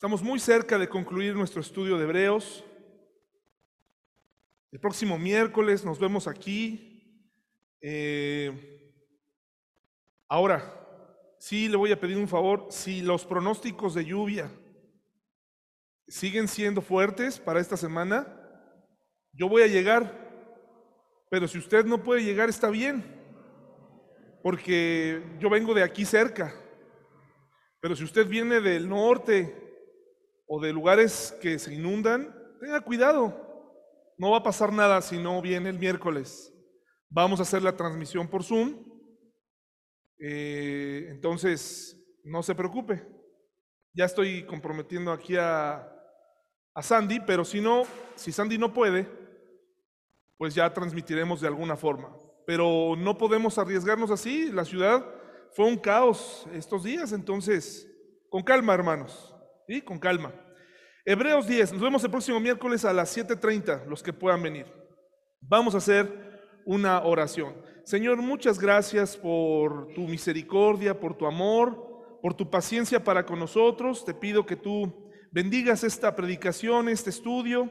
Estamos 0.00 0.22
muy 0.22 0.40
cerca 0.40 0.78
de 0.78 0.88
concluir 0.88 1.34
nuestro 1.34 1.60
estudio 1.60 1.98
de 1.98 2.04
Hebreos. 2.04 2.64
El 4.72 4.80
próximo 4.80 5.18
miércoles 5.18 5.84
nos 5.84 5.98
vemos 5.98 6.26
aquí. 6.26 7.28
Eh, 7.82 8.94
ahora, 10.26 10.64
sí 11.38 11.68
le 11.68 11.76
voy 11.76 11.92
a 11.92 12.00
pedir 12.00 12.16
un 12.16 12.28
favor, 12.28 12.68
si 12.70 13.02
los 13.02 13.26
pronósticos 13.26 13.92
de 13.92 14.06
lluvia 14.06 14.50
siguen 16.08 16.48
siendo 16.48 16.80
fuertes 16.80 17.38
para 17.38 17.60
esta 17.60 17.76
semana, 17.76 18.26
yo 19.34 19.50
voy 19.50 19.64
a 19.64 19.66
llegar. 19.66 20.30
Pero 21.28 21.46
si 21.46 21.58
usted 21.58 21.84
no 21.84 22.02
puede 22.02 22.24
llegar, 22.24 22.48
está 22.48 22.70
bien, 22.70 23.04
porque 24.42 25.22
yo 25.38 25.50
vengo 25.50 25.74
de 25.74 25.82
aquí 25.82 26.06
cerca. 26.06 26.54
Pero 27.80 27.94
si 27.94 28.04
usted 28.04 28.26
viene 28.26 28.62
del 28.62 28.88
norte 28.88 29.68
o 30.52 30.60
de 30.60 30.72
lugares 30.72 31.32
que 31.40 31.60
se 31.60 31.72
inundan, 31.72 32.34
tenga 32.58 32.80
cuidado. 32.80 33.32
No 34.18 34.32
va 34.32 34.38
a 34.38 34.42
pasar 34.42 34.72
nada 34.72 35.00
si 35.00 35.16
no 35.16 35.40
viene 35.40 35.68
el 35.70 35.78
miércoles. 35.78 36.52
Vamos 37.08 37.38
a 37.38 37.44
hacer 37.44 37.62
la 37.62 37.76
transmisión 37.76 38.26
por 38.26 38.42
Zoom. 38.42 38.84
Eh, 40.18 41.06
entonces, 41.08 41.96
no 42.24 42.42
se 42.42 42.56
preocupe. 42.56 43.00
Ya 43.94 44.06
estoy 44.06 44.44
comprometiendo 44.44 45.12
aquí 45.12 45.36
a, 45.36 45.88
a 46.74 46.82
Sandy, 46.82 47.20
pero 47.20 47.44
si 47.44 47.60
no, 47.60 47.84
si 48.16 48.32
Sandy 48.32 48.58
no 48.58 48.74
puede, 48.74 49.08
pues 50.36 50.52
ya 50.52 50.74
transmitiremos 50.74 51.40
de 51.40 51.46
alguna 51.46 51.76
forma. 51.76 52.12
Pero 52.44 52.96
no 52.98 53.16
podemos 53.16 53.56
arriesgarnos 53.56 54.10
así. 54.10 54.50
La 54.50 54.64
ciudad 54.64 55.06
fue 55.52 55.66
un 55.66 55.76
caos 55.76 56.44
estos 56.52 56.82
días, 56.82 57.12
entonces, 57.12 57.88
con 58.28 58.42
calma, 58.42 58.74
hermanos. 58.74 59.29
Con 59.78 60.00
calma. 60.00 60.32
Hebreos 61.04 61.46
10, 61.46 61.74
nos 61.74 61.80
vemos 61.80 62.02
el 62.02 62.10
próximo 62.10 62.40
miércoles 62.40 62.84
a 62.84 62.92
las 62.92 63.16
7.30, 63.16 63.86
los 63.86 64.02
que 64.02 64.12
puedan 64.12 64.42
venir. 64.42 64.66
Vamos 65.40 65.76
a 65.76 65.78
hacer 65.78 66.58
una 66.64 67.00
oración. 67.04 67.54
Señor, 67.84 68.16
muchas 68.16 68.58
gracias 68.58 69.16
por 69.16 69.94
tu 69.94 70.08
misericordia, 70.08 70.98
por 70.98 71.16
tu 71.16 71.24
amor, 71.24 72.18
por 72.20 72.34
tu 72.34 72.50
paciencia 72.50 73.04
para 73.04 73.24
con 73.24 73.38
nosotros. 73.38 74.04
Te 74.04 74.12
pido 74.12 74.44
que 74.44 74.56
tú 74.56 75.08
bendigas 75.30 75.84
esta 75.84 76.16
predicación, 76.16 76.88
este 76.88 77.10
estudio 77.10 77.70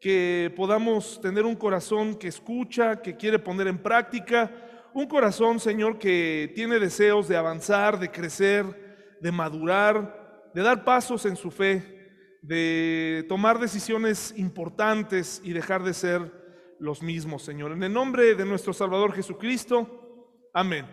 que 0.00 0.54
podamos 0.56 1.20
tener 1.20 1.44
un 1.44 1.56
corazón 1.56 2.14
que 2.14 2.28
escucha, 2.28 3.02
que 3.02 3.16
quiere 3.16 3.40
poner 3.40 3.66
en 3.66 3.78
práctica, 3.78 4.52
un 4.92 5.08
corazón, 5.08 5.58
Señor, 5.58 5.98
que 5.98 6.52
tiene 6.54 6.78
deseos 6.78 7.26
de 7.26 7.36
avanzar, 7.36 7.98
de 7.98 8.12
crecer, 8.12 9.18
de 9.20 9.32
madurar, 9.32 10.23
de 10.54 10.62
dar 10.62 10.84
pasos 10.84 11.26
en 11.26 11.36
su 11.36 11.50
fe, 11.50 12.38
de 12.42 13.24
tomar 13.28 13.58
decisiones 13.58 14.32
importantes 14.36 15.40
y 15.44 15.52
dejar 15.52 15.82
de 15.82 15.94
ser 15.94 16.32
los 16.78 17.02
mismos, 17.02 17.42
Señor. 17.42 17.72
En 17.72 17.82
el 17.82 17.92
nombre 17.92 18.34
de 18.34 18.44
nuestro 18.44 18.72
Salvador 18.72 19.12
Jesucristo, 19.12 20.48
amén. 20.52 20.86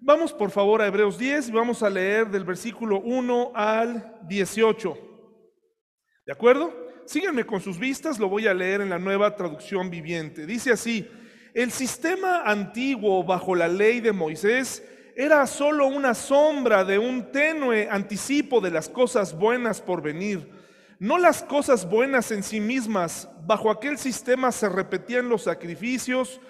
Vamos 0.00 0.32
por 0.32 0.50
favor 0.50 0.82
a 0.82 0.86
Hebreos 0.86 1.18
10 1.18 1.48
y 1.48 1.52
vamos 1.52 1.82
a 1.82 1.90
leer 1.90 2.28
del 2.28 2.44
versículo 2.44 3.00
1 3.00 3.52
al 3.54 4.18
18. 4.28 4.96
¿De 6.26 6.32
acuerdo? 6.32 6.82
síganme 7.06 7.44
con 7.44 7.60
sus 7.60 7.78
vistas, 7.78 8.18
lo 8.18 8.28
voy 8.28 8.46
a 8.46 8.54
leer 8.54 8.80
en 8.80 8.90
la 8.90 8.98
nueva 8.98 9.34
traducción 9.36 9.90
viviente. 9.90 10.46
Dice 10.46 10.72
así, 10.72 11.08
el 11.54 11.70
sistema 11.70 12.42
antiguo 12.42 13.24
bajo 13.24 13.54
la 13.54 13.68
ley 13.68 14.00
de 14.00 14.12
Moisés 14.12 14.82
era 15.22 15.46
solo 15.46 15.86
una 15.86 16.14
sombra 16.14 16.84
de 16.84 16.98
un 16.98 17.30
tenue 17.30 17.88
anticipo 17.88 18.60
de 18.60 18.72
las 18.72 18.88
cosas 18.88 19.38
buenas 19.38 19.80
por 19.80 20.02
venir. 20.02 20.50
No 20.98 21.16
las 21.16 21.44
cosas 21.44 21.88
buenas 21.88 22.32
en 22.32 22.42
sí 22.42 22.60
mismas, 22.60 23.28
bajo 23.46 23.70
aquel 23.70 23.98
sistema 23.98 24.50
se 24.50 24.68
repetían 24.68 25.28
los 25.28 25.44
sacrificios 25.44 26.40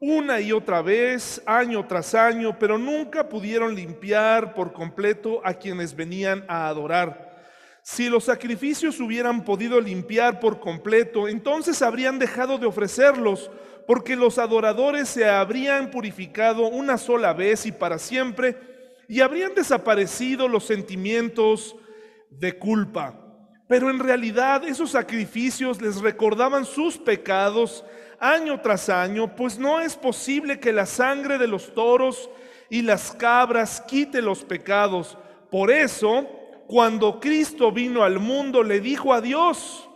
una 0.00 0.40
y 0.40 0.50
otra 0.50 0.80
vez, 0.80 1.42
año 1.44 1.86
tras 1.86 2.14
año, 2.14 2.58
pero 2.58 2.78
nunca 2.78 3.28
pudieron 3.28 3.74
limpiar 3.74 4.54
por 4.54 4.72
completo 4.72 5.42
a 5.44 5.52
quienes 5.52 5.94
venían 5.94 6.44
a 6.48 6.68
adorar. 6.68 7.31
Si 7.82 8.08
los 8.08 8.24
sacrificios 8.24 9.00
hubieran 9.00 9.44
podido 9.44 9.80
limpiar 9.80 10.38
por 10.38 10.60
completo, 10.60 11.26
entonces 11.26 11.82
habrían 11.82 12.18
dejado 12.18 12.56
de 12.56 12.66
ofrecerlos, 12.66 13.50
porque 13.88 14.14
los 14.14 14.38
adoradores 14.38 15.08
se 15.08 15.28
habrían 15.28 15.90
purificado 15.90 16.68
una 16.68 16.96
sola 16.96 17.32
vez 17.32 17.66
y 17.66 17.72
para 17.72 17.98
siempre, 17.98 18.56
y 19.08 19.20
habrían 19.20 19.54
desaparecido 19.54 20.46
los 20.46 20.64
sentimientos 20.64 21.74
de 22.30 22.56
culpa. 22.56 23.18
Pero 23.66 23.90
en 23.90 23.98
realidad 23.98 24.64
esos 24.64 24.90
sacrificios 24.90 25.82
les 25.82 26.00
recordaban 26.00 26.64
sus 26.64 26.98
pecados 26.98 27.84
año 28.20 28.60
tras 28.60 28.88
año, 28.88 29.34
pues 29.34 29.58
no 29.58 29.80
es 29.80 29.96
posible 29.96 30.60
que 30.60 30.72
la 30.72 30.86
sangre 30.86 31.36
de 31.36 31.48
los 31.48 31.74
toros 31.74 32.30
y 32.70 32.82
las 32.82 33.10
cabras 33.10 33.80
quite 33.80 34.22
los 34.22 34.44
pecados. 34.44 35.18
Por 35.50 35.70
eso, 35.72 36.28
cuando 36.72 37.20
Cristo 37.20 37.70
vino 37.70 38.02
al 38.02 38.18
mundo, 38.18 38.62
le 38.62 38.80
dijo 38.80 39.12
a 39.12 39.20
Dios, 39.20 39.86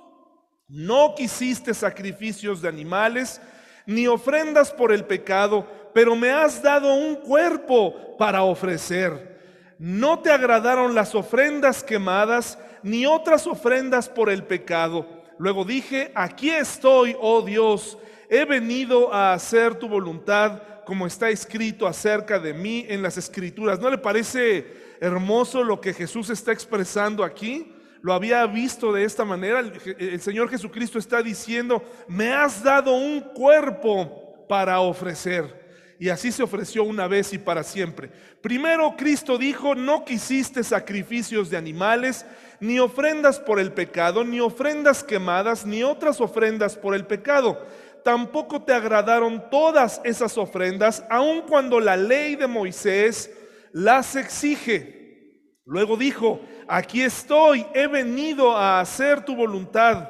no 0.68 1.14
quisiste 1.16 1.72
sacrificios 1.72 2.60
de 2.60 2.68
animales, 2.68 3.40
ni 3.86 4.06
ofrendas 4.06 4.72
por 4.72 4.92
el 4.92 5.06
pecado, 5.06 5.66
pero 5.94 6.14
me 6.14 6.30
has 6.30 6.62
dado 6.62 6.92
un 6.92 7.16
cuerpo 7.16 8.18
para 8.18 8.42
ofrecer. 8.42 9.74
No 9.78 10.18
te 10.18 10.30
agradaron 10.30 10.94
las 10.94 11.14
ofrendas 11.14 11.82
quemadas, 11.82 12.58
ni 12.82 13.06
otras 13.06 13.46
ofrendas 13.46 14.10
por 14.10 14.28
el 14.28 14.44
pecado. 14.44 15.08
Luego 15.38 15.64
dije, 15.64 16.12
aquí 16.14 16.50
estoy, 16.50 17.16
oh 17.18 17.40
Dios, 17.40 17.96
he 18.28 18.44
venido 18.44 19.14
a 19.14 19.32
hacer 19.32 19.76
tu 19.76 19.88
voluntad, 19.88 20.60
como 20.84 21.06
está 21.06 21.30
escrito 21.30 21.86
acerca 21.86 22.38
de 22.38 22.52
mí 22.52 22.84
en 22.86 23.00
las 23.00 23.16
escrituras. 23.16 23.80
¿No 23.80 23.88
le 23.88 23.96
parece 23.96 24.85
hermoso 25.00 25.62
lo 25.62 25.80
que 25.80 25.92
Jesús 25.92 26.30
está 26.30 26.52
expresando 26.52 27.24
aquí. 27.24 27.72
Lo 28.02 28.12
había 28.12 28.46
visto 28.46 28.92
de 28.92 29.04
esta 29.04 29.24
manera. 29.24 29.60
El, 29.60 30.20
Señor 30.20 30.48
Jesucristo 30.48 30.98
está 30.98 31.22
diciendo, 31.22 31.82
me 32.08 32.32
has 32.32 32.62
dado 32.62 32.92
un 32.92 33.20
cuerpo 33.20 34.46
para 34.48 34.80
ofrecer. 34.80 35.66
Y 35.98 36.10
así 36.10 36.30
se 36.30 36.42
ofreció 36.42 36.84
una 36.84 37.08
vez 37.08 37.32
y 37.32 37.38
para 37.38 37.62
siempre. 37.62 38.10
Primero 38.42 38.94
Cristo 38.96 39.38
dijo, 39.38 39.74
no 39.74 40.04
quisiste 40.04 40.62
sacrificios 40.62 41.48
de 41.48 41.56
animales, 41.56 42.26
ni 42.60 42.78
ofrendas 42.78 43.40
por 43.40 43.58
el 43.58 43.72
pecado, 43.72 44.22
ni 44.22 44.38
ofrendas 44.40 45.02
quemadas, 45.02 45.64
ni 45.64 45.82
otras 45.82 46.20
ofrendas 46.20 46.76
por 46.76 46.94
el 46.94 47.06
pecado. 47.06 47.66
Tampoco 48.04 48.62
te 48.62 48.72
agradaron 48.72 49.50
todas 49.50 50.00
esas 50.04 50.38
ofrendas, 50.38 51.02
aun 51.10 51.40
cuando 51.42 51.80
la 51.80 51.96
ley 51.96 52.36
de 52.36 52.46
Moisés 52.46 53.30
las 53.76 54.16
exige. 54.16 55.34
Luego 55.66 55.98
dijo, 55.98 56.40
aquí 56.66 57.02
estoy, 57.02 57.66
he 57.74 57.86
venido 57.86 58.56
a 58.56 58.80
hacer 58.80 59.22
tu 59.22 59.36
voluntad. 59.36 60.08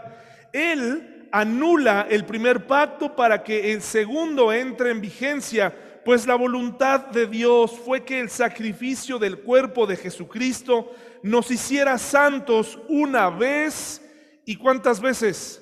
Él 0.52 1.28
anula 1.32 2.06
el 2.08 2.24
primer 2.24 2.68
pacto 2.68 3.16
para 3.16 3.42
que 3.42 3.72
el 3.72 3.82
segundo 3.82 4.52
entre 4.52 4.90
en 4.92 5.00
vigencia, 5.00 5.74
pues 6.04 6.28
la 6.28 6.36
voluntad 6.36 7.06
de 7.06 7.26
Dios 7.26 7.76
fue 7.84 8.04
que 8.04 8.20
el 8.20 8.30
sacrificio 8.30 9.18
del 9.18 9.40
cuerpo 9.40 9.84
de 9.84 9.96
Jesucristo 9.96 10.92
nos 11.24 11.50
hiciera 11.50 11.98
santos 11.98 12.78
una 12.88 13.30
vez 13.30 14.00
y 14.44 14.54
cuántas 14.54 15.00
veces 15.00 15.60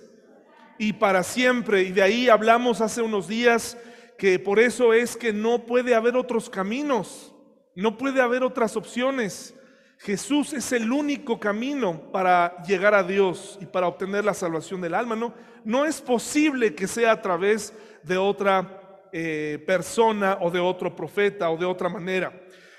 y 0.79 0.93
para 0.93 1.23
siempre. 1.23 1.85
Y 1.85 1.93
de 1.93 2.03
ahí 2.03 2.29
hablamos 2.29 2.83
hace 2.83 3.01
unos 3.01 3.29
días 3.29 3.79
que 4.19 4.39
por 4.39 4.59
eso 4.59 4.93
es 4.93 5.17
que 5.17 5.33
no 5.33 5.65
puede 5.65 5.95
haber 5.95 6.17
otros 6.17 6.51
caminos. 6.51 7.34
No 7.75 7.97
puede 7.99 8.21
haber 8.21 8.43
otras 8.43 8.77
opciones. 8.77 9.55
Jesús 9.99 10.53
es 10.53 10.73
el 10.73 10.93
único 10.93 11.41
camino 11.41 12.11
para 12.13 12.63
llegar 12.63 12.95
a 12.95 13.03
Dios 13.03 13.59
y 13.61 13.67
para 13.67 13.89
obtener 13.89 14.25
la 14.25 14.35
salvación 14.35 14.81
del 14.81 14.95
alma. 14.95 15.17
No, 15.17 15.35
no 15.65 15.85
es 15.85 16.01
posible 16.01 16.75
que 16.75 16.87
sea 16.87 17.13
a 17.13 17.23
través 17.23 17.73
de 18.03 18.17
otra 18.17 19.09
eh, 19.13 19.63
persona 19.67 20.39
o 20.41 20.51
de 20.51 20.61
otro 20.61 20.95
profeta 20.95 21.51
o 21.51 21.57
de 21.57 21.65
otra 21.65 21.89
manera. 21.89 22.33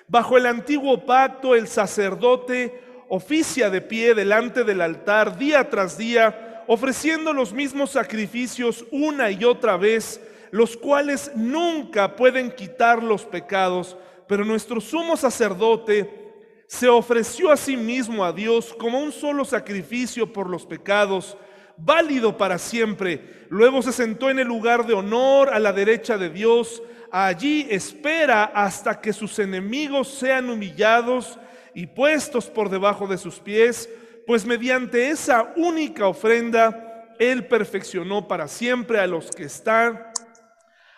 Bajo 0.07 0.38
el 0.38 0.45
antiguo 0.45 1.06
pacto, 1.06 1.56
el 1.56 1.68
sacerdote 1.68 2.83
oficia 3.09 3.69
de 3.69 3.81
pie 3.81 4.13
delante 4.13 4.63
del 4.63 4.81
altar 4.81 5.38
día 5.38 5.69
tras 5.69 5.98
día, 5.98 6.63
ofreciendo 6.68 7.33
los 7.33 7.53
mismos 7.53 7.91
sacrificios 7.91 8.86
una 8.91 9.31
y 9.31 9.44
otra 9.44 9.77
vez, 9.77 10.21
los 10.51 10.77
cuales 10.77 11.31
nunca 11.36 12.15
pueden 12.15 12.51
quitar 12.51 13.01
los 13.03 13.25
pecados 13.25 13.98
pero 14.27 14.44
nuestro 14.44 14.81
sumo 14.81 15.18
sacerdote 15.18 16.25
se 16.68 16.89
ofreció 16.89 17.51
a 17.51 17.57
sí 17.57 17.77
mismo 17.77 18.25
a 18.25 18.33
Dios 18.33 18.75
como 18.77 19.00
un 19.00 19.12
solo 19.12 19.45
sacrificio 19.45 20.31
por 20.31 20.50
los 20.50 20.66
pecados, 20.66 21.38
válido 21.77 22.38
para 22.38 22.57
siempre. 22.57 23.45
Luego 23.50 23.81
se 23.81 23.92
sentó 23.92 24.30
en 24.30 24.39
el 24.39 24.48
lugar 24.48 24.86
de 24.86 24.94
honor 24.94 25.50
a 25.50 25.60
la 25.60 25.74
derecha 25.74 26.18
de 26.18 26.30
Dios. 26.30 26.81
Allí 27.12 27.68
espera 27.69 28.45
hasta 28.45 29.00
que 29.00 29.13
sus 29.13 29.38
enemigos 29.39 30.07
sean 30.07 30.50
humillados 30.50 31.38
y 31.74 31.86
puestos 31.88 32.48
por 32.48 32.69
debajo 32.69 33.07
de 33.07 33.18
sus 33.18 33.39
pies. 33.39 33.89
pues 34.25 34.44
mediante 34.44 35.10
esa 35.10 35.54
única 35.56 36.07
ofrenda, 36.07 37.13
Él 37.19 37.45
perfeccionó 37.45 38.27
para 38.27 38.48
siempre 38.48 39.00
a 39.00 39.06
los 39.06 39.30
que 39.30 39.44
están 39.44 40.04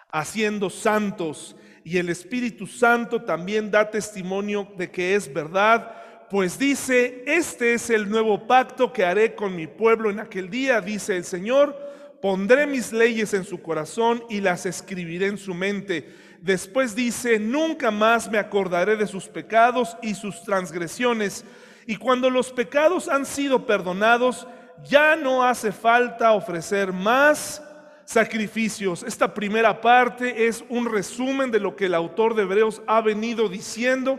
haciendo 0.09 0.69
santos. 0.69 1.57
Y 1.87 1.99
el 1.99 2.09
Espíritu 2.09 2.67
Santo 2.67 3.21
también 3.21 3.71
da 3.71 3.89
testimonio 3.89 4.67
de 4.75 4.91
que 4.91 5.15
es 5.15 5.33
verdad, 5.33 5.89
pues 6.29 6.59
dice, 6.59 7.23
este 7.25 7.75
es 7.75 7.89
el 7.89 8.09
nuevo 8.09 8.45
pacto 8.45 8.91
que 8.91 9.05
haré 9.05 9.35
con 9.35 9.55
mi 9.55 9.67
pueblo 9.67 10.09
en 10.09 10.19
aquel 10.19 10.49
día, 10.49 10.81
dice 10.81 11.15
el 11.15 11.23
Señor, 11.23 11.79
pondré 12.21 12.67
mis 12.67 12.91
leyes 12.91 13.33
en 13.33 13.45
su 13.45 13.61
corazón 13.61 14.21
y 14.29 14.41
las 14.41 14.65
escribiré 14.65 15.27
en 15.27 15.37
su 15.37 15.53
mente. 15.53 16.13
Después 16.41 16.93
dice, 16.93 17.39
nunca 17.39 17.89
más 17.89 18.29
me 18.29 18.37
acordaré 18.37 18.97
de 18.97 19.07
sus 19.07 19.29
pecados 19.29 19.95
y 20.01 20.13
sus 20.13 20.43
transgresiones. 20.43 21.45
Y 21.85 21.95
cuando 21.95 22.29
los 22.29 22.51
pecados 22.51 23.07
han 23.07 23.25
sido 23.25 23.65
perdonados, 23.65 24.45
ya 24.83 25.15
no 25.15 25.41
hace 25.41 25.71
falta 25.71 26.33
ofrecer 26.33 26.91
más 26.91 27.63
sacrificios. 28.07 29.03
Esta 29.03 29.33
primera 29.33 29.81
parte 29.81 30.47
es 30.47 30.63
un 30.69 30.89
resumen 30.89 31.51
de 31.51 31.59
lo 31.59 31.75
que 31.75 31.87
el 31.87 31.93
autor 31.93 32.35
de 32.35 32.43
Hebreos 32.43 32.81
ha 32.87 33.01
venido 33.01 33.49
diciendo 33.49 34.17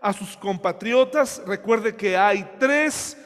a 0.00 0.12
sus 0.12 0.36
compatriotas. 0.36 1.42
Recuerde 1.44 1.96
que 1.96 2.16
hay 2.16 2.48
tres 2.60 3.18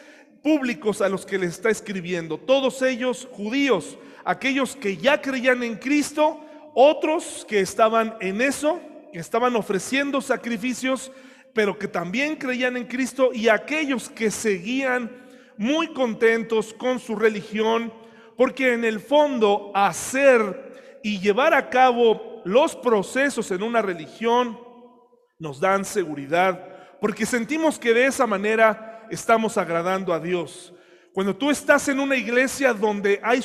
públicos 0.42 1.02
a 1.02 1.10
los 1.10 1.26
que 1.26 1.36
le 1.36 1.44
está 1.44 1.68
escribiendo, 1.68 2.38
todos 2.38 2.80
ellos 2.80 3.28
judíos, 3.32 3.98
aquellos 4.24 4.74
que 4.74 4.96
ya 4.96 5.20
creían 5.20 5.62
en 5.62 5.76
Cristo, 5.76 6.40
otros 6.74 7.44
que 7.46 7.60
estaban 7.60 8.16
en 8.20 8.40
eso, 8.40 8.80
que 9.12 9.18
estaban 9.18 9.56
ofreciendo 9.56 10.22
sacrificios, 10.22 11.12
pero 11.52 11.78
que 11.78 11.86
también 11.86 12.36
creían 12.36 12.78
en 12.78 12.86
Cristo, 12.86 13.30
y 13.34 13.50
aquellos 13.50 14.08
que 14.08 14.30
seguían 14.30 15.10
muy 15.58 15.88
contentos 15.88 16.72
con 16.72 16.98
su 16.98 17.14
religión, 17.14 17.92
porque 18.38 18.72
en 18.72 18.84
el 18.84 19.00
fondo 19.00 19.72
hacer 19.74 21.00
y 21.02 21.18
llevar 21.18 21.52
a 21.54 21.68
cabo 21.68 22.40
los 22.44 22.76
procesos 22.76 23.50
en 23.50 23.64
una 23.64 23.82
religión 23.82 24.56
nos 25.40 25.58
dan 25.58 25.84
seguridad, 25.84 26.96
porque 27.00 27.26
sentimos 27.26 27.80
que 27.80 27.92
de 27.92 28.06
esa 28.06 28.28
manera 28.28 29.04
estamos 29.10 29.58
agradando 29.58 30.14
a 30.14 30.20
Dios. 30.20 30.72
Cuando 31.12 31.34
tú 31.34 31.50
estás 31.50 31.88
en 31.88 31.98
una 31.98 32.14
iglesia 32.14 32.72
donde 32.72 33.20
hay 33.24 33.40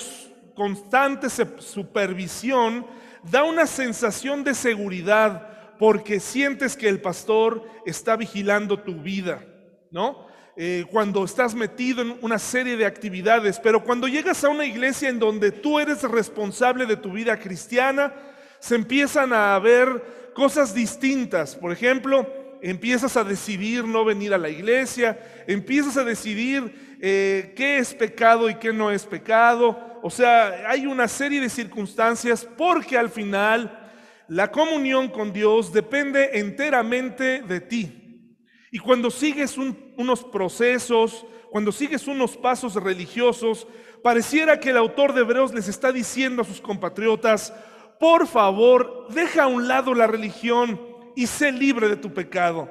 constante 0.54 1.28
supervisión, 1.58 2.86
da 3.24 3.44
una 3.46 3.66
sensación 3.66 4.44
de 4.44 4.54
seguridad 4.54 5.76
porque 5.80 6.20
sientes 6.20 6.78
que 6.78 6.88
el 6.88 7.02
pastor 7.02 7.64
está 7.84 8.16
vigilando 8.16 8.80
tu 8.80 9.02
vida, 9.02 9.44
¿no? 9.90 10.32
Eh, 10.56 10.86
cuando 10.92 11.26
estás 11.26 11.56
metido 11.56 12.04
en 12.04 12.16
una 12.22 12.38
serie 12.38 12.78
de 12.78 12.86
actividades, 12.86 13.60
pero 13.60 13.84
cuando 13.84 14.08
llegas 14.08 14.44
a 14.44 14.50
una 14.50 14.66
iglesia 14.66 15.10
en 15.10 15.18
donde 15.18 15.52
tú 15.52 15.80
eres 15.80 16.04
responsable 16.04 16.86
de 16.86 16.96
tu 16.96 17.12
vida 17.12 17.40
cristiana, 17.40 18.14
se 18.60 18.76
empiezan 18.76 19.34
a 19.34 19.58
ver 19.58 20.32
cosas 20.36 20.76
distintas. 20.76 21.56
Por 21.56 21.72
ejemplo, 21.72 22.32
empiezas 22.62 23.18
a 23.18 23.24
decidir 23.24 23.84
no 23.84 24.06
venir 24.06 24.32
a 24.32 24.38
la 24.38 24.50
iglesia, 24.50 25.20
empiezas 25.48 25.98
a 25.98 26.04
decidir 26.04 26.98
eh, 27.02 27.54
qué 27.56 27.80
es 27.80 27.96
pecado 27.96 28.48
y 28.48 28.56
qué 28.56 28.72
no 28.72 28.92
es 28.92 29.06
pecado. 29.08 30.00
O 30.04 30.12
sea, 30.12 30.70
hay 30.70 30.86
una 30.86 31.08
serie 31.08 31.42
de 31.42 31.50
circunstancias 31.50 32.48
porque 32.58 32.96
al 32.96 33.10
final 33.10 33.92
la 34.28 34.52
comunión 34.52 35.10
con 35.10 35.34
Dios 35.34 35.74
depende 35.74 36.30
enteramente 36.34 37.42
de 37.42 37.60
ti. 37.60 38.38
Y 38.72 38.80
cuando 38.80 39.12
sigues 39.12 39.58
unos 39.98 40.24
procesos, 40.24 41.26
cuando 41.50 41.72
sigues 41.72 42.08
unos 42.08 42.36
pasos 42.36 42.76
religiosos, 42.76 43.68
pareciera 44.02 44.60
que 44.60 44.72
el 44.72 44.78
autor 44.78 45.14
de 45.14 45.22
Hebreos 45.22 45.54
les 45.54 45.68
está 45.68 45.92
diciendo 45.92 46.42
a 46.42 46.46
sus 46.46 46.60
compatriotas, 46.60 47.54
por 48.00 48.28
favor, 48.28 49.08
deja 49.10 49.44
a 49.44 49.48
un 49.48 49.68
lado 49.68 49.94
la 49.94 50.08
religión 50.08 50.80
y 51.16 51.28
sé 51.28 51.52
libre 51.52 51.88
de 51.88 51.96
tu 51.96 52.14
pecado. 52.14 52.70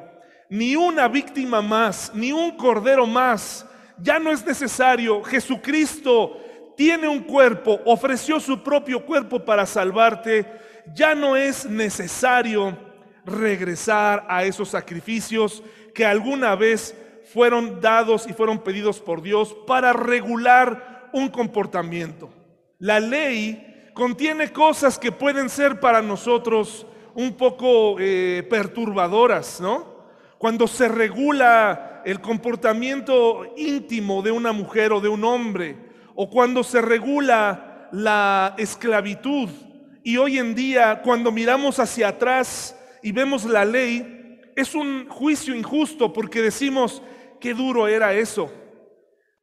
Ni 0.50 0.76
una 0.76 1.08
víctima 1.08 1.62
más, 1.62 2.12
ni 2.14 2.32
un 2.32 2.56
cordero 2.56 3.06
más. 3.06 3.66
Ya 3.98 4.18
no 4.18 4.30
es 4.30 4.44
necesario. 4.44 5.22
Jesucristo 5.22 6.38
tiene 6.76 7.08
un 7.08 7.20
cuerpo, 7.20 7.80
ofreció 7.86 8.40
su 8.40 8.62
propio 8.62 9.06
cuerpo 9.06 9.42
para 9.44 9.64
salvarte. 9.64 10.46
Ya 10.94 11.14
no 11.14 11.36
es 11.36 11.64
necesario 11.64 12.76
regresar 13.24 14.26
a 14.28 14.44
esos 14.44 14.68
sacrificios 14.68 15.62
que 15.94 16.04
alguna 16.04 16.56
vez 16.56 16.96
fueron 17.32 17.80
dados 17.80 18.26
y 18.28 18.32
fueron 18.32 18.58
pedidos 18.58 19.00
por 19.00 19.22
Dios 19.22 19.56
para 19.66 19.92
regular 19.92 21.08
un 21.12 21.28
comportamiento. 21.28 22.30
La 22.78 23.00
ley 23.00 23.90
contiene 23.94 24.52
cosas 24.52 24.98
que 24.98 25.12
pueden 25.12 25.48
ser 25.48 25.80
para 25.80 26.02
nosotros 26.02 26.86
un 27.14 27.34
poco 27.34 27.96
eh, 27.98 28.46
perturbadoras, 28.48 29.60
¿no? 29.60 29.92
Cuando 30.38 30.66
se 30.66 30.88
regula 30.88 32.02
el 32.04 32.20
comportamiento 32.20 33.52
íntimo 33.56 34.22
de 34.22 34.32
una 34.32 34.52
mujer 34.52 34.92
o 34.92 35.00
de 35.00 35.08
un 35.08 35.24
hombre, 35.24 35.76
o 36.14 36.28
cuando 36.28 36.64
se 36.64 36.82
regula 36.82 37.88
la 37.92 38.54
esclavitud. 38.58 39.48
Y 40.02 40.16
hoy 40.16 40.38
en 40.38 40.54
día, 40.54 41.00
cuando 41.02 41.30
miramos 41.30 41.78
hacia 41.78 42.08
atrás 42.08 42.76
y 43.02 43.12
vemos 43.12 43.44
la 43.44 43.64
ley, 43.64 44.40
es 44.56 44.74
un 44.74 45.08
juicio 45.08 45.54
injusto 45.54 46.12
porque 46.12 46.42
decimos, 46.42 47.02
qué 47.42 47.52
duro 47.52 47.88
era 47.88 48.14
eso. 48.14 48.50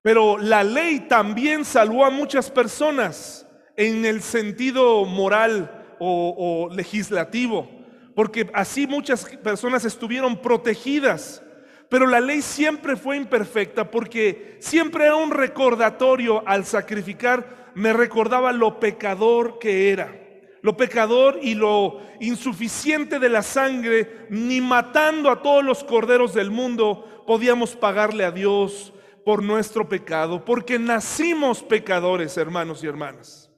Pero 0.02 0.38
la 0.38 0.64
ley 0.64 1.02
también 1.02 1.66
salvó 1.66 2.06
a 2.06 2.10
muchas 2.10 2.50
personas 2.50 3.46
en 3.76 4.06
el 4.06 4.22
sentido 4.22 5.06
moral 5.06 5.76
o, 6.00 6.70
legislativo, 6.72 7.70
porque 8.16 8.50
así 8.54 8.88
muchas 8.88 9.26
personas 9.44 9.84
estuvieron 9.84 10.42
protegidas. 10.42 11.44
Pero 11.90 12.08
la 12.08 12.22
ley 12.22 12.42
siempre 12.42 12.96
fue 12.96 13.18
imperfecta 13.18 13.92
porque 13.92 14.58
siempre 14.62 15.06
era 15.06 15.16
un 15.16 15.32
recordatorio 15.32 16.48
al 16.48 16.66
sacrificar, 16.66 17.72
me 17.76 17.92
recordaba 17.92 18.54
lo 18.54 18.80
pecador 18.80 19.60
que 19.60 19.92
era 19.92 20.20
lo 20.62 20.76
pecador 20.76 21.40
y 21.42 21.56
lo 21.56 22.02
insuficiente 22.20 23.20
de 23.20 23.30
la 23.30 23.42
sangre, 23.42 24.28
ni 24.30 24.62
matando 24.62 25.30
a 25.30 25.42
todos 25.42 25.64
los 25.64 25.84
corderos 25.84 26.34
del 26.34 26.52
mundo, 26.52 27.19
podíamos 27.30 27.76
pagarle 27.76 28.26
a 28.26 28.32
Dios 28.32 28.92
por 29.24 29.44
nuestro 29.44 29.88
pecado, 29.88 30.44
porque 30.44 30.80
nacimos 30.80 31.62
pecadores, 31.62 32.36
hermanos 32.38 32.84
y 32.84 32.88
hermanas. 32.88 33.52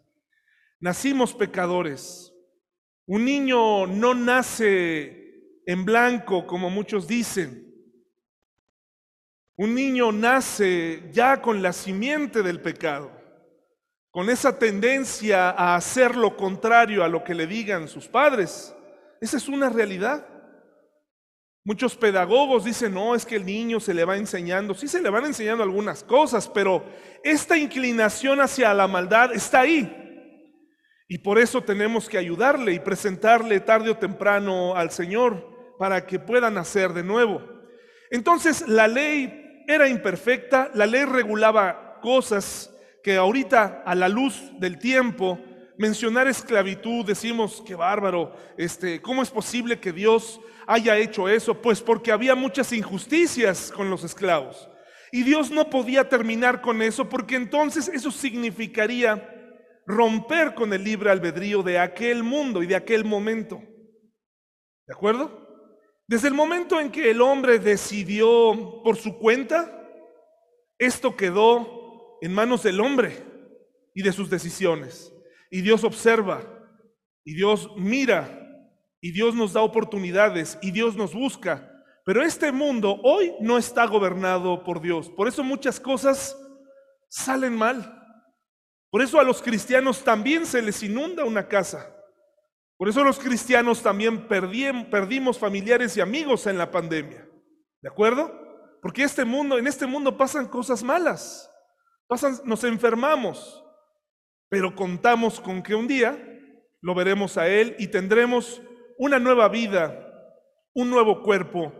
Nacimos 0.81 1.33
pecadores. 1.33 2.33
Un 3.05 3.23
niño 3.23 3.87
no 3.87 4.13
nace 4.13 5.61
en 5.65 5.85
blanco, 5.85 6.45
como 6.45 6.69
muchos 6.69 7.07
dicen. 7.07 7.73
Un 9.55 9.73
niño 9.73 10.11
nace 10.11 11.09
ya 11.13 11.41
con 11.41 11.61
la 11.61 11.71
simiente 11.71 12.43
del 12.43 12.59
pecado 12.59 13.09
con 14.11 14.29
esa 14.29 14.59
tendencia 14.59 15.51
a 15.51 15.75
hacer 15.77 16.17
lo 16.17 16.35
contrario 16.35 17.01
a 17.01 17.07
lo 17.07 17.23
que 17.23 17.33
le 17.33 17.47
digan 17.47 17.87
sus 17.87 18.09
padres. 18.09 18.75
Esa 19.21 19.37
es 19.37 19.47
una 19.47 19.69
realidad. 19.69 20.27
Muchos 21.63 21.95
pedagogos 21.95 22.65
dicen, 22.65 22.95
no, 22.95 23.13
es 23.13 23.23
que 23.23 23.35
el 23.35 23.45
niño 23.45 23.79
se 23.79 23.93
le 23.93 24.03
va 24.03 24.17
enseñando, 24.17 24.73
sí 24.73 24.87
se 24.87 25.01
le 25.01 25.11
van 25.11 25.25
enseñando 25.25 25.63
algunas 25.63 26.03
cosas, 26.03 26.49
pero 26.49 26.83
esta 27.23 27.55
inclinación 27.55 28.41
hacia 28.41 28.73
la 28.73 28.87
maldad 28.87 29.31
está 29.33 29.59
ahí. 29.59 29.97
Y 31.07 31.19
por 31.19 31.37
eso 31.37 31.61
tenemos 31.61 32.09
que 32.09 32.17
ayudarle 32.17 32.73
y 32.73 32.79
presentarle 32.79 33.59
tarde 33.59 33.91
o 33.91 33.97
temprano 33.97 34.75
al 34.75 34.89
Señor 34.89 35.75
para 35.77 36.07
que 36.07 36.17
pueda 36.17 36.49
nacer 36.49 36.93
de 36.93 37.03
nuevo. 37.03 37.43
Entonces 38.09 38.67
la 38.67 38.87
ley 38.87 39.63
era 39.67 39.87
imperfecta, 39.87 40.71
la 40.73 40.87
ley 40.87 41.05
regulaba 41.05 41.99
cosas 42.01 42.73
que 43.03 43.17
ahorita 43.17 43.83
a 43.85 43.93
la 43.93 44.09
luz 44.09 44.51
del 44.59 44.79
tiempo 44.79 45.39
mencionar 45.77 46.27
esclavitud 46.27 47.05
decimos 47.05 47.63
que 47.65 47.75
bárbaro, 47.75 48.35
este, 48.57 49.01
¿cómo 49.01 49.21
es 49.21 49.29
posible 49.29 49.79
que 49.79 49.91
Dios 49.91 50.39
haya 50.67 50.97
hecho 50.97 51.27
eso? 51.27 51.61
Pues 51.61 51.81
porque 51.81 52.11
había 52.11 52.35
muchas 52.35 52.71
injusticias 52.73 53.71
con 53.71 53.89
los 53.89 54.03
esclavos. 54.03 54.69
Y 55.11 55.23
Dios 55.23 55.51
no 55.51 55.69
podía 55.69 56.07
terminar 56.07 56.61
con 56.61 56.81
eso 56.81 57.09
porque 57.09 57.35
entonces 57.35 57.89
eso 57.89 58.11
significaría 58.11 59.27
romper 59.85 60.53
con 60.53 60.71
el 60.73 60.83
libre 60.83 61.11
albedrío 61.11 61.63
de 61.63 61.79
aquel 61.79 62.23
mundo 62.23 62.63
y 62.63 62.67
de 62.67 62.75
aquel 62.75 63.03
momento. 63.03 63.61
¿De 64.87 64.93
acuerdo? 64.93 65.41
Desde 66.07 66.27
el 66.27 66.33
momento 66.33 66.79
en 66.79 66.91
que 66.91 67.11
el 67.11 67.21
hombre 67.21 67.59
decidió 67.59 68.81
por 68.83 68.97
su 68.97 69.17
cuenta, 69.17 69.77
esto 70.77 71.15
quedó 71.15 72.17
en 72.21 72.33
manos 72.33 72.63
del 72.63 72.79
hombre 72.79 73.17
y 73.93 74.03
de 74.03 74.11
sus 74.11 74.29
decisiones. 74.29 75.10
Y 75.51 75.61
Dios 75.61 75.83
observa, 75.83 76.41
y 77.25 77.35
Dios 77.35 77.69
mira, 77.75 78.41
y 79.01 79.11
Dios 79.11 79.35
nos 79.35 79.53
da 79.53 79.61
oportunidades, 79.61 80.57
y 80.61 80.71
Dios 80.71 80.95
nos 80.95 81.13
busca, 81.13 81.67
Pero 82.03 82.23
este 82.23 82.51
mundo 82.51 82.99
hoy 83.03 83.35
no 83.41 83.59
está 83.59 83.85
gobernado 83.85 84.63
por 84.63 84.81
Dios. 84.81 85.07
Por 85.11 85.27
eso 85.27 85.43
muchas 85.43 85.79
cosas 85.79 86.35
salen 87.07 87.55
mal. 87.55 87.99
Por 88.89 89.03
eso 89.03 89.19
a 89.19 89.23
los 89.23 89.39
cristianos 89.39 90.03
también 90.03 90.47
se 90.47 90.63
les 90.63 90.81
inunda 90.81 91.25
una 91.25 91.47
casa. 91.47 91.95
Por 92.75 92.89
eso 92.89 93.03
los 93.03 93.19
cristianos 93.19 93.83
también 93.83 94.27
perdimos 94.27 95.37
familiares 95.37 95.95
y 95.95 96.01
amigos 96.01 96.47
en 96.47 96.57
la 96.57 96.71
pandemia. 96.71 97.29
¿De 97.83 97.87
acuerdo? 97.87 98.31
Porque 98.81 99.03
este 99.03 99.23
mundo, 99.23 99.59
en 99.59 99.67
este 99.67 99.85
mundo 99.85 100.17
pasan 100.17 100.47
cosas 100.47 100.81
malas. 100.81 101.47
Pasan, 102.07 102.39
nos 102.45 102.63
enfermamos. 102.63 103.63
Pero 104.51 104.75
contamos 104.75 105.39
con 105.39 105.63
que 105.63 105.73
un 105.73 105.87
día 105.87 106.21
lo 106.81 106.93
veremos 106.93 107.37
a 107.37 107.47
Él 107.47 107.73
y 107.79 107.87
tendremos 107.87 108.61
una 108.97 109.17
nueva 109.17 109.47
vida, 109.47 110.37
un 110.73 110.89
nuevo 110.89 111.23
cuerpo 111.23 111.71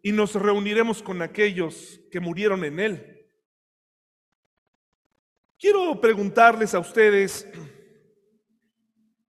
y 0.00 0.12
nos 0.12 0.36
reuniremos 0.36 1.02
con 1.02 1.22
aquellos 1.22 2.00
que 2.08 2.20
murieron 2.20 2.62
en 2.62 2.78
Él. 2.78 3.26
Quiero 5.58 6.00
preguntarles 6.00 6.72
a 6.72 6.78
ustedes, 6.78 7.48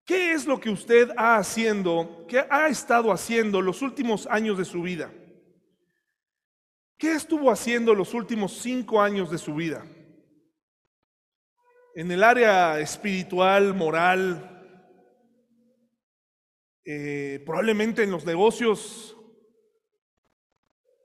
¿qué 0.06 0.34
es 0.34 0.46
lo 0.46 0.60
que 0.60 0.70
usted 0.70 1.10
ha 1.18 1.38
haciendo, 1.38 2.28
qué 2.30 2.46
ha 2.52 2.68
estado 2.68 3.12
haciendo 3.12 3.64
los 3.64 3.82
últimos 3.82 4.28
años 4.28 4.60
de 4.60 4.66
su 4.66 4.84
vida? 4.84 5.12
¿Qué 7.00 7.14
estuvo 7.14 7.50
haciendo 7.50 7.96
los 7.96 8.14
últimos 8.14 8.52
cinco 8.62 9.02
años 9.02 9.32
de 9.32 9.40
su 9.40 9.56
vida? 9.56 9.84
En 11.94 12.10
el 12.10 12.24
área 12.24 12.80
espiritual, 12.80 13.74
moral, 13.74 14.48
eh, 16.86 17.44
probablemente 17.46 18.04
en 18.04 18.12
los 18.12 18.26
negocios, 18.26 19.18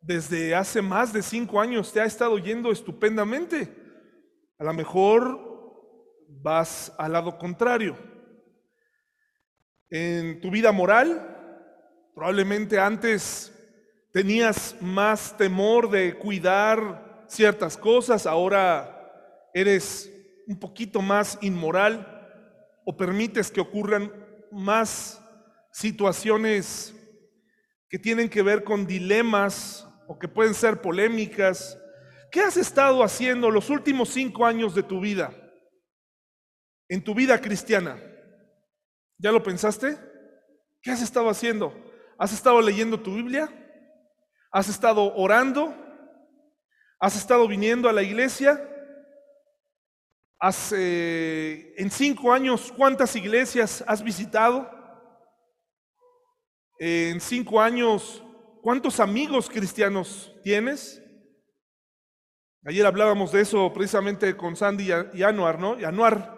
desde 0.01 0.55
hace 0.55 0.81
más 0.83 1.13
de 1.13 1.23
cinco 1.23 1.61
años 1.61 1.93
te 1.93 2.01
ha 2.01 2.05
estado 2.05 2.39
yendo 2.39 2.71
estupendamente. 2.71 3.69
A 4.59 4.65
lo 4.65 4.73
mejor 4.75 5.41
vas 6.29 6.93
al 6.99 7.13
lado 7.13 7.37
contrario. 7.37 7.97
En 9.91 10.41
tu 10.41 10.53
vida 10.53 10.71
moral, 10.71 12.07
probablemente 12.15 12.79
antes 12.79 13.53
tenías 14.13 14.77
más 14.81 15.37
temor 15.37 15.91
de 15.91 16.15
cuidar 16.15 17.25
ciertas 17.27 17.77
cosas, 17.77 18.25
ahora 18.25 19.51
eres 19.53 20.13
un 20.47 20.59
poquito 20.59 21.03
más 21.03 21.39
inmoral 21.41 22.13
o 22.85 22.97
permites 22.97 23.51
que 23.51 23.61
ocurran 23.61 24.13
más 24.53 25.21
situaciones 25.73 26.95
que 27.89 27.99
tienen 27.99 28.29
que 28.29 28.43
ver 28.43 28.65
con 28.65 28.87
dilemas 28.87 29.87
o 30.07 30.19
que 30.19 30.29
pueden 30.29 30.55
ser 30.55 30.81
polémicas 30.81 31.79
¿Qué 32.31 32.43
has 32.43 32.59
estado 32.59 33.03
haciendo 33.03 33.51
los 33.51 33.71
últimos 33.71 34.11
cinco 34.11 34.45
años 34.45 34.75
de 34.75 34.83
tu 34.83 35.01
vida? 35.01 35.33
En 36.89 37.03
tu 37.03 37.15
vida 37.15 37.41
cristiana. 37.41 37.99
¿Ya 39.19 39.33
lo 39.33 39.43
pensaste? 39.43 39.97
¿Qué 40.83 40.91
has 40.91 41.01
estado 41.01 41.31
haciendo? 41.31 41.75
¿Has 42.19 42.35
estado 42.35 42.61
leyendo 42.61 43.01
tu 43.01 43.15
Biblia? 43.15 43.49
¿Has 44.53 44.69
estado 44.69 45.15
orando? 45.15 45.75
¿Has 47.01 47.17
estado 47.17 47.49
viniendo 47.49 47.89
a 47.89 47.93
la 47.95 48.03
iglesia? 48.03 48.61
¿Hace 50.39 51.73
en 51.79 51.91
cinco 51.91 52.31
años 52.31 52.71
cuántas 52.77 53.17
iglesias 53.17 53.83
has 53.87 54.03
visitado? 54.03 54.71
En 56.79 57.21
cinco 57.23 57.59
años, 57.59 58.23
¿cuántos 58.61 59.01
amigos 59.01 59.49
cristianos 59.49 60.35
tienes? 60.45 61.03
Ayer 62.67 62.85
hablábamos 62.85 63.33
de 63.33 63.41
eso 63.41 63.73
precisamente 63.73 64.37
con 64.37 64.57
Sandy 64.57 64.91
y 65.15 65.23
Anuar, 65.23 65.59
¿no? 65.59 65.81
Y 65.81 65.85
Anuar, 65.85 66.37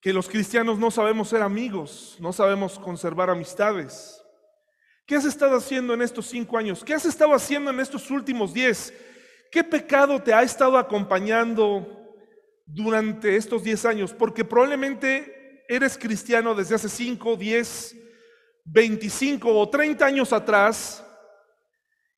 que 0.00 0.12
los 0.12 0.28
cristianos 0.28 0.78
no 0.78 0.92
sabemos 0.92 1.30
ser 1.30 1.42
amigos, 1.42 2.18
no 2.20 2.32
sabemos 2.32 2.78
conservar 2.78 3.30
amistades. 3.30 4.22
¿Qué 5.06 5.16
has 5.16 5.24
estado 5.24 5.56
haciendo 5.56 5.94
en 5.94 6.02
estos 6.02 6.26
cinco 6.26 6.56
años? 6.56 6.84
¿Qué 6.84 6.94
has 6.94 7.04
estado 7.04 7.34
haciendo 7.34 7.70
en 7.70 7.80
estos 7.80 8.10
últimos 8.12 8.54
diez? 8.54 8.94
¿Qué 9.50 9.64
pecado 9.64 10.22
te 10.22 10.32
ha 10.32 10.42
estado 10.42 10.78
acompañando 10.78 11.97
durante 12.68 13.36
estos 13.36 13.64
diez 13.64 13.84
años? 13.84 14.12
Porque 14.12 14.44
probablemente 14.44 15.64
eres 15.68 15.98
cristiano 15.98 16.54
desde 16.54 16.76
hace 16.76 16.88
cinco, 16.88 17.36
diez, 17.36 17.96
veinticinco 18.64 19.54
o 19.58 19.68
treinta 19.68 20.06
años 20.06 20.32
atrás 20.32 21.04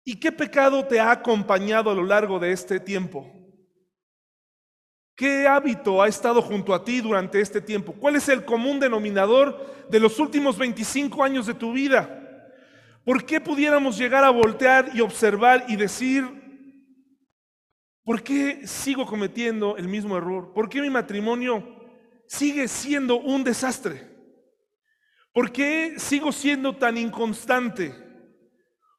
¿Y 0.05 0.19
qué 0.19 0.33
pecado 0.33 0.85
te 0.85 0.99
ha 0.99 1.11
acompañado 1.11 1.91
a 1.91 1.95
lo 1.95 2.05
largo 2.05 2.39
de 2.39 2.53
este 2.53 2.81
tiempo? 2.81 3.33
¿Qué 5.15 5.47
hábito 5.47 6.03
ha 6.03 6.09
estado 6.09 6.41
junto 6.41 6.75
a 6.75 6.83
ti 6.83 7.01
durante 7.01 7.41
este 7.41 7.61
tiempo? 7.61 7.93
¿Cuál 7.93 8.17
es 8.17 8.29
el 8.29 8.45
común 8.45 8.81
denominador 8.81 9.87
de 9.89 10.01
los 10.01 10.19
últimos 10.19 10.57
25 10.57 11.23
años 11.23 11.47
de 11.47 11.55
tu 11.55 11.73
vida? 11.73 12.17
¿Por 13.05 13.25
qué 13.27 13.41
pudiéramos 13.41 13.99
llegar 13.99 14.25
a 14.25 14.31
voltear 14.31 14.91
y 14.95 15.01
observar 15.01 15.67
y 15.69 15.77
decir, 15.77 16.40
¿por 18.05 18.23
qué 18.23 18.67
sigo 18.67 19.07
cometiendo 19.07 19.77
el 19.77 19.89
mismo 19.89 20.17
error? 20.17 20.53
¿Por 20.53 20.69
qué 20.69 20.81
mi 20.81 20.91
matrimonio 20.91 21.65
sigue 22.27 22.69
siendo 22.69 23.19
un 23.19 23.45
desastre? 23.45 24.09
¿Por 25.33 25.53
qué 25.53 25.95
sigo 25.99 26.33
siendo 26.33 26.77
tan 26.77 26.97
inconstante? 26.97 27.95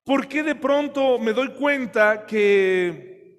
¿Por 0.04 0.28
qué 0.28 0.44
de 0.44 0.56
pronto 0.56 1.20
me 1.20 1.34
doy 1.34 1.50
cuenta 1.54 2.26
que 2.26 3.38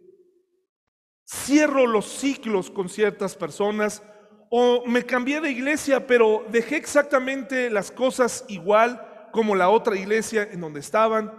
cierro 1.26 1.87
los 1.87 2.07
ciclos 2.07 2.71
con 2.71 2.88
ciertas 2.88 3.35
personas? 3.35 4.02
O 4.50 4.85
me 4.87 5.04
cambié 5.04 5.40
de 5.40 5.50
iglesia, 5.50 6.07
pero 6.07 6.45
dejé 6.50 6.76
exactamente 6.76 7.71
las 7.71 7.90
cosas 7.90 8.45
igual 8.49 9.28
como 9.33 9.57
la 9.57 9.71
otra 9.71 9.97
iglesia 9.97 10.47
en 10.50 10.61
donde 10.61 10.81
estaban. 10.81 11.33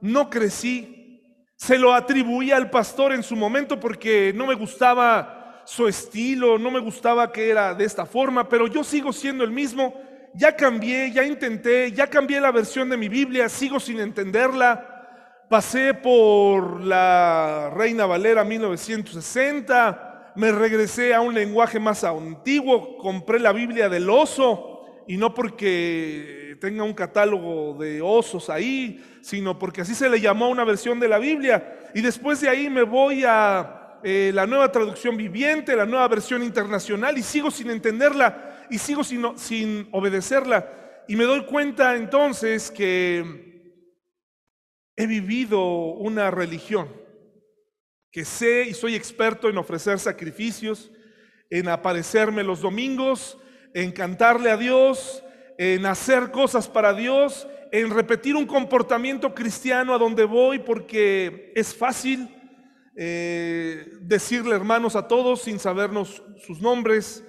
No 0.00 0.30
crecí. 0.30 0.97
Se 1.58 1.76
lo 1.76 1.92
atribuía 1.92 2.56
al 2.56 2.70
pastor 2.70 3.12
en 3.12 3.24
su 3.24 3.34
momento 3.34 3.80
porque 3.80 4.32
no 4.32 4.46
me 4.46 4.54
gustaba 4.54 5.62
su 5.66 5.88
estilo, 5.88 6.56
no 6.56 6.70
me 6.70 6.78
gustaba 6.78 7.32
que 7.32 7.50
era 7.50 7.74
de 7.74 7.84
esta 7.84 8.06
forma, 8.06 8.48
pero 8.48 8.68
yo 8.68 8.84
sigo 8.84 9.12
siendo 9.12 9.42
el 9.42 9.50
mismo 9.50 9.92
ya 10.34 10.54
cambié, 10.54 11.10
ya 11.10 11.24
intenté, 11.24 11.90
ya 11.90 12.06
cambié 12.06 12.40
la 12.40 12.52
versión 12.52 12.88
de 12.88 12.96
mi 12.96 13.08
Biblia, 13.08 13.48
sigo 13.48 13.80
sin 13.80 13.98
entenderla. 13.98 15.46
Pasé 15.48 15.94
por 15.94 16.80
la 16.80 17.72
Reina 17.74 18.06
Valera 18.06 18.44
1960, 18.44 20.32
me 20.36 20.52
regresé 20.52 21.12
a 21.12 21.22
un 21.22 21.34
lenguaje 21.34 21.80
más 21.80 22.04
antiguo, 22.04 22.96
compré 22.98 23.40
la 23.40 23.52
Biblia 23.52 23.88
del 23.88 24.08
oso, 24.08 24.86
y 25.08 25.16
no 25.16 25.34
porque 25.34 26.47
tenga 26.60 26.82
un 26.82 26.94
catálogo 26.94 27.76
de 27.78 28.00
osos 28.02 28.50
ahí, 28.50 29.04
sino 29.22 29.58
porque 29.58 29.80
así 29.80 29.94
se 29.94 30.08
le 30.08 30.20
llamó 30.20 30.48
una 30.48 30.64
versión 30.64 31.00
de 31.00 31.08
la 31.08 31.18
Biblia. 31.18 31.90
Y 31.94 32.00
después 32.00 32.40
de 32.40 32.48
ahí 32.48 32.68
me 32.68 32.82
voy 32.82 33.24
a 33.26 33.98
eh, 34.02 34.30
la 34.34 34.46
nueva 34.46 34.70
traducción 34.70 35.16
viviente, 35.16 35.74
la 35.74 35.86
nueva 35.86 36.06
versión 36.08 36.42
internacional, 36.42 37.16
y 37.18 37.22
sigo 37.22 37.50
sin 37.50 37.70
entenderla 37.70 38.66
y 38.70 38.78
sigo 38.78 39.02
sin, 39.04 39.38
sin 39.38 39.88
obedecerla. 39.92 40.68
Y 41.08 41.16
me 41.16 41.24
doy 41.24 41.44
cuenta 41.44 41.96
entonces 41.96 42.70
que 42.70 43.48
he 44.96 45.06
vivido 45.06 45.60
una 45.60 46.30
religión, 46.30 46.88
que 48.10 48.24
sé 48.24 48.64
y 48.68 48.74
soy 48.74 48.94
experto 48.94 49.48
en 49.48 49.58
ofrecer 49.58 49.98
sacrificios, 49.98 50.90
en 51.50 51.68
aparecerme 51.68 52.42
los 52.42 52.60
domingos, 52.60 53.38
en 53.74 53.92
cantarle 53.92 54.50
a 54.50 54.56
Dios, 54.56 55.22
en 55.58 55.84
hacer 55.86 56.30
cosas 56.30 56.68
para 56.68 56.94
Dios, 56.94 57.48
en 57.72 57.90
repetir 57.90 58.36
un 58.36 58.46
comportamiento 58.46 59.34
cristiano 59.34 59.92
a 59.92 59.98
donde 59.98 60.24
voy 60.24 60.60
porque 60.60 61.52
es 61.54 61.74
fácil 61.74 62.28
eh, 62.96 63.90
decirle 64.00 64.54
hermanos 64.54 64.94
a 64.94 65.08
todos 65.08 65.42
sin 65.42 65.58
sabernos 65.58 66.22
sus 66.46 66.60
nombres. 66.60 67.24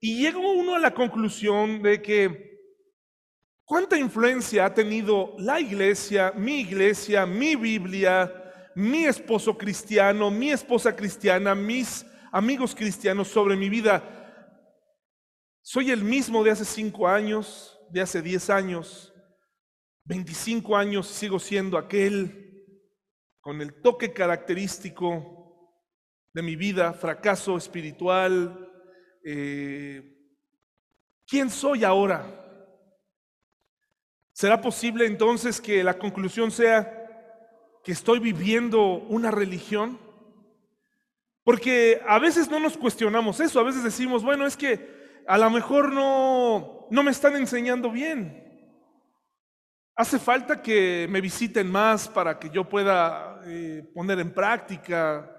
Y 0.00 0.20
llega 0.20 0.38
uno 0.38 0.74
a 0.74 0.80
la 0.80 0.92
conclusión 0.92 1.80
de 1.82 2.02
que 2.02 2.58
cuánta 3.64 3.96
influencia 3.96 4.66
ha 4.66 4.74
tenido 4.74 5.36
la 5.38 5.60
iglesia, 5.60 6.32
mi 6.36 6.60
iglesia, 6.60 7.24
mi 7.26 7.54
Biblia, 7.54 8.30
mi 8.74 9.04
esposo 9.04 9.56
cristiano, 9.56 10.32
mi 10.32 10.50
esposa 10.50 10.96
cristiana, 10.96 11.54
mis 11.54 12.04
amigos 12.32 12.74
cristianos 12.74 13.28
sobre 13.28 13.56
mi 13.56 13.68
vida. 13.68 14.21
Soy 15.64 15.92
el 15.92 16.02
mismo 16.02 16.42
de 16.42 16.50
hace 16.50 16.64
cinco 16.64 17.06
años, 17.06 17.78
de 17.88 18.00
hace 18.00 18.20
diez 18.20 18.50
años, 18.50 19.14
25 20.04 20.76
años, 20.76 21.06
sigo 21.06 21.38
siendo 21.38 21.78
aquel 21.78 22.66
con 23.40 23.60
el 23.60 23.80
toque 23.80 24.12
característico 24.12 25.78
de 26.34 26.42
mi 26.42 26.56
vida, 26.56 26.92
fracaso 26.92 27.56
espiritual, 27.56 28.68
eh, 29.24 30.16
¿quién 31.28 31.48
soy 31.48 31.84
ahora? 31.84 32.26
¿Será 34.32 34.60
posible 34.60 35.06
entonces 35.06 35.60
que 35.60 35.84
la 35.84 35.96
conclusión 35.96 36.50
sea, 36.50 36.98
que 37.84 37.92
estoy 37.92 38.18
viviendo 38.18 38.94
una 38.94 39.30
religión? 39.30 40.00
Porque 41.44 42.00
a 42.08 42.18
veces 42.18 42.50
no 42.50 42.58
nos 42.58 42.76
cuestionamos 42.76 43.38
eso, 43.38 43.60
a 43.60 43.64
veces 43.64 43.84
decimos, 43.84 44.24
bueno, 44.24 44.44
es 44.44 44.56
que 44.56 45.01
a 45.26 45.38
lo 45.38 45.50
mejor 45.50 45.92
no, 45.92 46.86
no 46.90 47.02
me 47.02 47.10
están 47.10 47.36
enseñando 47.36 47.90
bien. 47.90 48.42
Hace 49.94 50.18
falta 50.18 50.62
que 50.62 51.06
me 51.10 51.20
visiten 51.20 51.70
más 51.70 52.08
para 52.08 52.38
que 52.38 52.48
yo 52.50 52.68
pueda 52.68 53.40
eh, 53.46 53.84
poner 53.94 54.20
en 54.20 54.32
práctica. 54.32 55.30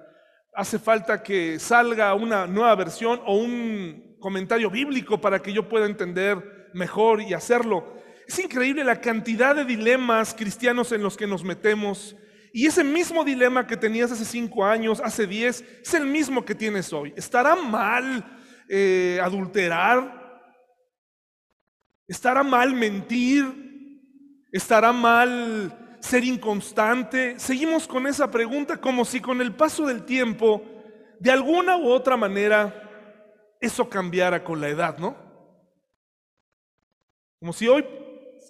Hace 0.54 0.78
falta 0.78 1.24
que 1.24 1.58
salga 1.58 2.14
una 2.14 2.46
nueva 2.46 2.76
versión 2.76 3.20
o 3.26 3.36
un 3.38 4.18
comentario 4.20 4.70
bíblico 4.70 5.20
para 5.20 5.42
que 5.42 5.52
yo 5.52 5.68
pueda 5.68 5.88
entender 5.88 6.70
mejor 6.74 7.22
y 7.22 7.34
hacerlo. 7.34 7.96
Es 8.28 8.40
increíble 8.40 8.84
la 8.84 9.02
cantidad 9.02 9.56
de 9.56 9.66
dilemas 9.66 10.34
cristianos 10.34 10.92
en 10.92 11.02
los 11.02 11.18
que 11.18 11.28
nos 11.28 11.44
metemos. 11.44 12.16
Y 12.54 12.68
ese 12.68 12.84
mismo 12.84 13.24
dilema 13.24 13.66
que 13.66 13.76
tenías 13.76 14.12
hace 14.12 14.26
cinco 14.26 14.64
años, 14.64 15.02
hace 15.04 15.26
diez, 15.26 15.64
es 15.82 15.94
el 15.96 16.06
mismo 16.06 16.46
que 16.46 16.54
tienes 16.54 16.94
hoy. 16.94 17.12
¿Estará 17.18 17.56
mal 17.56 18.24
eh, 18.76 19.20
adulterar? 19.22 20.52
¿Estará 22.08 22.42
mal 22.42 22.74
mentir? 22.74 23.46
¿Estará 24.52 24.92
mal 24.92 25.98
ser 26.00 26.24
inconstante? 26.24 27.40
Seguimos 27.40 27.88
con 27.88 28.08
esa 28.08 28.32
pregunta 28.32 28.82
como 28.82 29.06
si 29.06 29.22
con 29.22 29.42
el 29.42 29.54
paso 29.54 29.86
del 29.86 30.06
tiempo, 30.06 30.64
de 31.20 31.30
alguna 31.30 31.78
u 31.78 31.88
otra 31.88 32.18
manera, 32.18 33.60
eso 33.62 33.88
cambiara 33.88 34.44
con 34.44 34.60
la 34.60 34.70
edad, 34.70 34.98
¿no? 34.98 35.16
Como 37.40 37.54
si 37.54 37.68
hoy, 37.68 37.86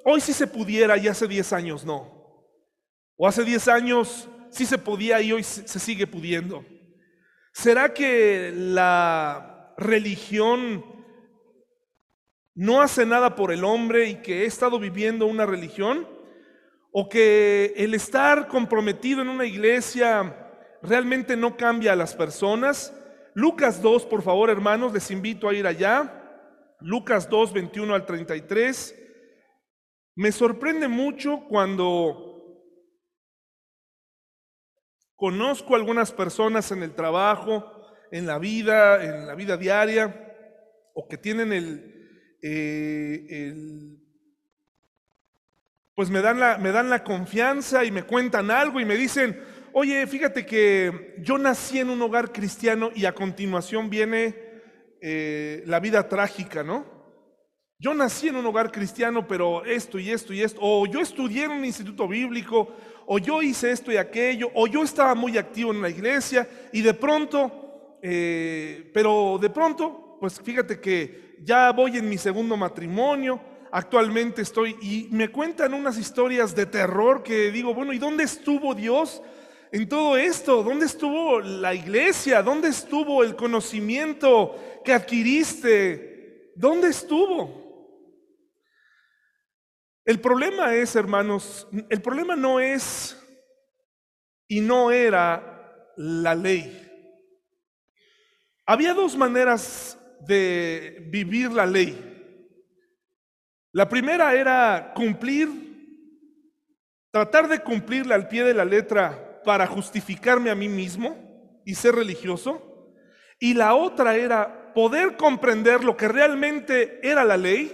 hoy 0.06 0.22
sí 0.22 0.32
se 0.32 0.48
pudiera 0.48 0.96
y 0.96 1.10
hace 1.10 1.28
10 1.28 1.52
años 1.52 1.84
no. 1.84 2.48
O 3.18 3.28
hace 3.28 3.44
10 3.44 3.68
años 3.68 4.30
sí 4.52 4.66
se 4.66 4.78
podía 4.78 5.20
y 5.20 5.34
hoy 5.34 5.44
se 5.44 5.80
sigue 5.80 6.08
pudiendo. 6.08 6.64
¿Será 7.52 7.94
que 7.94 8.54
la 8.56 9.53
religión 9.78 10.86
no 12.56 12.82
hace 12.82 13.06
nada 13.06 13.36
por 13.36 13.52
el 13.52 13.64
hombre 13.64 14.10
y 14.10 14.16
que 14.22 14.44
he 14.44 14.46
estado 14.46 14.80
viviendo 14.80 15.26
una 15.26 15.46
religión, 15.46 16.08
o 16.92 17.10
que 17.10 17.74
el 17.76 17.96
estar 17.96 18.48
comprometido 18.48 19.22
en 19.22 19.30
una 19.30 19.46
iglesia 19.46 20.52
realmente 20.84 21.36
no 21.36 21.58
cambia 21.58 21.94
a 21.94 21.96
las 21.96 22.14
personas. 22.14 22.94
Lucas 23.34 23.82
2, 23.82 24.06
por 24.06 24.22
favor, 24.22 24.52
hermanos, 24.52 24.94
les 24.94 25.10
invito 25.10 25.50
a 25.50 25.56
ir 25.56 25.66
allá. 25.66 26.20
Lucas 26.80 27.28
2, 27.28 27.54
21 27.54 27.96
al 27.96 28.06
33. 28.06 28.96
Me 30.16 30.32
sorprende 30.32 30.88
mucho 30.88 31.46
cuando 31.50 32.34
conozco 35.16 35.74
a 35.74 35.78
algunas 35.78 36.12
personas 36.12 36.72
en 36.72 36.84
el 36.84 36.94
trabajo, 36.94 37.83
en 38.14 38.28
la 38.28 38.38
vida, 38.38 39.04
en 39.04 39.26
la 39.26 39.34
vida 39.34 39.58
diaria, 39.58 40.16
o 40.94 41.08
que 41.08 41.18
tienen 41.18 41.52
el, 41.52 42.38
eh, 42.44 43.56
pues 45.96 46.12
me 46.12 46.22
dan, 46.22 46.40
la, 46.40 46.60
me 46.60 46.72
dan 46.72 46.92
la 46.92 47.04
confianza 47.04 47.84
y 47.84 47.90
me 47.90 48.04
cuentan 48.04 48.52
algo 48.52 48.80
y 48.80 48.86
me 48.86 48.98
dicen, 48.98 49.42
oye, 49.72 50.06
fíjate 50.06 50.46
que 50.46 51.16
yo 51.24 51.40
nací 51.40 51.80
en 51.80 51.90
un 51.90 52.00
hogar 52.04 52.32
cristiano 52.32 52.92
y 52.94 53.06
a 53.06 53.16
continuación 53.16 53.90
viene 53.90 54.36
eh, 55.02 55.64
la 55.66 55.80
vida 55.80 56.08
trágica, 56.08 56.64
¿no? 56.64 56.86
Yo 57.80 57.96
nací 57.96 58.28
en 58.28 58.36
un 58.36 58.46
hogar 58.46 58.72
cristiano, 58.72 59.28
pero 59.28 59.66
esto 59.66 59.98
y 59.98 60.12
esto 60.12 60.34
y 60.34 60.42
esto, 60.44 60.60
o 60.62 60.86
yo 60.86 61.00
estudié 61.00 61.46
en 61.46 61.52
un 61.52 61.66
instituto 61.66 62.08
bíblico, 62.08 62.76
o 63.08 63.18
yo 63.18 63.42
hice 63.42 63.72
esto 63.72 63.92
y 63.92 63.98
aquello, 63.98 64.52
o 64.54 64.68
yo 64.68 64.84
estaba 64.84 65.16
muy 65.16 65.36
activo 65.40 65.72
en 65.72 65.82
la 65.82 65.90
iglesia 65.90 66.48
y 66.72 66.84
de 66.84 66.94
pronto, 66.94 67.63
eh, 68.06 68.92
pero 68.94 69.38
de 69.42 69.50
pronto, 69.50 70.18
pues 70.20 70.38
fíjate 70.42 70.82
que 70.82 71.38
ya 71.42 71.72
voy 71.72 71.98
en 71.98 72.10
mi 72.10 72.18
segundo 72.18 72.58
matrimonio, 72.58 73.40
actualmente 73.72 74.42
estoy 74.42 74.76
y 74.82 75.08
me 75.10 75.30
cuentan 75.30 75.74
unas 75.74 75.98
historias 75.98 76.54
de 76.54 76.66
terror 76.66 77.24
que 77.24 77.50
digo, 77.50 77.74
bueno, 77.74 77.94
¿y 77.94 78.00
dónde 78.00 78.26
estuvo 78.26 78.76
Dios 78.76 79.22
en 79.72 79.88
todo 79.88 80.18
esto? 80.18 80.64
¿Dónde 80.64 80.86
estuvo 80.86 81.40
la 81.40 81.74
iglesia? 81.74 82.44
¿Dónde 82.44 82.68
estuvo 82.68 83.24
el 83.24 83.38
conocimiento 83.38 84.82
que 84.84 84.92
adquiriste? 84.92 86.52
¿Dónde 86.58 86.90
estuvo? 86.90 87.64
El 90.04 90.20
problema 90.20 90.76
es, 90.76 90.94
hermanos, 90.98 91.70
el 91.90 92.02
problema 92.02 92.36
no 92.36 92.60
es 92.60 93.18
y 94.50 94.60
no 94.60 94.92
era 94.92 95.88
la 95.96 96.36
ley. 96.36 96.83
Había 98.66 98.94
dos 98.94 99.18
maneras 99.18 100.00
de 100.22 101.06
vivir 101.10 101.52
la 101.52 101.66
ley. 101.66 102.14
La 103.74 103.90
primera 103.90 104.34
era 104.34 104.94
cumplir, 104.96 105.50
tratar 107.12 107.50
de 107.50 107.60
cumplirla 107.60 108.16
al 108.16 108.30
pie 108.30 108.46
de 108.46 108.54
la 108.54 108.64
letra 108.64 109.42
para 109.44 109.68
justificarme 109.68 110.50
a 110.50 110.56
mí 110.56 110.70
mismo 110.70 111.62
y 111.66 111.76
ser 111.76 111.96
religioso. 111.96 112.96
Y 113.38 113.54
la 113.54 113.76
otra 113.76 114.16
era 114.16 114.74
poder 114.74 115.18
comprender 115.18 115.84
lo 115.84 115.98
que 115.98 116.08
realmente 116.08 117.00
era 117.04 117.26
la 117.26 117.36
ley, 117.36 117.72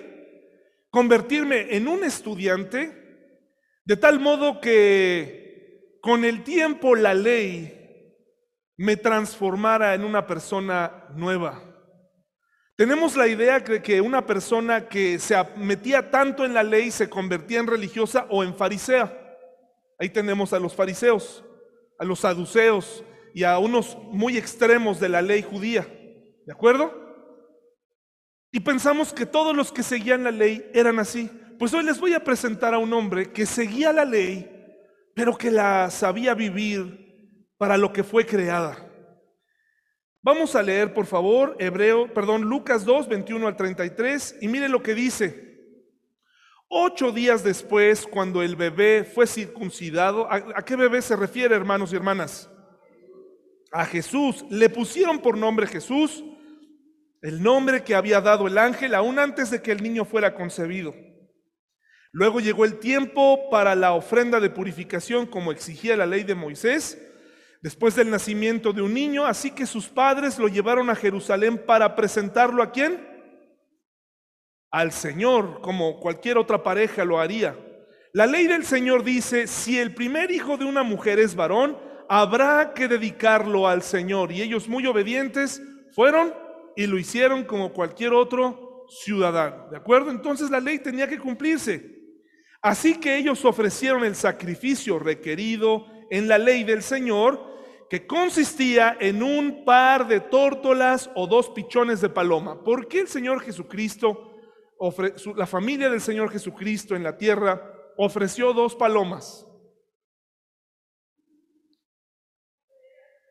convertirme 0.89 1.75
en 1.75 1.87
un 1.87 2.03
estudiante, 2.03 2.91
de 3.85 3.97
tal 3.97 4.19
modo 4.19 4.59
que 4.59 5.99
con 6.01 6.25
el 6.25 6.43
tiempo 6.43 6.95
la 6.95 7.13
ley 7.13 7.78
me 8.79 8.95
transformara 8.95 9.93
en 9.93 10.05
una 10.05 10.25
persona 10.25 11.03
nueva. 11.13 11.61
Tenemos 12.77 13.17
la 13.17 13.27
idea 13.27 13.59
de 13.59 13.81
que 13.81 13.99
una 13.99 14.25
persona 14.25 14.87
que 14.87 15.19
se 15.19 15.35
metía 15.57 16.09
tanto 16.09 16.45
en 16.45 16.53
la 16.53 16.63
ley 16.63 16.89
se 16.89 17.09
convertía 17.09 17.59
en 17.59 17.67
religiosa 17.67 18.25
o 18.29 18.41
en 18.41 18.55
farisea. 18.55 19.13
Ahí 19.99 20.09
tenemos 20.09 20.53
a 20.53 20.59
los 20.59 20.73
fariseos, 20.73 21.43
a 21.97 22.05
los 22.05 22.21
saduceos 22.21 23.03
y 23.33 23.43
a 23.43 23.59
unos 23.59 23.97
muy 24.13 24.37
extremos 24.37 24.97
de 25.01 25.09
la 25.09 25.21
ley 25.21 25.41
judía. 25.41 25.85
¿De 26.45 26.53
acuerdo? 26.53 26.93
Y 28.49 28.61
pensamos 28.61 29.11
que 29.11 29.25
todos 29.25 29.53
los 29.53 29.73
que 29.73 29.83
seguían 29.83 30.23
la 30.23 30.31
ley 30.31 30.71
eran 30.73 30.99
así. 30.99 31.29
Pues 31.59 31.73
hoy 31.73 31.83
les 31.83 31.99
voy 31.99 32.13
a 32.13 32.23
presentar 32.23 32.73
a 32.73 32.77
un 32.77 32.93
hombre 32.93 33.33
que 33.33 33.45
seguía 33.45 33.91
la 33.91 34.05
ley, 34.05 34.49
pero 35.13 35.37
que 35.37 35.51
la 35.51 35.91
sabía 35.91 36.33
vivir 36.33 36.98
para 37.59 37.77
lo 37.77 37.91
que 37.91 38.05
fue 38.05 38.25
creada. 38.25 38.89
Vamos 40.21 40.55
a 40.55 40.63
leer, 40.63 40.93
por 40.93 41.05
favor, 41.05 41.57
Hebreo, 41.59 42.11
perdón, 42.13 42.43
Lucas 42.43 42.85
2, 42.85 43.09
21 43.09 43.47
al 43.47 43.57
33, 43.57 44.37
y 44.41 44.47
mire 44.47 44.69
lo 44.69 44.81
que 44.81 44.95
dice. 44.95 45.49
Ocho 46.69 47.11
días 47.11 47.43
después, 47.43 48.07
cuando 48.07 48.41
el 48.41 48.55
bebé 48.55 49.03
fue 49.03 49.27
circuncidado, 49.27 50.31
¿a, 50.31 50.63
qué 50.63 50.77
bebé 50.77 51.01
se 51.01 51.17
refiere, 51.17 51.53
hermanos 51.53 51.91
y 51.91 51.97
hermanas? 51.97 52.49
A 53.73 53.85
Jesús. 53.85 54.45
Le 54.49 54.69
pusieron 54.69 55.19
por 55.19 55.37
nombre 55.37 55.67
Jesús, 55.67 56.23
el 57.21 57.43
nombre 57.43 57.83
que 57.83 57.93
había 57.93 58.21
dado 58.21 58.47
el 58.47 58.57
ángel 58.57 58.95
aún 58.95 59.19
antes 59.19 59.51
de 59.51 59.61
que 59.61 59.73
el 59.73 59.83
niño 59.83 60.05
fuera 60.05 60.33
concebido. 60.33 60.95
Luego 62.11 62.39
llegó 62.39 62.63
el 62.63 62.79
tiempo 62.79 63.49
para 63.49 63.75
la 63.75 63.91
ofrenda 63.91 64.39
de 64.39 64.49
purificación, 64.49 65.25
como 65.25 65.51
exigía 65.51 65.97
la 65.97 66.05
ley 66.05 66.23
de 66.23 66.35
Moisés 66.35 67.05
después 67.61 67.95
del 67.95 68.09
nacimiento 68.09 68.73
de 68.73 68.81
un 68.81 68.93
niño, 68.93 69.25
así 69.25 69.51
que 69.51 69.65
sus 69.65 69.87
padres 69.87 70.39
lo 70.39 70.47
llevaron 70.47 70.89
a 70.89 70.95
Jerusalén 70.95 71.61
para 71.65 71.95
presentarlo 71.95 72.63
a 72.63 72.71
quién? 72.71 73.07
Al 74.71 74.91
Señor, 74.91 75.61
como 75.61 75.99
cualquier 75.99 76.37
otra 76.37 76.63
pareja 76.63 77.03
lo 77.03 77.19
haría. 77.19 77.57
La 78.13 78.25
ley 78.25 78.47
del 78.47 78.65
Señor 78.65 79.03
dice, 79.03 79.47
si 79.47 79.77
el 79.77 79.93
primer 79.93 80.31
hijo 80.31 80.57
de 80.57 80.65
una 80.65 80.83
mujer 80.83 81.19
es 81.19 81.35
varón, 81.35 81.77
habrá 82.07 82.73
que 82.73 82.87
dedicarlo 82.87 83.67
al 83.67 83.83
Señor. 83.83 84.31
Y 84.31 84.41
ellos 84.41 84.67
muy 84.67 84.85
obedientes 84.87 85.61
fueron 85.95 86.33
y 86.75 86.87
lo 86.87 86.97
hicieron 86.97 87.43
como 87.43 87.71
cualquier 87.71 88.13
otro 88.13 88.85
ciudadano. 88.89 89.69
¿De 89.69 89.77
acuerdo? 89.77 90.09
Entonces 90.09 90.49
la 90.49 90.59
ley 90.59 90.79
tenía 90.79 91.07
que 91.07 91.19
cumplirse. 91.19 91.97
Así 92.61 92.99
que 92.99 93.17
ellos 93.17 93.45
ofrecieron 93.45 94.03
el 94.03 94.15
sacrificio 94.15 94.99
requerido 94.99 95.85
en 96.09 96.27
la 96.27 96.37
ley 96.37 96.63
del 96.63 96.81
Señor 96.81 97.48
que 97.89 98.05
consistía 98.05 98.95
en 98.99 99.23
un 99.23 99.65
par 99.65 100.07
de 100.07 100.19
tórtolas 100.19 101.09
o 101.15 101.25
dos 101.25 101.49
pichones 101.49 102.01
de 102.01 102.09
paloma. 102.09 102.63
¿Por 102.63 102.87
qué 102.87 103.01
el 103.01 103.07
Señor 103.07 103.41
Jesucristo, 103.41 104.35
la 105.35 105.47
familia 105.47 105.89
del 105.89 105.99
Señor 105.99 106.31
Jesucristo 106.31 106.95
en 106.95 107.03
la 107.03 107.17
tierra, 107.17 107.73
ofreció 107.97 108.53
dos 108.53 108.75
palomas? 108.75 109.45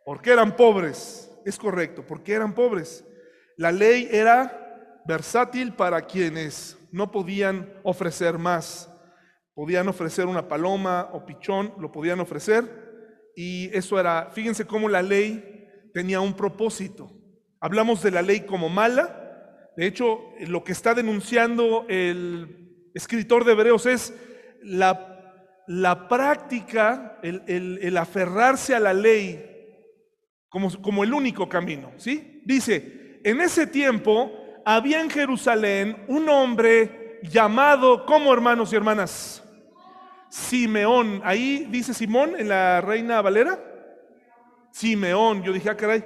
Porque 0.05 0.33
eran 0.33 0.57
pobres, 0.57 1.31
es 1.45 1.57
correcto, 1.57 2.05
porque 2.05 2.33
eran 2.33 2.55
pobres. 2.55 3.05
La 3.57 3.71
ley 3.71 4.09
era 4.11 5.03
versátil 5.07 5.73
para 5.75 6.03
quienes 6.03 6.77
no 6.91 7.13
podían 7.13 7.73
ofrecer 7.85 8.39
más. 8.39 8.93
Podían 9.55 9.89
ofrecer 9.89 10.27
una 10.27 10.49
paloma 10.49 11.11
o 11.13 11.25
pichón, 11.25 11.75
lo 11.79 11.93
podían 11.93 12.21
ofrecer. 12.21 12.88
Y 13.41 13.71
eso 13.73 14.01
era, 14.01 14.31
fíjense 14.33 14.65
cómo 14.65 14.89
la 14.89 15.01
ley 15.01 15.65
tenía 15.95 16.21
un 16.21 16.35
propósito. 16.35 17.13
Hablamos 17.61 18.03
de 18.03 18.11
la 18.11 18.21
ley 18.21 18.41
como 18.41 18.69
mala. 18.69 19.71
De 19.77 19.87
hecho, 19.87 20.33
lo 20.49 20.65
que 20.65 20.73
está 20.73 20.93
denunciando 20.93 21.87
el 21.89 22.91
escritor 22.95 23.45
de 23.45 23.53
Hebreos 23.53 23.87
es 23.87 24.13
la, 24.61 25.55
la 25.69 26.09
práctica, 26.09 27.21
el, 27.23 27.79
el, 27.81 27.97
aferrarse 27.97 28.75
a 28.75 28.81
la 28.81 28.93
ley 28.93 29.41
como, 30.49 30.73
como 30.83 31.05
el 31.05 31.15
único 31.15 31.49
camino. 31.49 31.93
¿sí? 31.97 32.43
Dice, 32.45 33.21
en 33.23 33.41
ese 33.41 33.69
tiempo 33.69 34.33
había 34.65 35.01
en 35.01 35.11
Jerusalén 35.11 35.97
un 36.09 36.29
hombre 36.29 37.21
llamado, 37.23 38.05
¿cómo 38.05 38.35
hermanos 38.35 38.73
y 38.73 38.77
hermanas? 38.77 39.48
Simeón. 40.29 41.21
Ahí 41.25 41.67
dice 41.71 41.95
Simón 41.95 42.35
en 42.39 42.49
la 42.49 42.81
Reina 42.81 43.23
Valera. 43.23 43.59
Simeón. 44.71 45.43
Yo 45.43 45.53
dije, 45.53 45.71
ah, 45.71 45.77
caray, 45.77 46.05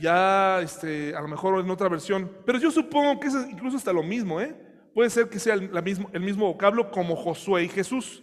ya 0.00 0.60
este, 0.60 1.14
a 1.14 1.20
lo 1.20 1.28
mejor 1.28 1.60
en 1.60 1.70
otra 1.70 1.88
versión. 1.88 2.30
Pero 2.44 2.58
yo 2.58 2.70
supongo 2.70 3.18
que 3.20 3.28
es 3.28 3.34
incluso 3.50 3.76
hasta 3.76 3.92
lo 3.92 4.02
mismo, 4.02 4.40
¿eh? 4.40 4.54
Puede 4.94 5.10
ser 5.10 5.28
que 5.28 5.38
sea 5.38 5.54
el, 5.54 5.70
mismo, 5.82 6.10
el 6.12 6.20
mismo 6.20 6.46
vocablo 6.46 6.90
como 6.90 7.16
Josué 7.16 7.64
y 7.64 7.68
Jesús. 7.68 8.22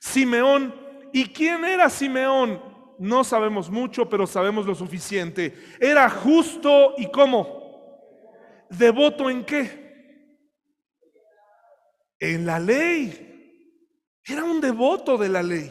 Simeón. 0.00 0.74
¿Y 1.12 1.26
quién 1.26 1.64
era 1.64 1.88
Simeón? 1.88 2.62
No 2.98 3.24
sabemos 3.24 3.70
mucho, 3.70 4.08
pero 4.08 4.26
sabemos 4.26 4.66
lo 4.66 4.74
suficiente. 4.74 5.54
Era 5.80 6.08
justo 6.08 6.94
y 6.98 7.10
cómo? 7.10 7.62
¿Devoto 8.70 9.28
en 9.28 9.44
qué? 9.44 9.82
En 12.18 12.46
la 12.46 12.58
ley. 12.58 13.31
Era 14.24 14.44
un 14.44 14.60
devoto 14.60 15.16
de 15.16 15.28
la 15.28 15.42
ley. 15.42 15.70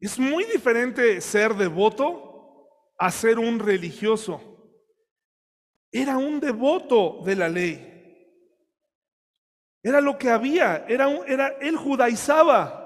Es 0.00 0.18
muy 0.18 0.44
diferente 0.44 1.20
ser 1.20 1.54
devoto 1.54 2.68
a 2.98 3.10
ser 3.10 3.38
un 3.38 3.58
religioso. 3.58 4.40
Era 5.90 6.18
un 6.18 6.40
devoto 6.40 7.20
de 7.24 7.36
la 7.36 7.48
ley. 7.48 7.90
Era 9.82 10.00
lo 10.00 10.18
que 10.18 10.30
había, 10.30 10.84
era, 10.88 11.08
era 11.26 11.56
él 11.60 11.76
judaizaba. 11.76 12.80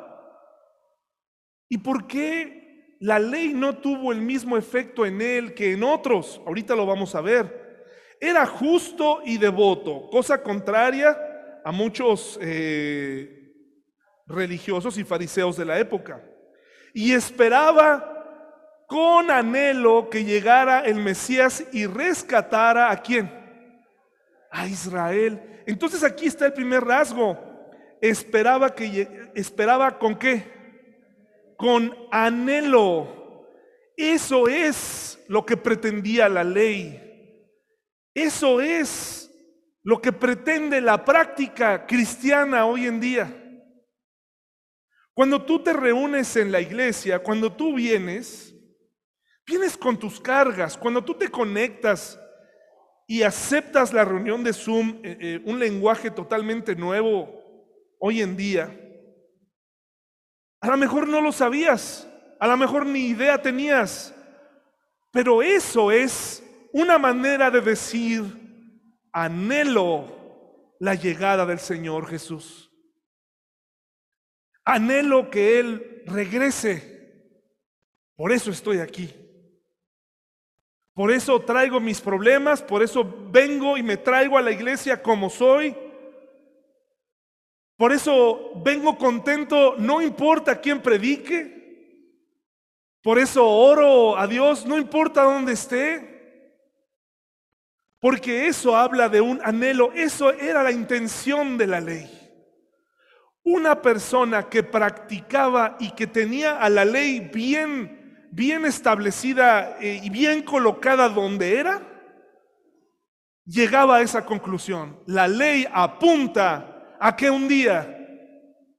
¿Y 1.69 1.79
por 1.79 2.07
qué 2.07 2.97
la 3.01 3.19
ley 3.19 3.55
no 3.55 3.79
tuvo 3.79 4.13
el 4.13 4.21
mismo 4.21 4.57
efecto 4.57 5.07
en 5.07 5.23
él 5.23 5.55
que 5.55 5.73
en 5.73 5.85
otros? 5.85 6.41
Ahorita 6.47 6.75
lo 6.75 6.85
vamos 6.85 7.15
a 7.15 7.21
ver. 7.21 7.87
Era 8.21 8.45
justo 8.47 9.21
y 9.25 9.39
devoto, 9.39 10.11
cosa 10.11 10.43
contraria 10.43 11.61
a 11.65 11.71
muchos 11.71 12.39
eh, 12.43 13.38
religiosos 14.29 14.99
y 14.99 15.05
fariseos 15.05 15.57
de 15.57 15.65
la 15.65 15.79
época. 15.79 16.23
Y 16.93 17.13
esperaba 17.13 18.15
con 18.87 19.31
anhelo 19.31 20.09
que 20.09 20.25
llegara 20.25 20.81
el 20.81 20.97
Mesías 20.97 21.65
y 21.73 21.87
rescatara 21.87 22.91
a 22.91 23.03
quién? 23.03 23.31
A 24.51 24.67
Israel. 24.67 25.63
Entonces 25.67 26.03
aquí 26.03 26.27
está 26.27 26.47
el 26.47 26.53
primer 26.53 26.85
rasgo. 26.85 27.39
Esperaba 28.01 28.75
que 28.75 29.31
esperaba 29.35 29.99
con 29.99 30.17
qué? 30.17 30.45
Con 31.57 31.95
anhelo. 32.11 33.47
Eso 33.97 34.49
es 34.49 35.23
lo 35.29 35.45
que 35.45 35.57
pretendía 35.57 36.29
la 36.29 36.45
ley. 36.45 37.05
Eso 38.15 38.61
es 38.61 39.31
lo 39.83 40.01
que 40.01 40.13
pretende 40.13 40.81
la 40.81 41.05
práctica 41.05 41.87
cristiana 41.87 42.65
hoy 42.65 42.87
en 42.87 43.01
día. 43.01 43.48
Cuando 45.19 45.43
tú 45.43 45.59
te 45.59 45.73
reúnes 45.73 46.37
en 46.37 46.53
la 46.53 46.61
iglesia, 46.61 47.19
cuando 47.19 47.53
tú 47.53 47.75
vienes, 47.75 48.55
vienes 49.45 49.77
con 49.77 49.99
tus 49.99 50.21
cargas, 50.21 50.79
cuando 50.79 51.03
tú 51.03 51.13
te 51.13 51.27
conectas 51.27 52.21
y 53.05 53.25
aceptas 53.25 53.93
la 53.93 54.05
reunión 54.05 54.45
de 54.45 54.53
Zoom, 54.53 55.01
eh, 55.03 55.19
eh, 55.21 55.43
un 55.45 55.59
lenguaje 55.59 56.13
totalmente 56.13 56.77
nuevo 56.77 57.35
hoy 57.99 58.23
en 58.23 58.37
día, 58.37 58.73
a 60.61 60.69
lo 60.69 60.77
mejor 60.77 61.09
no 61.09 61.21
lo 61.21 61.33
sabías, 61.33 62.09
a 62.39 62.47
lo 62.47 62.57
mejor 62.57 62.87
ni 62.87 63.07
idea 63.07 63.43
tenías, 63.43 64.15
pero 65.11 65.43
eso 65.43 65.91
es 65.91 66.45
una 66.73 66.97
manera 66.97 67.51
de 67.51 67.61
decir, 67.61 68.23
anhelo 69.13 70.77
la 70.79 70.95
llegada 70.95 71.45
del 71.45 71.59
Señor 71.59 72.07
Jesús. 72.07 72.68
Anhelo 74.69 75.31
que 75.31 75.59
Él 75.59 76.03
regrese. 76.05 76.99
Por 78.15 78.33
eso 78.33 78.51
estoy 78.51 78.81
aquí. 78.81 79.15
Por 80.93 81.11
eso 81.11 81.41
traigo 81.41 81.81
mis 81.81 82.03
problemas, 82.03 82.61
por 82.61 82.83
eso 82.83 83.03
vengo 83.31 83.79
y 83.79 83.83
me 83.83 83.97
traigo 83.97 84.37
a 84.37 84.43
la 84.43 84.51
iglesia 84.51 85.03
como 85.03 85.31
soy. 85.31 85.75
Por 87.79 87.93
eso 87.93 88.53
vengo 88.57 88.99
contento, 88.99 89.77
no 89.79 90.03
importa 90.03 90.61
quién 90.61 90.83
predique. 90.83 91.57
Por 93.01 93.19
eso 93.19 93.49
oro 93.49 94.19
a 94.19 94.27
Dios, 94.27 94.67
no 94.67 94.77
importa 94.77 95.23
dónde 95.23 95.53
esté. 95.55 96.53
Porque 98.01 98.49
eso 98.49 98.77
habla 98.77 99.09
de 99.09 99.23
un 99.23 99.41
anhelo, 99.43 99.93
eso 99.95 100.31
era 100.33 100.63
la 100.63 100.73
intención 100.73 101.57
de 101.57 101.67
la 101.67 101.81
ley. 101.81 102.18
Una 103.51 103.81
persona 103.81 104.47
que 104.47 104.63
practicaba 104.63 105.79
y 105.81 105.93
que 105.93 106.07
tenía 106.07 106.59
a 106.59 106.69
la 106.69 106.85
ley 106.85 107.31
bien, 107.33 108.29
bien 108.31 108.67
establecida 108.67 109.79
eh, 109.81 110.01
y 110.03 110.11
bien 110.11 110.43
colocada 110.43 111.09
donde 111.09 111.59
era, 111.59 111.81
llegaba 113.47 113.97
a 113.97 114.01
esa 114.03 114.27
conclusión. 114.27 115.03
La 115.07 115.27
ley 115.27 115.67
apunta 115.73 116.95
a 117.01 117.17
que 117.17 117.31
un 117.31 117.49
día 117.49 118.07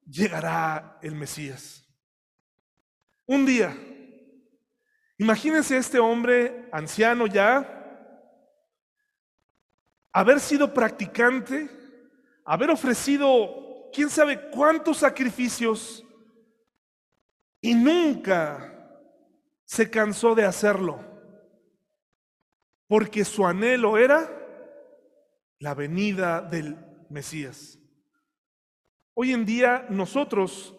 llegará 0.05 0.99
el 1.01 1.15
Mesías. 1.15 1.83
Un 3.25 3.47
día. 3.47 3.75
Imagínense 5.17 5.77
este 5.77 5.97
hombre 5.97 6.69
anciano 6.71 7.25
ya, 7.25 7.67
haber 10.13 10.39
sido 10.39 10.71
practicante, 10.71 11.67
haber 12.45 12.69
ofrecido 12.69 13.68
quién 13.93 14.09
sabe 14.09 14.49
cuántos 14.51 14.97
sacrificios 14.97 16.05
y 17.61 17.73
nunca 17.73 18.75
se 19.65 19.89
cansó 19.89 20.35
de 20.35 20.45
hacerlo, 20.45 21.03
porque 22.87 23.25
su 23.25 23.45
anhelo 23.45 23.97
era 23.97 24.35
la 25.59 25.73
venida 25.73 26.41
del 26.41 26.77
Mesías. 27.09 27.77
Hoy 29.13 29.33
en 29.33 29.45
día 29.45 29.85
nosotros, 29.89 30.75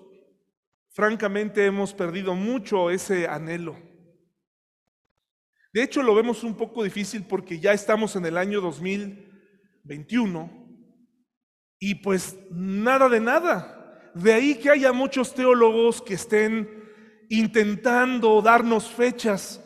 francamente, 0.89 1.67
hemos 1.67 1.93
perdido 1.93 2.35
mucho 2.35 2.91
ese 2.91 3.29
anhelo. 3.29 3.77
De 5.73 5.83
hecho, 5.83 6.03
lo 6.03 6.15
vemos 6.15 6.43
un 6.43 6.57
poco 6.57 6.83
difícil 6.83 7.25
porque 7.25 7.61
ya 7.61 7.73
estamos 7.73 8.17
en 8.17 8.27
el 8.27 8.37
año 8.37 8.61
2021 8.61 10.60
y 11.81 11.97
pues 11.97 12.37
nada 12.51 13.09
de 13.09 13.19
nada. 13.21 14.13
De 14.15 14.33
ahí 14.33 14.55
que 14.55 14.71
haya 14.71 14.93
muchos 14.93 15.35
teólogos 15.35 16.03
que 16.03 16.15
estén 16.15 16.69
intentando 17.31 18.43
darnos 18.43 18.89
fechas. 18.89 19.65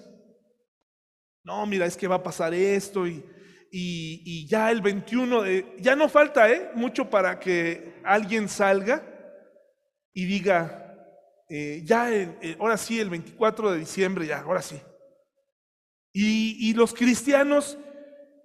No, 1.42 1.66
mira, 1.66 1.86
es 1.86 1.96
que 1.96 2.06
va 2.06 2.16
a 2.16 2.22
pasar 2.22 2.54
esto 2.54 3.06
y, 3.06 3.22
y, 3.70 4.46
ya 4.46 4.70
el 4.70 4.80
21, 4.80 5.44
ya 5.78 5.96
no 5.96 6.08
falta 6.08 6.48
¿eh? 6.50 6.70
mucho 6.74 7.10
para 7.10 7.40
que 7.40 7.94
alguien 8.04 8.48
salga 8.48 9.02
y 10.12 10.24
diga, 10.24 10.96
eh, 11.48 11.82
ya 11.84 12.08
ahora 12.60 12.76
sí, 12.76 13.00
el 13.00 13.10
24 13.10 13.72
de 13.72 13.78
diciembre, 13.80 14.26
ya, 14.26 14.40
ahora 14.40 14.62
sí. 14.62 14.80
Y, 16.12 16.70
y 16.70 16.74
los 16.74 16.94
cristianos 16.94 17.76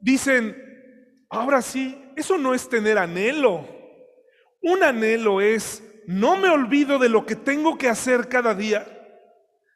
dicen, 0.02 0.58
ahora 1.30 1.62
sí, 1.62 2.09
eso 2.20 2.38
no 2.38 2.54
es 2.54 2.68
tener 2.68 2.98
anhelo. 2.98 3.66
Un 4.62 4.84
anhelo 4.84 5.42
es, 5.42 5.82
no 6.06 6.36
me 6.36 6.50
olvido 6.50 7.00
de 7.00 7.10
lo 7.10 7.26
que 7.26 7.36
tengo 7.36 7.78
que 7.78 7.88
hacer 7.88 8.28
cada 8.28 8.54
día, 8.54 8.86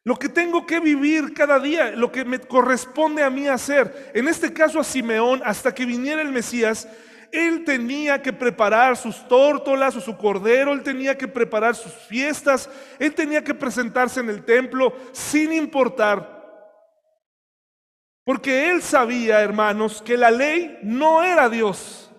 lo 0.04 0.18
que 0.18 0.28
tengo 0.28 0.66
que 0.66 0.82
vivir 0.82 1.34
cada 1.34 1.60
día, 1.60 1.92
lo 1.92 2.12
que 2.12 2.26
me 2.26 2.40
corresponde 2.40 3.24
a 3.24 3.30
mí 3.30 3.48
hacer. 3.48 4.12
En 4.14 4.28
este 4.28 4.52
caso 4.52 4.80
a 4.80 4.84
Simeón, 4.84 5.42
hasta 5.46 5.74
que 5.74 5.86
viniera 5.86 6.22
el 6.22 6.32
Mesías, 6.32 6.88
él 7.32 7.64
tenía 7.64 8.22
que 8.22 8.34
preparar 8.34 8.98
sus 8.98 9.28
tórtolas 9.28 9.96
o 9.96 10.02
su 10.02 10.18
cordero, 10.18 10.74
él 10.74 10.84
tenía 10.84 11.18
que 11.18 11.28
preparar 11.28 11.76
sus 11.76 11.94
fiestas, 11.94 12.70
él 13.00 13.16
tenía 13.16 13.44
que 13.44 13.54
presentarse 13.54 14.20
en 14.20 14.30
el 14.30 14.44
templo 14.44 14.94
sin 15.14 15.54
importar. 15.54 16.44
Porque 18.26 18.70
él 18.70 18.82
sabía, 18.82 19.42
hermanos, 19.42 20.02
que 20.02 20.18
la 20.18 20.30
ley 20.30 20.80
no 20.84 21.24
era 21.24 21.50
Dios 21.50 22.12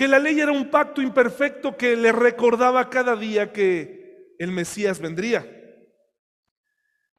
que 0.00 0.08
la 0.08 0.18
ley 0.18 0.40
era 0.40 0.50
un 0.50 0.70
pacto 0.70 1.02
imperfecto 1.02 1.76
que 1.76 1.94
le 1.94 2.10
recordaba 2.10 2.88
cada 2.88 3.14
día 3.14 3.52
que 3.52 4.32
el 4.38 4.50
Mesías 4.50 4.98
vendría. 4.98 5.46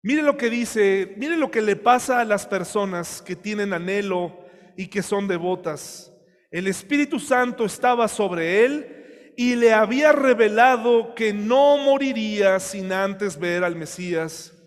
Mire 0.02 0.24
lo 0.24 0.36
que 0.36 0.50
dice, 0.50 1.14
mire 1.16 1.38
lo 1.38 1.52
que 1.52 1.62
le 1.62 1.76
pasa 1.76 2.20
a 2.20 2.26
las 2.26 2.48
personas 2.48 3.22
que 3.22 3.36
tienen 3.36 3.74
anhelo 3.74 4.48
y 4.76 4.88
que 4.88 5.04
son 5.04 5.28
devotas. 5.28 6.12
El 6.50 6.66
Espíritu 6.66 7.20
Santo 7.20 7.66
estaba 7.66 8.08
sobre 8.08 8.66
él 8.66 9.34
y 9.38 9.54
le 9.58 9.74
había 9.74 10.12
revelado 10.12 11.14
que 11.14 11.34
no 11.34 11.78
moriría 11.78 12.60
sin 12.60 12.92
antes 12.92 13.38
ver 13.38 13.64
al 13.64 13.76
Mesías 13.76 14.60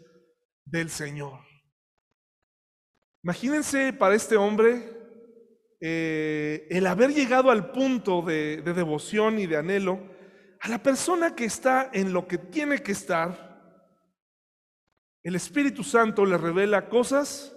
del 0.65 0.89
Señor. 0.89 1.41
Imagínense 3.25 3.93
para 3.93 4.15
este 4.15 4.37
hombre 4.37 4.94
eh, 5.87 6.67
el 6.71 6.87
haber 6.87 7.13
llegado 7.13 7.51
al 7.51 7.71
punto 7.71 8.23
de, 8.23 8.63
de 8.63 8.73
devoción 8.73 9.39
y 9.39 9.47
de 9.47 9.59
anhelo 9.59 10.01
a 10.61 10.69
la 10.71 10.83
persona 10.83 11.37
que 11.37 11.45
está 11.45 11.91
en 11.93 12.15
lo 12.15 12.27
que 12.27 12.39
tiene 12.39 12.83
que 12.83 12.93
estar. 12.93 13.93
El 15.23 15.37
Espíritu 15.37 15.85
Santo 15.85 16.25
le 16.25 16.39
revela 16.39 16.89
cosas 16.89 17.55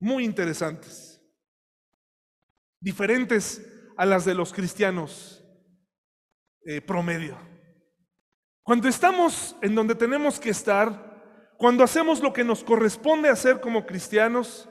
muy 0.00 0.24
interesantes, 0.24 1.20
diferentes 2.80 3.60
a 3.98 4.06
las 4.06 4.24
de 4.24 4.34
los 4.34 4.54
cristianos 4.54 5.44
eh, 6.64 6.80
promedio. 6.80 7.36
Cuando 8.62 8.88
estamos 8.88 9.54
en 9.60 9.74
donde 9.74 9.94
tenemos 9.94 10.40
que 10.40 10.48
estar, 10.48 11.52
cuando 11.58 11.84
hacemos 11.84 12.22
lo 12.22 12.32
que 12.32 12.42
nos 12.42 12.64
corresponde 12.64 13.28
hacer 13.28 13.60
como 13.60 13.84
cristianos, 13.84 14.66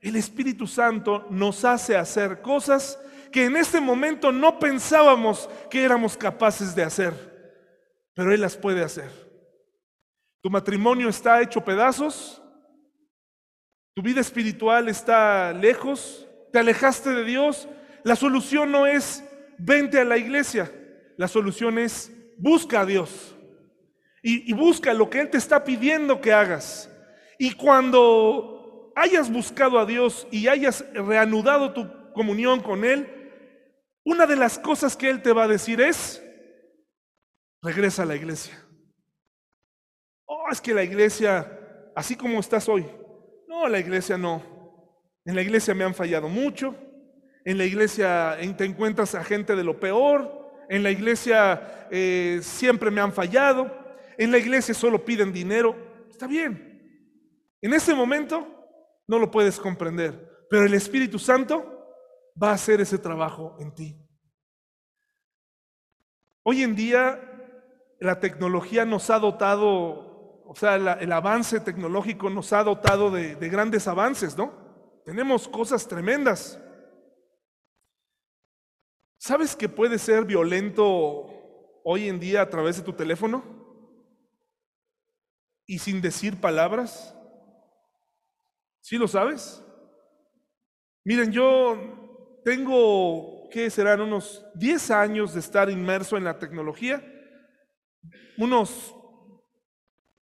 el 0.00 0.16
Espíritu 0.16 0.66
Santo 0.66 1.26
nos 1.30 1.64
hace 1.64 1.96
hacer 1.96 2.40
cosas 2.40 2.98
que 3.30 3.44
en 3.44 3.56
este 3.56 3.80
momento 3.80 4.32
no 4.32 4.58
pensábamos 4.58 5.48
que 5.70 5.84
éramos 5.84 6.16
capaces 6.16 6.74
de 6.74 6.82
hacer, 6.82 7.12
pero 8.14 8.32
Él 8.32 8.40
las 8.40 8.56
puede 8.56 8.82
hacer. 8.82 9.10
Tu 10.42 10.50
matrimonio 10.50 11.08
está 11.08 11.40
hecho 11.42 11.62
pedazos, 11.62 12.42
tu 13.94 14.02
vida 14.02 14.20
espiritual 14.20 14.88
está 14.88 15.52
lejos, 15.52 16.26
te 16.52 16.58
alejaste 16.58 17.10
de 17.10 17.24
Dios. 17.24 17.68
La 18.02 18.16
solución 18.16 18.72
no 18.72 18.86
es 18.86 19.22
vente 19.58 20.00
a 20.00 20.04
la 20.04 20.16
iglesia, 20.16 20.72
la 21.18 21.28
solución 21.28 21.78
es 21.78 22.10
busca 22.38 22.80
a 22.80 22.86
Dios 22.86 23.36
y, 24.22 24.50
y 24.50 24.54
busca 24.54 24.94
lo 24.94 25.10
que 25.10 25.20
Él 25.20 25.30
te 25.30 25.36
está 25.36 25.62
pidiendo 25.62 26.20
que 26.20 26.32
hagas. 26.32 26.90
Y 27.38 27.52
cuando 27.52 28.59
hayas 29.00 29.32
buscado 29.32 29.78
a 29.78 29.86
Dios 29.86 30.26
y 30.30 30.46
hayas 30.46 30.84
reanudado 30.92 31.72
tu 31.72 31.90
comunión 32.12 32.60
con 32.60 32.84
Él, 32.84 33.08
una 34.04 34.26
de 34.26 34.36
las 34.36 34.58
cosas 34.58 34.94
que 34.94 35.08
Él 35.08 35.22
te 35.22 35.32
va 35.32 35.44
a 35.44 35.48
decir 35.48 35.80
es, 35.80 36.22
regresa 37.62 38.02
a 38.02 38.06
la 38.06 38.16
iglesia. 38.16 38.62
Oh, 40.26 40.48
es 40.52 40.60
que 40.60 40.74
la 40.74 40.84
iglesia, 40.84 41.90
así 41.96 42.14
como 42.14 42.40
estás 42.40 42.68
hoy, 42.68 42.86
no, 43.48 43.66
la 43.68 43.78
iglesia 43.78 44.18
no. 44.18 44.42
En 45.24 45.34
la 45.34 45.42
iglesia 45.42 45.74
me 45.74 45.84
han 45.84 45.94
fallado 45.94 46.28
mucho, 46.28 46.74
en 47.46 47.56
la 47.56 47.64
iglesia 47.64 48.36
te 48.58 48.64
encuentras 48.66 49.14
a 49.14 49.24
gente 49.24 49.56
de 49.56 49.64
lo 49.64 49.80
peor, 49.80 50.66
en 50.68 50.82
la 50.82 50.90
iglesia 50.90 51.88
eh, 51.90 52.40
siempre 52.42 52.90
me 52.90 53.00
han 53.00 53.12
fallado, 53.14 53.74
en 54.18 54.30
la 54.30 54.36
iglesia 54.36 54.74
solo 54.74 55.02
piden 55.06 55.32
dinero. 55.32 55.74
Está 56.10 56.26
bien. 56.26 56.68
En 57.62 57.72
ese 57.72 57.94
momento 57.94 58.59
no 59.10 59.18
lo 59.18 59.28
puedes 59.28 59.58
comprender, 59.58 60.46
pero 60.48 60.64
el 60.64 60.72
Espíritu 60.72 61.18
Santo 61.18 61.84
va 62.40 62.50
a 62.50 62.54
hacer 62.54 62.80
ese 62.80 62.96
trabajo 62.96 63.56
en 63.58 63.74
ti. 63.74 64.00
Hoy 66.44 66.62
en 66.62 66.76
día 66.76 67.20
la 67.98 68.20
tecnología 68.20 68.84
nos 68.84 69.10
ha 69.10 69.18
dotado, 69.18 70.44
o 70.44 70.54
sea, 70.54 70.76
el 70.76 71.10
avance 71.10 71.58
tecnológico 71.58 72.30
nos 72.30 72.52
ha 72.52 72.62
dotado 72.62 73.10
de, 73.10 73.34
de 73.34 73.48
grandes 73.48 73.88
avances, 73.88 74.38
¿no? 74.38 74.52
Tenemos 75.04 75.48
cosas 75.48 75.88
tremendas. 75.88 76.60
¿Sabes 79.18 79.56
que 79.56 79.68
puede 79.68 79.98
ser 79.98 80.24
violento 80.24 81.26
hoy 81.82 82.08
en 82.08 82.20
día 82.20 82.42
a 82.42 82.48
través 82.48 82.76
de 82.76 82.84
tu 82.84 82.92
teléfono? 82.92 83.42
Y 85.66 85.80
sin 85.80 86.00
decir 86.00 86.40
palabras. 86.40 87.16
¿Sí 88.80 88.96
lo 88.96 89.06
sabes? 89.06 89.64
Miren, 91.04 91.32
yo 91.32 92.40
tengo, 92.44 93.48
¿qué 93.50 93.70
serán? 93.70 94.00
Unos 94.00 94.44
10 94.54 94.90
años 94.90 95.34
de 95.34 95.40
estar 95.40 95.70
inmerso 95.70 96.16
en 96.16 96.24
la 96.24 96.38
tecnología, 96.38 97.02
unos 98.38 98.94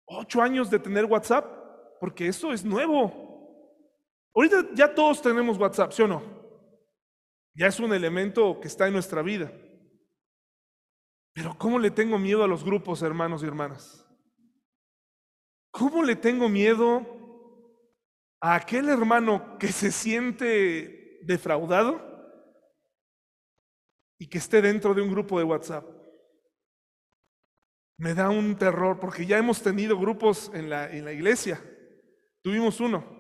8 0.06 0.42
años 0.42 0.70
de 0.70 0.78
tener 0.78 1.04
WhatsApp, 1.04 1.46
porque 2.00 2.28
eso 2.28 2.52
es 2.52 2.64
nuevo. 2.64 3.24
Ahorita 4.34 4.68
ya 4.74 4.94
todos 4.94 5.22
tenemos 5.22 5.58
WhatsApp, 5.58 5.92
¿sí 5.92 6.02
o 6.02 6.08
no? 6.08 6.22
Ya 7.54 7.68
es 7.68 7.80
un 7.80 7.92
elemento 7.92 8.60
que 8.60 8.68
está 8.68 8.86
en 8.86 8.92
nuestra 8.92 9.22
vida. 9.22 9.50
Pero 11.32 11.56
¿cómo 11.58 11.78
le 11.78 11.90
tengo 11.90 12.18
miedo 12.18 12.44
a 12.44 12.48
los 12.48 12.64
grupos, 12.64 13.02
hermanos 13.02 13.42
y 13.42 13.46
hermanas? 13.46 14.06
¿Cómo 15.70 16.02
le 16.02 16.16
tengo 16.16 16.48
miedo 16.48 17.15
a 18.40 18.54
aquel 18.54 18.88
hermano 18.88 19.58
que 19.58 19.68
se 19.68 19.90
siente 19.90 21.20
defraudado 21.22 22.00
y 24.18 24.28
que 24.28 24.38
esté 24.38 24.62
dentro 24.62 24.94
de 24.94 25.02
un 25.02 25.10
grupo 25.10 25.38
de 25.38 25.44
WhatsApp. 25.44 25.84
Me 27.98 28.14
da 28.14 28.28
un 28.28 28.56
terror 28.56 29.00
porque 29.00 29.26
ya 29.26 29.38
hemos 29.38 29.62
tenido 29.62 29.98
grupos 29.98 30.50
en 30.54 30.68
la, 30.68 30.90
en 30.90 31.04
la 31.04 31.12
iglesia. 31.12 31.60
Tuvimos 32.42 32.80
uno. 32.80 33.16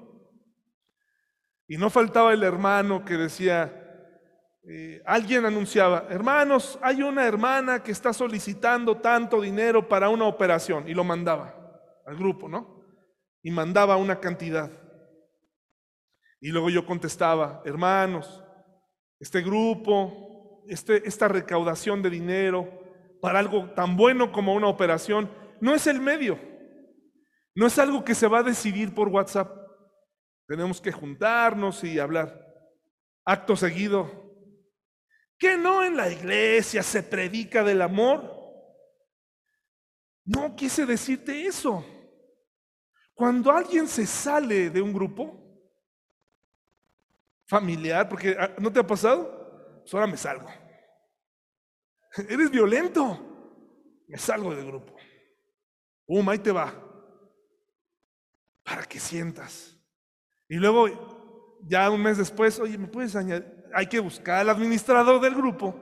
Y 1.68 1.76
no 1.78 1.90
faltaba 1.90 2.32
el 2.32 2.42
hermano 2.42 3.04
que 3.04 3.14
decía, 3.16 3.82
eh, 4.68 5.02
alguien 5.04 5.44
anunciaba, 5.44 6.06
hermanos, 6.10 6.78
hay 6.82 7.02
una 7.02 7.26
hermana 7.26 7.82
que 7.82 7.92
está 7.92 8.12
solicitando 8.12 8.96
tanto 8.96 9.40
dinero 9.40 9.88
para 9.88 10.08
una 10.08 10.26
operación 10.26 10.88
y 10.88 10.94
lo 10.94 11.04
mandaba 11.04 11.54
al 12.04 12.16
grupo, 12.16 12.48
¿no? 12.48 12.84
Y 13.42 13.50
mandaba 13.50 13.96
una 13.96 14.20
cantidad. 14.20 14.70
Y 16.46 16.50
luego 16.50 16.70
yo 16.70 16.86
contestaba, 16.86 17.60
hermanos, 17.64 18.40
este 19.18 19.42
grupo, 19.42 20.62
este, 20.68 21.02
esta 21.04 21.26
recaudación 21.26 22.00
de 22.02 22.08
dinero 22.08 23.18
para 23.20 23.40
algo 23.40 23.72
tan 23.72 23.96
bueno 23.96 24.30
como 24.30 24.54
una 24.54 24.68
operación, 24.68 25.28
no 25.60 25.74
es 25.74 25.88
el 25.88 26.00
medio. 26.00 26.38
No 27.52 27.66
es 27.66 27.76
algo 27.80 28.04
que 28.04 28.14
se 28.14 28.28
va 28.28 28.38
a 28.38 28.42
decidir 28.44 28.94
por 28.94 29.08
WhatsApp. 29.08 29.50
Tenemos 30.46 30.80
que 30.80 30.92
juntarnos 30.92 31.82
y 31.82 31.98
hablar. 31.98 32.40
Acto 33.24 33.56
seguido. 33.56 34.08
¿Que 35.36 35.56
no 35.56 35.82
en 35.82 35.96
la 35.96 36.12
iglesia 36.12 36.84
se 36.84 37.02
predica 37.02 37.64
del 37.64 37.82
amor? 37.82 38.22
No 40.24 40.54
quise 40.54 40.86
decirte 40.86 41.44
eso. 41.44 41.84
Cuando 43.14 43.50
alguien 43.50 43.88
se 43.88 44.06
sale 44.06 44.70
de 44.70 44.80
un 44.80 44.92
grupo, 44.92 45.42
familiar, 47.46 48.08
porque 48.08 48.36
ah, 48.38 48.54
¿no 48.58 48.72
te 48.72 48.80
ha 48.80 48.86
pasado? 48.86 49.80
Pues 49.82 49.94
ahora 49.94 50.06
me 50.06 50.16
salgo. 50.16 50.48
Eres 52.28 52.50
violento. 52.50 54.04
Me 54.08 54.18
salgo 54.18 54.54
del 54.54 54.66
grupo. 54.66 54.94
Um, 56.06 56.28
ahí 56.28 56.38
te 56.38 56.52
va. 56.52 56.72
Para 58.64 58.84
que 58.84 59.00
sientas. 59.00 59.76
Y 60.48 60.56
luego, 60.56 61.60
ya 61.68 61.90
un 61.90 62.02
mes 62.02 62.18
después, 62.18 62.58
oye, 62.60 62.78
¿me 62.78 62.86
puedes 62.86 63.16
añadir? 63.16 63.64
Hay 63.74 63.86
que 63.86 63.98
buscar 63.98 64.40
al 64.40 64.50
administrador 64.50 65.20
del 65.20 65.34
grupo. 65.34 65.74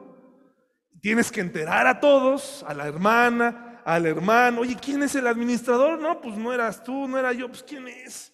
Tienes 1.01 1.31
que 1.31 1.41
enterar 1.41 1.87
a 1.87 2.01
todos, 2.01 2.65
a 2.67 2.73
la 2.73 2.87
hermana, 2.87 3.83
al 3.85 4.07
hermano. 4.07 4.63
Oye, 4.63 4.77
¿quién 4.81 5.03
es 5.03 5.15
el 5.15 5.27
administrador? 5.27 5.99
No, 5.99 6.21
pues 6.21 6.37
no 6.37 6.53
eras 6.53 6.83
tú, 6.83 7.07
no 7.07 7.19
era 7.19 7.33
yo. 7.33 7.49
Pues 7.49 7.63
¿quién 7.63 7.87
es? 7.89 8.34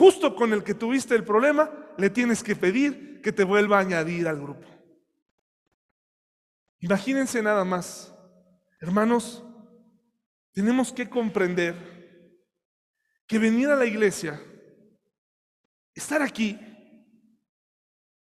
Justo 0.00 0.34
con 0.34 0.54
el 0.54 0.64
que 0.64 0.72
tuviste 0.72 1.14
el 1.14 1.24
problema, 1.24 1.70
le 1.98 2.08
tienes 2.08 2.42
que 2.42 2.56
pedir 2.56 3.20
que 3.20 3.32
te 3.32 3.44
vuelva 3.44 3.76
a 3.76 3.80
añadir 3.80 4.26
al 4.28 4.40
grupo. 4.40 4.66
Imagínense 6.78 7.42
nada 7.42 7.66
más, 7.66 8.10
hermanos, 8.80 9.44
tenemos 10.52 10.90
que 10.90 11.10
comprender 11.10 11.74
que 13.26 13.38
venir 13.38 13.68
a 13.68 13.76
la 13.76 13.84
iglesia, 13.84 14.40
estar 15.92 16.22
aquí, 16.22 16.58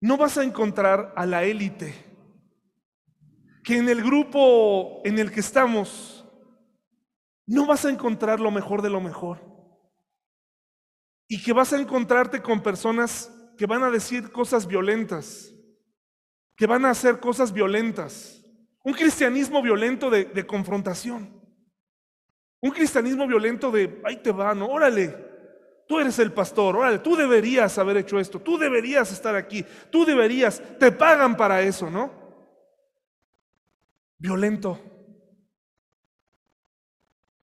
no 0.02 0.18
vas 0.18 0.38
a 0.38 0.44
encontrar 0.44 1.14
a 1.16 1.26
la 1.26 1.46
élite, 1.46 1.94
que 3.64 3.78
en 3.78 3.88
el 3.88 4.04
grupo 4.04 5.00
en 5.06 5.18
el 5.18 5.32
que 5.32 5.40
estamos, 5.40 6.28
no 7.46 7.66
vas 7.66 7.86
a 7.86 7.90
encontrar 7.90 8.42
lo 8.42 8.52
mejor 8.52 8.82
de 8.82 8.90
lo 8.90 9.00
mejor 9.00 9.50
y 11.32 11.42
que 11.42 11.54
vas 11.54 11.72
a 11.72 11.80
encontrarte 11.80 12.42
con 12.42 12.62
personas 12.62 13.32
que 13.56 13.68
van 13.68 13.84
a 13.84 13.92
decir 13.92 14.32
cosas 14.32 14.66
violentas, 14.66 15.54
que 16.56 16.66
van 16.66 16.86
a 16.86 16.90
hacer 16.90 17.20
cosas 17.20 17.54
violentas. 17.54 18.44
Un 18.84 18.94
cristianismo 18.94 19.62
violento 19.62 20.10
de, 20.10 20.48
confrontación. 20.48 21.40
Un 22.60 22.72
cristianismo 22.72 23.28
violento 23.28 23.70
de, 23.70 24.02
ahí 24.04 24.18
te 24.18 24.32
va, 24.32 24.56
¿no? 24.56 24.66
Órale, 24.66 25.16
tú 25.88 26.00
eres 26.00 26.18
el 26.18 26.34
pastor, 26.34 26.76
órale, 26.76 26.98
tú 26.98 27.16
deberías 27.16 27.78
haber 27.78 27.98
hecho 27.98 28.20
esto, 28.20 28.40
tú 28.42 28.58
deberías 28.58 29.12
estar 29.12 29.36
aquí, 29.36 29.64
tú 29.92 30.06
deberías, 30.06 30.64
te 30.80 30.92
pagan 30.92 31.38
para 31.38 31.62
eso, 31.62 31.92
¿no? 31.92 32.12
Violento. 34.18 34.80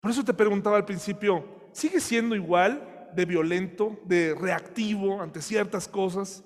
Por 0.00 0.10
eso 0.10 0.24
te 0.24 0.32
preguntaba 0.32 0.78
al 0.78 0.86
principio, 0.86 1.68
¿sigue 1.72 2.00
siendo 2.00 2.34
igual 2.34 2.93
de 3.14 3.24
violento, 3.24 3.98
de 4.04 4.34
reactivo 4.34 5.20
ante 5.20 5.40
ciertas 5.40 5.88
cosas? 5.88 6.44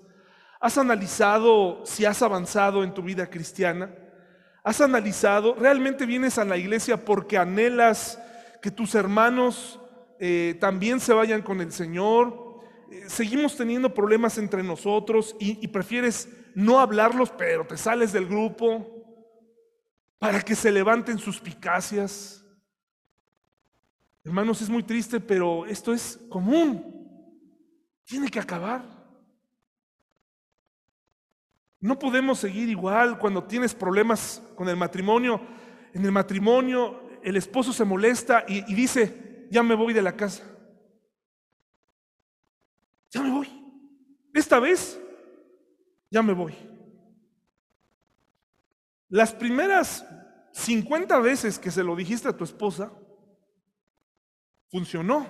¿Has 0.60 0.78
analizado 0.78 1.84
si 1.84 2.04
has 2.04 2.22
avanzado 2.22 2.82
en 2.82 2.92
tu 2.92 3.02
vida 3.02 3.28
cristiana? 3.28 3.94
¿Has 4.64 4.80
analizado, 4.80 5.54
realmente 5.54 6.04
vienes 6.04 6.36
a 6.38 6.44
la 6.44 6.56
iglesia 6.56 7.04
porque 7.04 7.38
anhelas 7.38 8.20
que 8.60 8.70
tus 8.70 8.94
hermanos 8.94 9.80
eh, 10.18 10.56
también 10.60 11.00
se 11.00 11.12
vayan 11.12 11.42
con 11.42 11.60
el 11.60 11.72
Señor. 11.72 12.58
Eh, 12.90 13.04
seguimos 13.06 13.56
teniendo 13.56 13.94
problemas 13.94 14.36
entre 14.38 14.62
nosotros 14.62 15.36
y, 15.38 15.64
y 15.64 15.68
prefieres 15.68 16.28
no 16.54 16.80
hablarlos, 16.80 17.30
pero 17.30 17.66
te 17.66 17.76
sales 17.76 18.12
del 18.12 18.26
grupo 18.26 18.86
para 20.18 20.40
que 20.40 20.56
se 20.56 20.72
levanten 20.72 21.18
suspicacias. 21.18 22.44
Hermanos, 24.28 24.60
es 24.60 24.68
muy 24.68 24.82
triste, 24.82 25.20
pero 25.20 25.64
esto 25.64 25.90
es 25.90 26.20
común. 26.28 26.84
Tiene 28.04 28.28
que 28.28 28.38
acabar. 28.38 28.84
No 31.80 31.98
podemos 31.98 32.38
seguir 32.38 32.68
igual 32.68 33.18
cuando 33.18 33.42
tienes 33.44 33.74
problemas 33.74 34.42
con 34.54 34.68
el 34.68 34.76
matrimonio. 34.76 35.40
En 35.94 36.04
el 36.04 36.12
matrimonio 36.12 37.08
el 37.22 37.38
esposo 37.38 37.72
se 37.72 37.86
molesta 37.86 38.44
y, 38.46 38.74
dice, 38.74 39.48
ya 39.50 39.62
me 39.62 39.74
voy 39.74 39.94
de 39.94 40.02
la 40.02 40.14
casa. 40.14 40.44
Ya 43.10 43.22
me 43.22 43.30
voy. 43.30 43.48
Esta 44.34 44.58
vez, 44.58 45.00
ya 46.10 46.20
me 46.20 46.34
voy. 46.34 46.54
Las 49.08 49.32
primeras 49.32 50.04
50 50.52 51.18
veces 51.20 51.58
que 51.58 51.70
se 51.70 51.82
lo 51.82 51.96
dijiste 51.96 52.28
a 52.28 52.36
tu 52.36 52.44
esposa, 52.44 52.92
funcionó. 54.70 55.26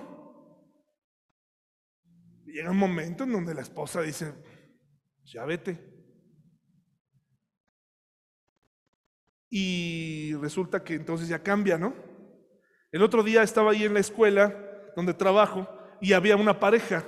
Llega 2.45 2.71
un 2.71 2.77
momento 2.77 3.23
en 3.23 3.31
donde 3.31 3.53
la 3.53 3.61
esposa 3.61 4.01
dice, 4.01 4.33
ya 5.23 5.45
vete. 5.45 5.77
Y 9.49 10.33
resulta 10.35 10.83
que 10.83 10.95
entonces 10.95 11.27
ya 11.27 11.41
cambia, 11.41 11.77
¿no? 11.77 11.93
El 12.91 13.03
otro 13.03 13.23
día 13.23 13.43
estaba 13.43 13.71
ahí 13.71 13.83
en 13.83 13.93
la 13.93 13.99
escuela 13.99 14.55
donde 14.95 15.13
trabajo 15.13 15.67
y 16.01 16.13
había 16.13 16.35
una 16.35 16.59
pareja. 16.59 17.05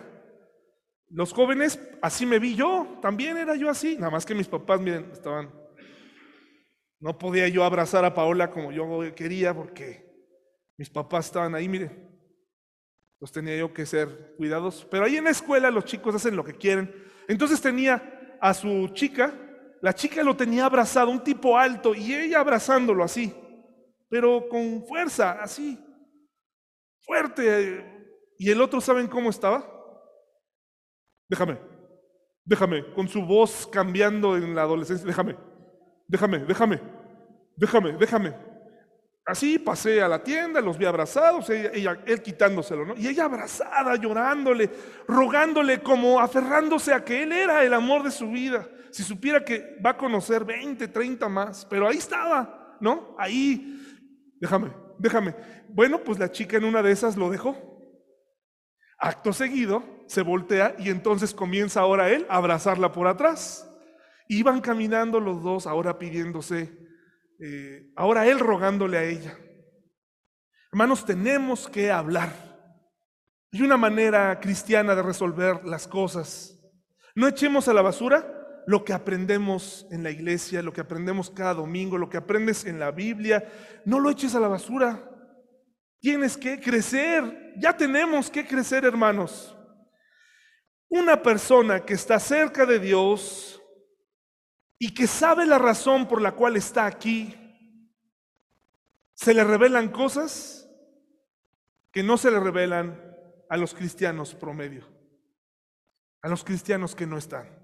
Los 1.09 1.33
jóvenes, 1.33 1.79
así 2.01 2.25
me 2.25 2.39
vi 2.39 2.55
yo, 2.55 2.99
también 3.01 3.37
era 3.37 3.55
yo 3.55 3.69
así, 3.69 3.95
nada 3.95 4.11
más 4.11 4.25
que 4.25 4.35
mis 4.35 4.47
papás, 4.47 4.79
miren, 4.79 5.11
estaban... 5.11 5.51
No 6.99 7.17
podía 7.17 7.47
yo 7.47 7.63
abrazar 7.63 8.05
a 8.05 8.13
Paola 8.13 8.51
como 8.51 8.71
yo 8.71 9.13
quería 9.15 9.55
porque 9.55 10.07
mis 10.77 10.89
papás 10.89 11.25
estaban 11.25 11.55
ahí, 11.55 11.67
miren. 11.67 12.10
Entonces 13.21 13.35
tenía 13.35 13.55
yo 13.55 13.71
que 13.71 13.85
ser 13.85 14.33
cuidados. 14.35 14.87
Pero 14.89 15.05
ahí 15.05 15.15
en 15.15 15.25
la 15.25 15.29
escuela 15.29 15.69
los 15.69 15.85
chicos 15.85 16.15
hacen 16.15 16.35
lo 16.35 16.43
que 16.43 16.55
quieren. 16.55 16.91
Entonces 17.27 17.61
tenía 17.61 18.37
a 18.41 18.51
su 18.51 18.87
chica, 18.95 19.31
la 19.79 19.93
chica 19.93 20.23
lo 20.23 20.35
tenía 20.35 20.65
abrazado, 20.65 21.11
un 21.11 21.23
tipo 21.23 21.55
alto, 21.55 21.93
y 21.93 22.15
ella 22.15 22.39
abrazándolo 22.39 23.03
así, 23.03 23.31
pero 24.09 24.49
con 24.49 24.83
fuerza, 24.87 25.33
así, 25.33 25.79
fuerte. 27.01 27.85
¿Y 28.39 28.49
el 28.49 28.59
otro 28.59 28.81
saben 28.81 29.05
cómo 29.05 29.29
estaba? 29.29 29.71
Déjame, 31.29 31.59
déjame, 32.43 32.91
con 32.95 33.07
su 33.07 33.23
voz 33.23 33.67
cambiando 33.67 34.35
en 34.35 34.55
la 34.55 34.63
adolescencia, 34.63 35.05
déjame, 35.05 35.37
déjame, 36.07 36.39
déjame, 36.39 36.81
déjame, 37.55 37.91
déjame. 37.99 38.50
Así 39.31 39.57
pasé 39.57 40.01
a 40.01 40.07
la 40.07 40.23
tienda, 40.23 40.61
los 40.61 40.77
vi 40.77 40.85
abrazados, 40.85 41.49
él 41.49 42.21
quitándoselo, 42.21 42.85
¿no? 42.85 42.95
Y 42.95 43.07
ella 43.07 43.25
abrazada, 43.25 43.95
llorándole, 43.95 44.69
rogándole, 45.07 45.81
como 45.81 46.19
aferrándose 46.19 46.93
a 46.93 47.03
que 47.03 47.23
él 47.23 47.31
era 47.31 47.63
el 47.63 47.73
amor 47.73 48.03
de 48.03 48.11
su 48.11 48.29
vida 48.29 48.67
si 48.91 49.03
supiera 49.03 49.43
que 49.43 49.77
va 49.83 49.91
a 49.91 49.97
conocer 49.97 50.43
20, 50.43 50.87
30 50.89 51.29
más, 51.29 51.65
pero 51.65 51.87
ahí 51.87 51.97
estaba, 51.97 52.77
¿no? 52.79 53.15
Ahí, 53.17 53.79
déjame, 54.39 54.71
déjame. 54.99 55.35
Bueno, 55.69 56.03
pues 56.03 56.19
la 56.19 56.31
chica 56.31 56.57
en 56.57 56.65
una 56.65 56.83
de 56.83 56.91
esas 56.91 57.15
lo 57.15 57.29
dejó. 57.29 57.57
Acto 58.99 59.33
seguido, 59.33 59.83
se 60.07 60.21
voltea 60.21 60.75
y 60.77 60.89
entonces 60.89 61.33
comienza 61.33 61.79
ahora 61.79 62.09
él 62.09 62.25
a 62.29 62.35
abrazarla 62.35 62.91
por 62.91 63.07
atrás. 63.07 63.67
Iban 64.27 64.61
caminando 64.61 65.19
los 65.19 65.41
dos, 65.41 65.65
ahora 65.65 65.97
pidiéndose, 65.97 66.80
eh, 67.43 67.91
ahora 67.95 68.27
él 68.27 68.39
rogándole 68.39 68.97
a 68.99 69.03
ella. 69.03 69.35
Hermanos, 70.71 71.03
tenemos 71.03 71.67
que 71.67 71.91
hablar. 71.91 72.31
Hay 73.51 73.61
una 73.63 73.77
manera 73.77 74.39
cristiana 74.39 74.93
de 74.93 75.01
resolver 75.01 75.65
las 75.65 75.87
cosas. 75.87 76.57
No 77.15 77.27
echemos 77.27 77.67
a 77.67 77.73
la 77.73 77.81
basura 77.81 78.37
lo 78.67 78.85
que 78.85 78.93
aprendemos 78.93 79.87
en 79.91 80.03
la 80.03 80.11
iglesia, 80.11 80.61
lo 80.61 80.71
que 80.71 80.81
aprendemos 80.81 81.31
cada 81.31 81.55
domingo, 81.55 81.97
lo 81.97 82.09
que 82.09 82.17
aprendes 82.17 82.63
en 82.65 82.79
la 82.79 82.91
Biblia, 82.91 83.43
no 83.85 83.99
lo 83.99 84.11
eches 84.11 84.35
a 84.35 84.39
la 84.39 84.47
basura. 84.47 85.09
Tienes 85.99 86.37
que 86.37 86.59
crecer, 86.59 87.53
ya 87.57 87.75
tenemos 87.75 88.29
que 88.29 88.45
crecer, 88.45 88.85
hermanos. 88.85 89.57
Una 90.89 91.21
persona 91.21 91.79
que 91.79 91.95
está 91.95 92.19
cerca 92.19 92.65
de 92.65 92.79
Dios 92.79 93.60
y 94.83 94.95
que 94.95 95.05
sabe 95.05 95.45
la 95.45 95.59
razón 95.59 96.07
por 96.07 96.23
la 96.23 96.31
cual 96.31 96.55
está 96.57 96.87
aquí, 96.87 97.35
se 99.13 99.31
le 99.31 99.43
revelan 99.43 99.89
cosas 99.89 100.67
que 101.91 102.01
no 102.01 102.17
se 102.17 102.31
le 102.31 102.39
revelan 102.39 102.99
a 103.47 103.57
los 103.57 103.75
cristianos 103.75 104.33
promedio, 104.33 104.87
a 106.23 106.29
los 106.29 106.43
cristianos 106.43 106.95
que 106.95 107.05
no 107.05 107.19
están. 107.19 107.60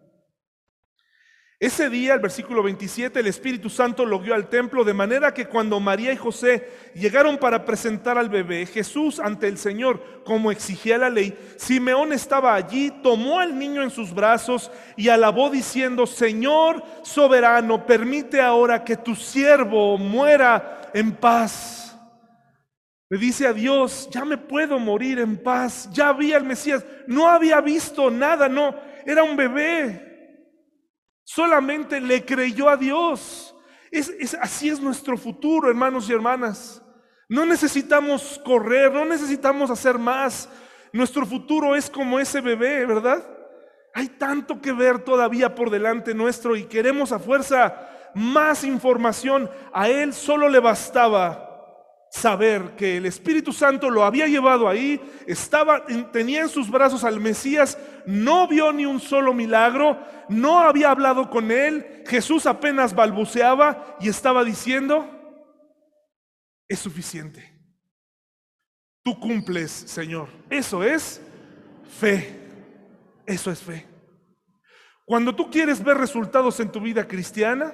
Ese 1.60 1.90
día, 1.90 2.14
el 2.14 2.20
versículo 2.20 2.62
27, 2.62 3.20
el 3.20 3.26
Espíritu 3.26 3.68
Santo 3.68 4.06
lo 4.06 4.20
guió 4.20 4.36
al 4.36 4.48
templo, 4.48 4.84
de 4.84 4.94
manera 4.94 5.34
que 5.34 5.48
cuando 5.48 5.80
María 5.80 6.14
y 6.14 6.16
José 6.16 6.70
llegaron 6.94 7.40
para 7.40 7.66
presentar 7.66 8.16
al 8.16 8.30
bebé 8.30 8.68
Jesús 8.68 9.20
ante 9.20 9.48
el 9.48 9.58
Señor, 9.58 10.22
como 10.24 10.52
exigía 10.52 11.00
la 11.00 11.10
ley, 11.10 11.36
Simeón 11.56 12.14
estaba 12.14 12.54
allí, 12.54 12.92
tomó 13.02 13.40
al 13.40 13.58
niño 13.58 13.82
en 13.82 13.90
sus 13.90 14.14
brazos 14.14 14.70
y 14.96 15.10
alabó 15.10 15.50
diciendo, 15.50 16.06
Señor 16.06 16.84
soberano, 17.02 17.88
permite 17.88 18.40
ahora 18.40 18.84
que 18.84 18.96
tu 18.96 19.16
siervo 19.16 19.98
muera 19.98 20.92
en 20.94 21.14
paz. 21.14 21.98
Le 23.10 23.18
dice 23.18 23.48
a 23.48 23.54
Dios, 23.54 24.08
ya 24.12 24.26
me 24.26 24.38
puedo 24.38 24.78
morir 24.78 25.18
en 25.18 25.38
paz, 25.38 25.90
ya 25.92 26.14
vi 26.14 26.34
al 26.34 26.44
Mesías, 26.44 26.86
no 27.08 27.28
había 27.28 27.62
visto 27.62 28.12
nada, 28.12 28.48
no, 28.48 28.76
era 29.08 29.24
un 29.24 29.36
bebé. 29.36 30.07
Solamente 31.30 32.00
le 32.00 32.24
creyó 32.24 32.70
a 32.70 32.78
Dios. 32.78 33.54
Es, 33.92 34.34
así 34.40 34.70
es 34.70 34.80
nuestro 34.80 35.18
futuro, 35.18 35.70
hermanos 35.70 36.10
y 36.10 36.14
hermanas. 36.14 36.82
No 37.28 37.46
necesitamos 37.46 38.40
correr, 38.46 38.94
no 38.94 39.04
necesitamos 39.04 39.70
hacer 39.70 39.98
más. 39.98 40.48
Nuestro 40.94 41.26
futuro 41.26 41.76
es 41.76 41.90
como 41.90 42.18
ese 42.18 42.40
bebé, 42.40 42.86
¿verdad? 42.86 43.28
Hay 43.94 44.08
tanto 44.08 44.62
que 44.62 44.72
ver 44.72 45.00
todavía 45.00 45.54
por 45.54 45.70
delante 45.70 46.14
nuestro 46.14 46.56
y 46.56 46.64
queremos 46.64 47.12
a 47.12 47.20
fuerza 47.20 47.90
más 48.14 48.64
información. 48.64 49.50
A 49.74 49.90
él 49.90 50.14
solo 50.14 50.48
le 50.48 50.60
bastaba 50.60 51.47
saber 52.10 52.76
que 52.76 52.98
el 52.98 53.06
Espíritu 53.06 53.54
Santo 53.54 53.90
lo 53.90 54.04
había 54.04 54.28
llevado 54.28 54.68
ahí, 54.68 55.02
estaba, 55.26 55.86
tenía 56.12 56.42
en 56.42 56.50
sus 56.50 56.70
brazos 56.70 57.04
al 57.04 57.20
Mesías, 57.20 57.78
no 58.06 58.48
vio 58.48 58.72
ni 58.72 58.86
un 58.86 59.00
solo 59.00 59.34
milagro, 59.34 60.00
no 60.30 60.60
había 60.60 60.92
hablado 60.92 61.30
con 61.30 61.52
él, 61.52 62.04
Jesús 62.08 62.46
apenas 62.46 62.96
balbuceaba 62.96 63.98
y 64.00 64.10
estaba 64.10 64.44
diciendo, 64.44 65.08
es 66.68 66.80
suficiente. 66.80 67.54
Tú 69.04 69.20
cumples, 69.20 69.72
Señor. 69.72 70.28
Eso 70.50 70.84
es 70.84 71.22
fe. 71.98 72.38
Eso 73.26 73.52
es 73.52 73.60
fe. 73.60 73.86
Cuando 75.06 75.34
tú 75.34 75.50
quieres 75.50 75.82
ver 75.82 75.98
resultados 75.98 76.60
en 76.60 76.70
tu 76.70 76.82
vida 76.82 77.08
cristiana, 77.08 77.74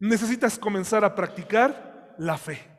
necesitas 0.00 0.58
comenzar 0.58 1.04
a 1.04 1.14
practicar 1.14 2.14
la 2.18 2.36
fe. 2.36 2.71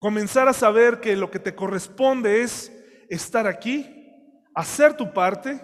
Comenzar 0.00 0.48
a 0.48 0.54
saber 0.54 1.00
que 1.00 1.14
lo 1.14 1.30
que 1.30 1.38
te 1.38 1.54
corresponde 1.54 2.40
es 2.40 2.72
estar 3.10 3.46
aquí, 3.46 4.14
hacer 4.54 4.96
tu 4.96 5.12
parte, 5.12 5.60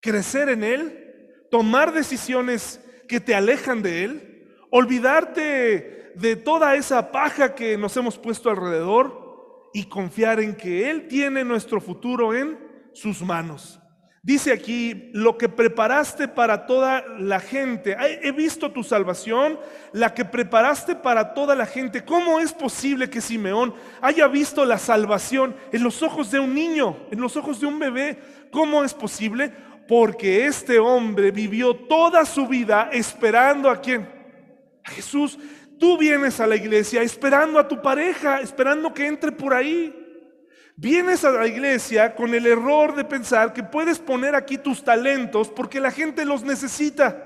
crecer 0.00 0.48
en 0.48 0.64
Él, 0.64 1.46
tomar 1.50 1.92
decisiones 1.92 2.80
que 3.06 3.20
te 3.20 3.34
alejan 3.34 3.82
de 3.82 4.04
Él, 4.04 4.48
olvidarte 4.70 6.12
de 6.14 6.36
toda 6.36 6.74
esa 6.76 7.12
paja 7.12 7.54
que 7.54 7.76
nos 7.76 7.94
hemos 7.98 8.16
puesto 8.16 8.48
alrededor 8.48 9.68
y 9.74 9.84
confiar 9.84 10.40
en 10.40 10.56
que 10.56 10.90
Él 10.90 11.06
tiene 11.06 11.44
nuestro 11.44 11.78
futuro 11.78 12.34
en 12.34 12.58
sus 12.94 13.20
manos. 13.20 13.79
Dice 14.22 14.52
aquí, 14.52 15.08
lo 15.14 15.38
que 15.38 15.48
preparaste 15.48 16.28
para 16.28 16.66
toda 16.66 17.02
la 17.18 17.40
gente. 17.40 17.96
He 18.22 18.32
visto 18.32 18.70
tu 18.70 18.82
salvación, 18.82 19.58
la 19.92 20.12
que 20.12 20.26
preparaste 20.26 20.94
para 20.94 21.32
toda 21.32 21.54
la 21.54 21.64
gente. 21.64 22.04
¿Cómo 22.04 22.38
es 22.38 22.52
posible 22.52 23.08
que 23.08 23.22
Simeón 23.22 23.74
haya 24.02 24.28
visto 24.28 24.66
la 24.66 24.76
salvación 24.76 25.56
en 25.72 25.82
los 25.82 26.02
ojos 26.02 26.30
de 26.30 26.38
un 26.38 26.54
niño, 26.54 26.98
en 27.10 27.18
los 27.18 27.34
ojos 27.38 27.60
de 27.60 27.66
un 27.66 27.78
bebé? 27.78 28.18
¿Cómo 28.50 28.84
es 28.84 28.92
posible? 28.92 29.52
Porque 29.88 30.44
este 30.44 30.78
hombre 30.78 31.30
vivió 31.30 31.74
toda 31.74 32.26
su 32.26 32.46
vida 32.46 32.90
esperando 32.92 33.70
a 33.70 33.80
quién? 33.80 34.06
A 34.84 34.90
Jesús. 34.90 35.38
Tú 35.78 35.96
vienes 35.96 36.40
a 36.40 36.46
la 36.46 36.56
iglesia 36.56 37.00
esperando 37.00 37.58
a 37.58 37.66
tu 37.66 37.80
pareja, 37.80 38.42
esperando 38.42 38.92
que 38.92 39.06
entre 39.06 39.32
por 39.32 39.54
ahí. 39.54 39.99
Vienes 40.82 41.26
a 41.26 41.30
la 41.30 41.46
iglesia 41.46 42.14
con 42.14 42.32
el 42.32 42.46
error 42.46 42.94
de 42.94 43.04
pensar 43.04 43.52
que 43.52 43.62
puedes 43.62 43.98
poner 43.98 44.34
aquí 44.34 44.56
tus 44.56 44.82
talentos 44.82 45.50
porque 45.50 45.78
la 45.78 45.90
gente 45.90 46.24
los 46.24 46.42
necesita. 46.42 47.22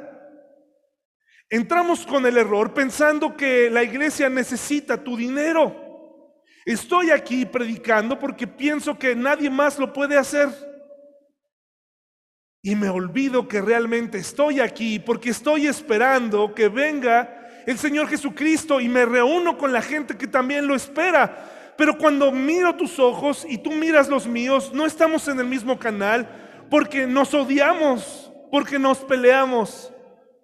Entramos 1.48 2.04
con 2.04 2.26
el 2.26 2.36
error 2.36 2.74
pensando 2.74 3.36
que 3.36 3.70
la 3.70 3.84
iglesia 3.84 4.28
necesita 4.28 4.96
tu 4.96 5.16
dinero. 5.16 5.72
Estoy 6.64 7.12
aquí 7.12 7.46
predicando 7.46 8.18
porque 8.18 8.48
pienso 8.48 8.98
que 8.98 9.14
nadie 9.14 9.48
más 9.48 9.78
lo 9.78 9.92
puede 9.92 10.18
hacer. 10.18 10.48
Y 12.60 12.74
me 12.74 12.88
olvido 12.88 13.46
que 13.46 13.60
realmente 13.60 14.18
estoy 14.18 14.58
aquí 14.58 14.98
porque 14.98 15.30
estoy 15.30 15.68
esperando 15.68 16.52
que 16.56 16.68
venga 16.68 17.62
el 17.66 17.78
Señor 17.78 18.08
Jesucristo 18.08 18.80
y 18.80 18.88
me 18.88 19.06
reúno 19.06 19.56
con 19.56 19.72
la 19.72 19.80
gente 19.80 20.16
que 20.16 20.26
también 20.26 20.66
lo 20.66 20.74
espera. 20.74 21.52
Pero 21.76 21.98
cuando 21.98 22.30
miro 22.30 22.74
tus 22.76 22.98
ojos 22.98 23.44
y 23.48 23.58
tú 23.58 23.72
miras 23.72 24.08
los 24.08 24.26
míos, 24.26 24.70
no 24.72 24.86
estamos 24.86 25.26
en 25.28 25.40
el 25.40 25.46
mismo 25.46 25.78
canal 25.78 26.28
porque 26.70 27.06
nos 27.06 27.34
odiamos, 27.34 28.32
porque 28.50 28.78
nos 28.78 28.98
peleamos, 28.98 29.92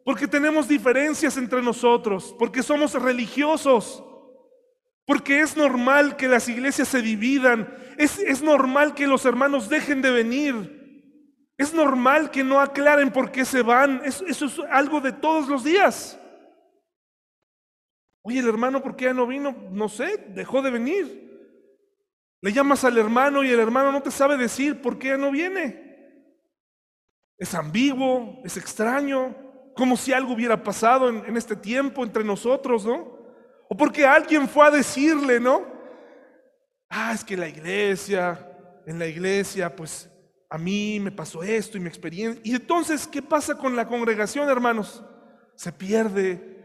porque 0.05 0.27
tenemos 0.27 0.67
diferencias 0.67 1.37
entre 1.37 1.63
nosotros, 1.63 2.35
porque 2.39 2.63
somos 2.63 2.95
religiosos, 2.95 4.03
porque 5.07 5.41
es 5.41 5.57
normal 5.57 6.17
que 6.17 6.29
las 6.29 6.49
iglesias 6.49 6.89
se 6.89 7.03
dividan, 7.03 7.73
es, 7.97 8.43
normal 8.43 8.95
que 8.95 9.07
los 9.07 9.25
hermanos 9.25 9.69
dejen 9.69 10.03
de 10.03 10.11
venir. 10.11 10.81
Es 11.59 11.75
normal 11.75 12.31
que 12.31 12.43
no 12.43 12.61
aclaren 12.61 13.13
por 13.13 13.31
qué 13.31 13.45
se 13.45 13.63
van. 13.63 14.03
eso 14.05 14.25
es 14.27 14.61
algo 14.71 15.01
de 15.01 15.13
todos 15.13 15.49
los 15.49 15.63
días. 15.63 16.20
Oye, 18.23 18.41
el 18.41 18.49
hermano, 18.49 18.83
¿por 18.83 18.97
qué 18.97 19.07
ya 19.07 19.15
no 19.15 19.27
vino? 19.27 19.55
No 19.71 19.89
sé, 19.89 20.19
dejó 20.29 20.63
de 20.63 20.71
venir. 20.71 21.31
Le 22.43 22.53
llamas 22.53 22.85
al 22.85 22.97
hermano 22.99 23.43
y 23.43 23.51
el 23.51 23.61
hermano 23.61 23.93
no 23.93 24.03
te 24.03 24.11
sabe 24.11 24.37
decir 24.37 24.81
por 24.81 24.99
qué 24.99 25.09
ya 25.09 25.17
no 25.17 25.31
viene. 25.31 25.89
Es 27.39 27.55
ambiguo, 27.55 28.41
es 28.45 28.57
extraño, 28.57 29.35
como 29.75 29.97
si 29.97 30.13
algo 30.13 30.35
hubiera 30.35 30.63
pasado 30.63 31.09
en, 31.09 31.25
en 31.27 31.37
este 31.37 31.57
tiempo 31.57 32.05
entre 32.05 32.25
nosotros, 32.25 32.85
¿no? 32.85 33.19
O 33.69 33.77
porque 33.77 34.07
alguien 34.07 34.49
fue 34.49 34.67
a 34.67 34.71
decirle, 34.71 35.41
¿no? 35.41 35.65
Ah, 36.89 37.13
es 37.15 37.25
que 37.25 37.37
la 37.37 37.49
iglesia, 37.49 38.47
en 38.87 38.99
la 38.99 39.07
iglesia, 39.07 39.75
pues 39.75 40.11
a 40.49 40.59
mí 40.59 40.99
me 40.99 41.13
pasó 41.13 41.43
esto 41.45 41.79
y 41.79 41.81
mi 41.81 41.89
experiencia. 41.89 42.43
Y 42.45 42.55
entonces, 42.57 43.07
¿qué 43.07 43.23
pasa 43.23 43.57
con 43.57 43.77
la 43.77 43.87
congregación, 43.87 44.49
hermanos? 44.51 45.05
Se 45.55 45.73
pierde 45.73 46.60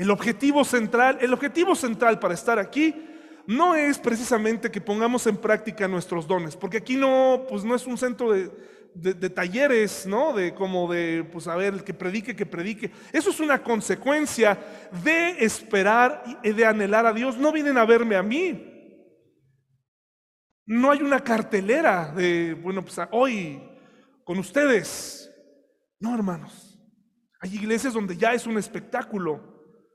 el 0.00 0.10
objetivo 0.10 0.64
central, 0.64 1.18
el 1.20 1.30
objetivo 1.34 1.74
central 1.74 2.18
para 2.18 2.32
estar 2.32 2.58
aquí 2.58 3.06
no 3.46 3.74
es 3.74 3.98
precisamente 3.98 4.70
que 4.70 4.80
pongamos 4.80 5.26
en 5.26 5.36
práctica 5.36 5.86
nuestros 5.88 6.26
dones, 6.26 6.56
porque 6.56 6.78
aquí 6.78 6.96
no, 6.96 7.44
pues 7.46 7.64
no 7.64 7.74
es 7.74 7.86
un 7.86 7.98
centro 7.98 8.32
de, 8.32 9.28
talleres, 9.28 10.06
¿no? 10.06 10.32
De 10.32 10.54
como 10.54 10.90
de, 10.90 11.28
pues 11.30 11.46
a 11.48 11.54
ver, 11.54 11.84
que 11.84 11.92
predique, 11.92 12.34
que 12.34 12.46
predique. 12.46 12.90
Eso 13.12 13.28
es 13.28 13.40
una 13.40 13.62
consecuencia 13.62 14.58
de 15.04 15.44
esperar 15.44 16.24
y 16.42 16.50
de 16.50 16.64
anhelar 16.64 17.04
a 17.04 17.12
Dios. 17.12 17.36
No 17.36 17.52
vienen 17.52 17.76
a 17.76 17.84
verme 17.84 18.16
a 18.16 18.22
mí. 18.22 19.04
No 20.64 20.92
hay 20.92 21.02
una 21.02 21.22
cartelera 21.22 22.10
de, 22.10 22.54
bueno, 22.54 22.82
pues 22.82 22.96
hoy 23.10 23.62
con 24.24 24.38
ustedes. 24.38 25.30
No, 25.98 26.14
hermanos. 26.14 26.80
Hay 27.42 27.54
iglesias 27.54 27.92
donde 27.92 28.16
ya 28.16 28.32
es 28.32 28.46
un 28.46 28.56
espectáculo 28.56 29.49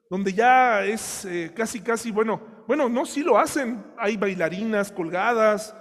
donde 0.10 0.34
ya 0.34 0.84
es 0.84 1.26
eh, 1.26 1.52
casi, 1.56 1.80
casi, 1.82 2.12
bueno, 2.12 2.42
bueno, 2.68 2.90
no, 2.90 3.06
sí 3.06 3.24
lo 3.24 3.38
hacen, 3.38 3.84
hay 3.98 4.18
bailarinas 4.18 4.92
colgadas 4.92 5.76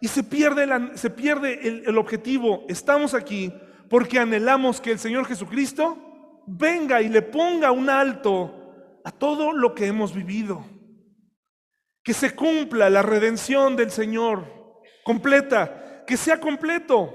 y 0.00 0.08
se 0.08 0.22
pierde, 0.22 0.66
se 0.96 1.10
pierde 1.10 1.66
el, 1.66 1.84
el 1.86 1.98
objetivo. 1.98 2.64
Estamos 2.68 3.14
aquí 3.14 3.52
porque 3.88 4.18
anhelamos 4.18 4.80
que 4.80 4.92
el 4.92 4.98
Señor 4.98 5.26
Jesucristo 5.26 6.42
venga 6.46 7.00
y 7.02 7.08
le 7.08 7.22
ponga 7.22 7.70
un 7.70 7.90
alto 7.90 9.00
a 9.04 9.10
todo 9.10 9.52
lo 9.52 9.74
que 9.74 9.86
hemos 9.86 10.14
vivido. 10.14 10.64
Que 12.02 12.14
se 12.14 12.34
cumpla 12.34 12.88
la 12.88 13.02
redención 13.02 13.76
del 13.76 13.90
Señor 13.90 14.60
completa, 15.04 16.04
que 16.06 16.16
sea 16.16 16.40
completo. 16.40 17.14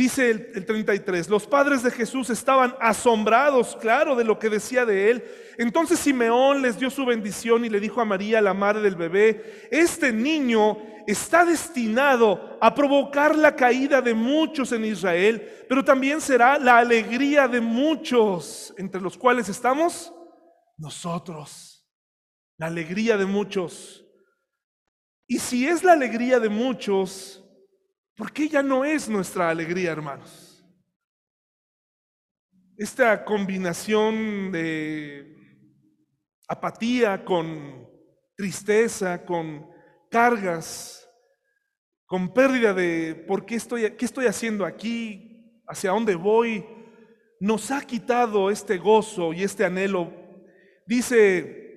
Dice 0.00 0.30
el, 0.30 0.64
33, 0.64 1.28
los 1.28 1.46
padres 1.46 1.82
de 1.82 1.90
Jesús 1.90 2.30
estaban 2.30 2.74
asombrados, 2.80 3.76
claro, 3.76 4.16
de 4.16 4.24
lo 4.24 4.38
que 4.38 4.48
decía 4.48 4.86
de 4.86 5.10
él. 5.10 5.24
Entonces 5.58 5.98
Simeón 5.98 6.62
les 6.62 6.78
dio 6.78 6.88
su 6.88 7.04
bendición 7.04 7.66
y 7.66 7.68
le 7.68 7.80
dijo 7.80 8.00
a 8.00 8.06
María, 8.06 8.40
la 8.40 8.54
madre 8.54 8.80
del 8.80 8.96
bebé, 8.96 9.68
este 9.70 10.10
niño 10.10 10.78
está 11.06 11.44
destinado 11.44 12.56
a 12.62 12.74
provocar 12.74 13.36
la 13.36 13.54
caída 13.54 14.00
de 14.00 14.14
muchos 14.14 14.72
en 14.72 14.86
Israel, 14.86 15.66
pero 15.68 15.84
también 15.84 16.22
será 16.22 16.58
la 16.58 16.78
alegría 16.78 17.46
de 17.46 17.60
muchos, 17.60 18.72
entre 18.78 19.02
los 19.02 19.18
cuales 19.18 19.50
estamos 19.50 20.14
nosotros. 20.78 21.86
La 22.56 22.68
alegría 22.68 23.18
de 23.18 23.26
muchos. 23.26 24.02
Y 25.26 25.40
si 25.40 25.68
es 25.68 25.84
la 25.84 25.92
alegría 25.92 26.40
de 26.40 26.48
muchos, 26.48 27.39
porque 28.20 28.42
ella 28.42 28.62
no 28.62 28.84
es 28.84 29.08
nuestra 29.08 29.48
alegría, 29.48 29.92
hermanos. 29.92 30.62
Esta 32.76 33.24
combinación 33.24 34.52
de 34.52 35.38
apatía 36.46 37.24
con 37.24 37.88
tristeza, 38.36 39.24
con 39.24 39.66
cargas, 40.10 41.08
con 42.04 42.34
pérdida 42.34 42.74
de 42.74 43.14
por 43.26 43.46
qué 43.46 43.54
estoy, 43.54 43.90
qué 43.92 44.04
estoy 44.04 44.26
haciendo 44.26 44.66
aquí, 44.66 45.62
hacia 45.66 45.92
dónde 45.92 46.14
voy, 46.14 46.62
nos 47.40 47.70
ha 47.70 47.80
quitado 47.80 48.50
este 48.50 48.76
gozo 48.76 49.32
y 49.32 49.44
este 49.44 49.64
anhelo. 49.64 50.12
Dice, 50.86 51.69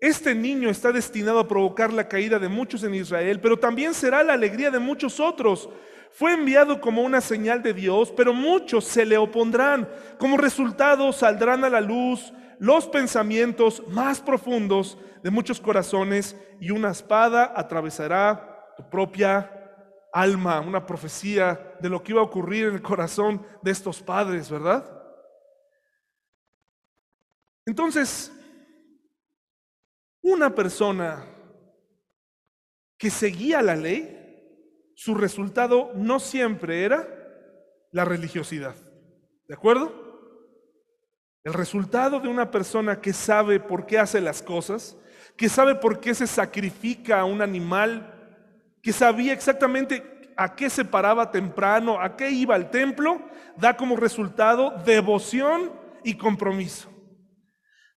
este 0.00 0.34
niño 0.34 0.70
está 0.70 0.92
destinado 0.92 1.40
a 1.40 1.48
provocar 1.48 1.92
la 1.92 2.08
caída 2.08 2.38
de 2.38 2.48
muchos 2.48 2.84
en 2.84 2.94
Israel, 2.94 3.40
pero 3.40 3.58
también 3.58 3.94
será 3.94 4.22
la 4.22 4.34
alegría 4.34 4.70
de 4.70 4.78
muchos 4.78 5.18
otros. 5.18 5.68
Fue 6.12 6.34
enviado 6.34 6.80
como 6.80 7.02
una 7.02 7.20
señal 7.20 7.62
de 7.62 7.74
Dios, 7.74 8.12
pero 8.16 8.32
muchos 8.32 8.84
se 8.84 9.04
le 9.04 9.18
opondrán. 9.18 9.88
Como 10.18 10.36
resultado 10.36 11.12
saldrán 11.12 11.64
a 11.64 11.70
la 11.70 11.80
luz 11.80 12.32
los 12.58 12.86
pensamientos 12.86 13.82
más 13.88 14.20
profundos 14.20 14.98
de 15.22 15.30
muchos 15.30 15.60
corazones 15.60 16.36
y 16.60 16.70
una 16.70 16.90
espada 16.90 17.52
atravesará 17.54 18.74
tu 18.76 18.88
propia 18.88 19.52
alma, 20.12 20.60
una 20.60 20.86
profecía 20.86 21.76
de 21.80 21.88
lo 21.88 22.02
que 22.02 22.12
iba 22.12 22.20
a 22.20 22.24
ocurrir 22.24 22.66
en 22.66 22.74
el 22.74 22.82
corazón 22.82 23.44
de 23.62 23.70
estos 23.70 24.00
padres, 24.00 24.50
¿verdad? 24.50 24.84
Entonces, 27.66 28.32
una 30.28 30.54
persona 30.54 31.24
que 32.98 33.10
seguía 33.10 33.62
la 33.62 33.76
ley, 33.76 34.14
su 34.94 35.14
resultado 35.14 35.92
no 35.94 36.20
siempre 36.20 36.84
era 36.84 37.08
la 37.92 38.04
religiosidad. 38.04 38.74
¿De 39.46 39.54
acuerdo? 39.54 40.08
El 41.44 41.54
resultado 41.54 42.20
de 42.20 42.28
una 42.28 42.50
persona 42.50 43.00
que 43.00 43.12
sabe 43.12 43.58
por 43.58 43.86
qué 43.86 43.98
hace 43.98 44.20
las 44.20 44.42
cosas, 44.42 44.96
que 45.36 45.48
sabe 45.48 45.76
por 45.76 46.00
qué 46.00 46.14
se 46.14 46.26
sacrifica 46.26 47.20
a 47.20 47.24
un 47.24 47.40
animal, 47.40 48.14
que 48.82 48.92
sabía 48.92 49.32
exactamente 49.32 50.32
a 50.36 50.54
qué 50.54 50.68
se 50.68 50.84
paraba 50.84 51.30
temprano, 51.30 52.00
a 52.00 52.16
qué 52.16 52.30
iba 52.30 52.54
al 52.54 52.70
templo, 52.70 53.22
da 53.56 53.76
como 53.76 53.96
resultado 53.96 54.74
devoción 54.84 55.72
y 56.04 56.14
compromiso. 56.14 56.97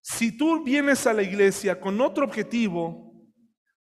Si 0.02 0.36
tú 0.36 0.64
vienes 0.64 1.06
a 1.08 1.14
la 1.14 1.24
iglesia 1.24 1.80
con 1.80 2.02
otro 2.02 2.26
objetivo, 2.26 3.14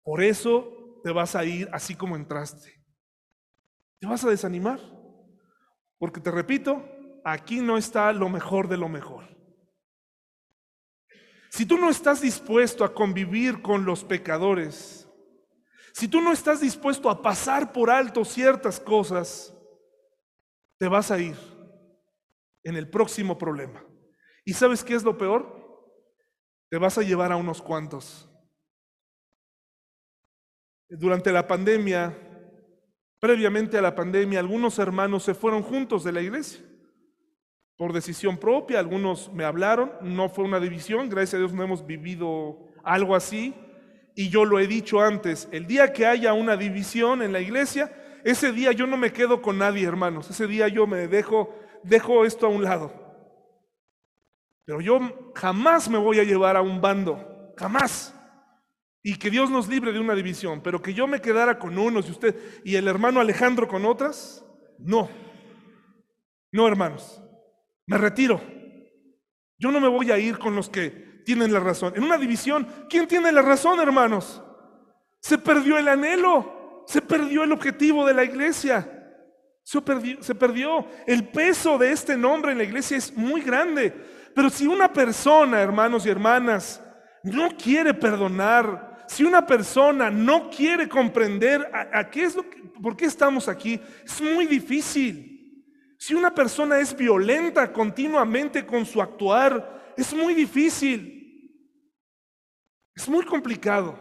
por 0.03 0.21
eso 0.21 1.01
te 1.03 1.11
vas 1.11 1.35
a 1.35 1.45
ir 1.45 1.69
así 1.71 1.95
como 1.95 2.15
entraste 2.15 2.79
te 3.99 4.07
vas 4.07 4.23
a 4.23 4.29
desanimar. 4.29 4.79
Porque 5.97 6.21
te 6.21 6.31
repito, 6.31 6.85
aquí 7.25 7.59
no 7.59 7.77
está 7.77 8.11
lo 8.13 8.29
mejor 8.29 8.69
de 8.69 8.77
lo 8.77 8.87
mejor. 8.87 9.25
Si 11.49 11.65
tú 11.65 11.77
no 11.77 11.89
estás 11.89 12.21
dispuesto 12.21 12.85
a 12.85 12.93
convivir 12.93 13.61
con 13.61 13.83
los 13.83 14.03
pecadores, 14.03 15.09
si 15.93 16.07
tú 16.07 16.21
no 16.21 16.31
estás 16.31 16.61
dispuesto 16.61 17.09
a 17.09 17.21
pasar 17.21 17.73
por 17.73 17.89
alto 17.89 18.23
ciertas 18.23 18.79
cosas, 18.79 19.53
te 20.77 20.87
vas 20.87 21.11
a 21.11 21.19
ir 21.19 21.35
en 22.63 22.77
el 22.77 22.89
próximo 22.89 23.37
problema. 23.37 23.83
¿Y 24.45 24.53
sabes 24.53 24.83
qué 24.83 24.93
es 24.93 25.03
lo 25.03 25.17
peor? 25.17 25.58
Te 26.69 26.77
vas 26.77 26.97
a 26.97 27.01
llevar 27.01 27.31
a 27.31 27.37
unos 27.37 27.61
cuantos. 27.61 28.29
Durante 30.89 31.31
la 31.31 31.47
pandemia, 31.47 32.17
previamente 33.19 33.77
a 33.77 33.81
la 33.81 33.95
pandemia, 33.95 34.39
algunos 34.39 34.79
hermanos 34.79 35.23
se 35.23 35.33
fueron 35.33 35.63
juntos 35.63 36.03
de 36.03 36.11
la 36.11 36.21
iglesia 36.21 36.69
por 37.79 37.93
decisión 37.93 38.37
propia, 38.37 38.77
algunos 38.77 39.31
me 39.31 39.45
hablaron, 39.45 39.89
no 40.01 40.27
fue 40.27 40.43
una 40.43 40.59
división, 40.59 41.07
gracias 41.07 41.35
a 41.35 41.37
Dios 41.37 41.53
no 41.53 41.63
hemos 41.63 41.87
vivido 41.87 42.59
algo 42.83 43.15
así, 43.15 43.55
y 44.15 44.27
yo 44.27 44.43
lo 44.43 44.59
he 44.59 44.67
dicho 44.67 44.99
antes, 44.99 45.47
el 45.53 45.65
día 45.65 45.93
que 45.93 46.05
haya 46.05 46.33
una 46.33 46.57
división 46.57 47.21
en 47.21 47.31
la 47.31 47.39
iglesia, 47.39 47.89
ese 48.25 48.51
día 48.51 48.73
yo 48.73 48.85
no 48.85 48.97
me 48.97 49.13
quedo 49.13 49.41
con 49.41 49.59
nadie, 49.59 49.87
hermanos, 49.87 50.29
ese 50.29 50.45
día 50.45 50.67
yo 50.67 50.87
me 50.87 51.07
dejo, 51.07 51.55
dejo 51.83 52.25
esto 52.25 52.47
a 52.47 52.49
un 52.49 52.65
lado. 52.65 53.08
Pero 54.69 54.81
yo 54.81 55.31
jamás 55.33 55.89
me 55.89 55.97
voy 55.97 56.19
a 56.19 56.23
llevar 56.23 56.55
a 56.55 56.61
un 56.61 56.79
bando, 56.79 57.55
jamás. 57.57 58.13
Y 59.01 59.15
que 59.15 59.31
Dios 59.31 59.49
nos 59.49 59.67
libre 59.67 59.91
de 59.91 59.99
una 59.99 60.13
división, 60.13 60.61
pero 60.61 60.79
que 60.79 60.93
yo 60.93 61.07
me 61.07 61.19
quedara 61.19 61.57
con 61.57 61.75
unos 61.75 62.07
y 62.07 62.11
usted 62.11 62.35
y 62.63 62.75
el 62.75 62.87
hermano 62.87 63.19
Alejandro 63.19 63.67
con 63.67 63.83
otras, 63.83 64.45
no. 64.77 65.09
No, 66.51 66.67
hermanos. 66.67 67.19
Me 67.87 67.97
retiro. 67.97 68.39
Yo 69.57 69.71
no 69.71 69.81
me 69.81 69.87
voy 69.87 70.11
a 70.11 70.19
ir 70.19 70.37
con 70.37 70.55
los 70.55 70.69
que 70.69 71.23
tienen 71.25 71.51
la 71.51 71.61
razón. 71.61 71.93
En 71.95 72.03
una 72.03 72.19
división, 72.19 72.67
¿quién 72.91 73.07
tiene 73.07 73.31
la 73.31 73.41
razón, 73.41 73.79
hermanos? 73.79 74.39
Se 75.19 75.39
perdió 75.39 75.79
el 75.79 75.87
anhelo, 75.87 76.83
se 76.85 77.01
perdió 77.01 77.43
el 77.43 77.53
objetivo 77.53 78.05
de 78.05 78.13
la 78.13 78.23
iglesia. 78.23 78.87
Se 79.63 79.81
perdió, 79.81 80.21
se 80.21 80.35
perdió, 80.35 80.85
El 81.07 81.27
peso 81.29 81.79
de 81.79 81.91
este 81.91 82.15
nombre 82.15 82.51
en 82.51 82.59
la 82.59 82.65
iglesia 82.65 82.97
es 82.97 83.17
muy 83.17 83.41
grande. 83.41 84.18
Pero 84.39 84.49
si 84.49 84.65
una 84.65 84.87
persona, 84.93 85.59
hermanos 85.59 86.05
y 86.05 86.09
hermanas, 86.09 86.81
no 87.23 87.49
quiere 87.57 87.93
perdonar, 87.93 89.03
si 89.05 89.25
una 89.25 89.45
persona 89.45 90.09
no 90.09 90.49
quiere 90.49 90.87
comprender 90.87 91.69
a, 91.91 92.09
qué 92.09 92.23
es 92.23 92.37
lo 92.37 92.49
que, 92.49 92.61
por 92.81 92.95
qué 92.95 93.03
estamos 93.03 93.49
aquí, 93.49 93.81
es 94.05 94.21
muy 94.21 94.45
difícil. 94.45 95.61
Si 95.97 96.13
una 96.13 96.33
persona 96.33 96.79
es 96.79 96.95
violenta 96.95 97.73
continuamente 97.73 98.65
con 98.65 98.85
su 98.85 99.01
actuar, 99.01 99.93
es 99.97 100.13
muy 100.13 100.33
difícil. 100.33 101.51
Es 102.95 103.09
muy 103.09 103.25
complicado. 103.25 103.99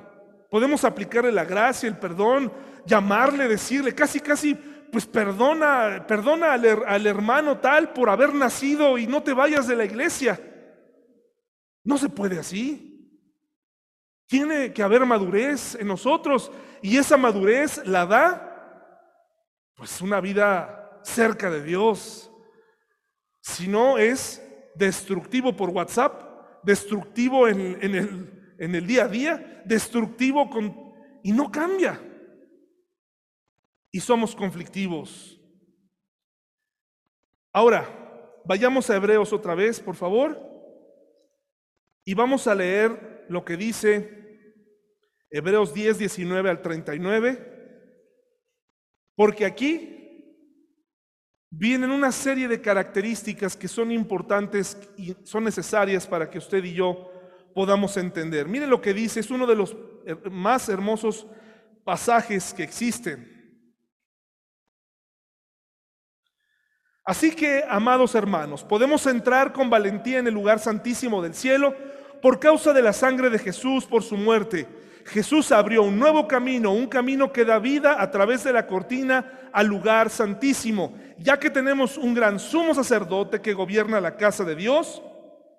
Podemos 0.53 0.84
aplicarle 0.84 1.32
la 1.32 1.45
gracia, 1.45 1.89
el 1.89 1.99
perdón, 1.99 2.53
llamarle, 2.86 3.49
decirle, 3.49 3.93
casi, 3.93 4.20
casi, 4.20 4.57
pues 4.91 5.07
perdona, 5.07 6.07
perdona 6.07 6.55
al, 6.55 7.07
hermano 7.07 7.59
tal 7.59 7.93
por 7.93 8.09
haber 8.09 8.34
nacido 8.34 8.99
y 8.99 9.07
no 9.07 9.22
te 9.22 9.32
vayas 9.32 9.66
de 9.66 9.76
la 9.76 9.84
iglesia. 9.84 10.41
No 11.84 11.99
se 11.99 12.09
puede 12.09 12.39
así. 12.39 12.84
Tiene 14.26 14.72
que 14.72 14.82
haber 14.82 15.05
madurez 15.07 15.74
en 15.74 15.89
nosotros 15.89 16.51
y 16.82 16.97
esa 16.97 17.16
madurez 17.16 17.82
la 17.86 18.07
da, 18.07 19.05
pues 19.74 20.01
una 20.01 20.20
vida 20.20 21.01
cerca 21.03 21.51
de 21.51 21.62
Dios, 21.62 22.30
sino 23.41 23.99
es 23.99 24.43
destructivo 24.74 25.57
por 25.57 25.70
WhatsApp, 25.70 26.62
destructivo 26.62 27.49
en, 27.49 27.78
el, 27.80 28.55
en 28.59 28.74
el 28.74 28.86
día 28.86 29.05
a 29.05 29.09
día, 29.09 29.62
destructivo 29.64 30.51
con, 30.51 30.95
y 31.22 31.32
no 31.32 31.51
cambia. 31.51 32.07
Y 33.91 34.01
somos 34.01 34.34
conflictivos. 34.34 35.41
Ahora, 37.53 37.86
vayamos 38.45 38.89
a 38.89 38.97
Hebreos 38.97 39.32
otra 39.32 39.55
vez, 39.55 39.80
por 39.80 39.95
favor, 39.95 40.41
y 42.05 42.14
vamos 42.14 42.47
a 42.47 42.55
leer 42.55 43.26
lo 43.28 43.45
que 43.45 43.57
dice 43.57 44.18
Hebreos 45.30 45.74
10, 45.74 45.99
19 45.99 46.49
al 46.49 46.62
39, 46.62 47.57
porque 49.14 49.45
aquí 49.45 49.95
vienen 51.51 51.91
una 51.91 52.12
serie 52.12 52.49
de 52.49 52.61
características 52.61 53.57
que 53.57 53.68
son 53.68 53.91
importantes 53.91 54.78
y 54.97 55.14
son 55.24 55.45
necesarias 55.45 56.07
para 56.07 56.30
que 56.30 56.39
usted 56.39 56.64
y 56.64 56.74
yo 56.74 57.11
podamos 57.55 57.97
entender. 57.97 58.49
Mire 58.49 58.66
lo 58.66 58.80
que 58.80 58.95
dice, 58.95 59.20
es 59.20 59.30
uno 59.30 59.47
de 59.47 59.57
los 59.57 59.76
más 60.30 60.68
hermosos 60.68 61.26
pasajes 61.84 62.55
que 62.55 62.62
existen. 62.62 63.38
Así 67.09 67.30
que, 67.30 67.64
amados 67.68 68.14
hermanos, 68.14 68.62
podemos 68.62 69.06
entrar 69.06 69.54
con 69.54 69.70
valentía 69.70 70.18
en 70.18 70.26
el 70.26 70.34
lugar 70.34 70.59
santísimo 70.59 71.22
del 71.22 71.32
cielo 71.32 71.74
por 72.20 72.38
causa 72.38 72.74
de 72.74 72.82
la 72.82 72.92
sangre 72.92 73.30
de 73.30 73.38
Jesús, 73.38 73.86
por 73.86 74.02
su 74.02 74.16
muerte 74.16 74.68
Jesús 75.09 75.52
abrió 75.52 75.82
un 75.82 75.98
nuevo 75.98 76.28
camino, 76.28 76.72
un 76.72 76.86
camino 76.86 77.32
que 77.32 77.44
da 77.44 77.59
vida 77.59 78.00
a 78.00 78.11
través 78.11 78.44
de 78.44 78.52
la 78.52 78.66
cortina 78.66 79.48
al 79.52 79.66
lugar 79.66 80.11
santísimo. 80.11 80.94
Ya 81.18 81.38
que 81.38 81.50
tenemos 81.50 81.96
un 81.96 82.14
gran 82.14 82.38
sumo 82.38 82.74
sacerdote 82.74 83.40
que 83.40 83.54
gobierna 83.54 84.00
la 84.00 84.16
casa 84.16 84.44
de 84.44 84.54
Dios, 84.54 85.02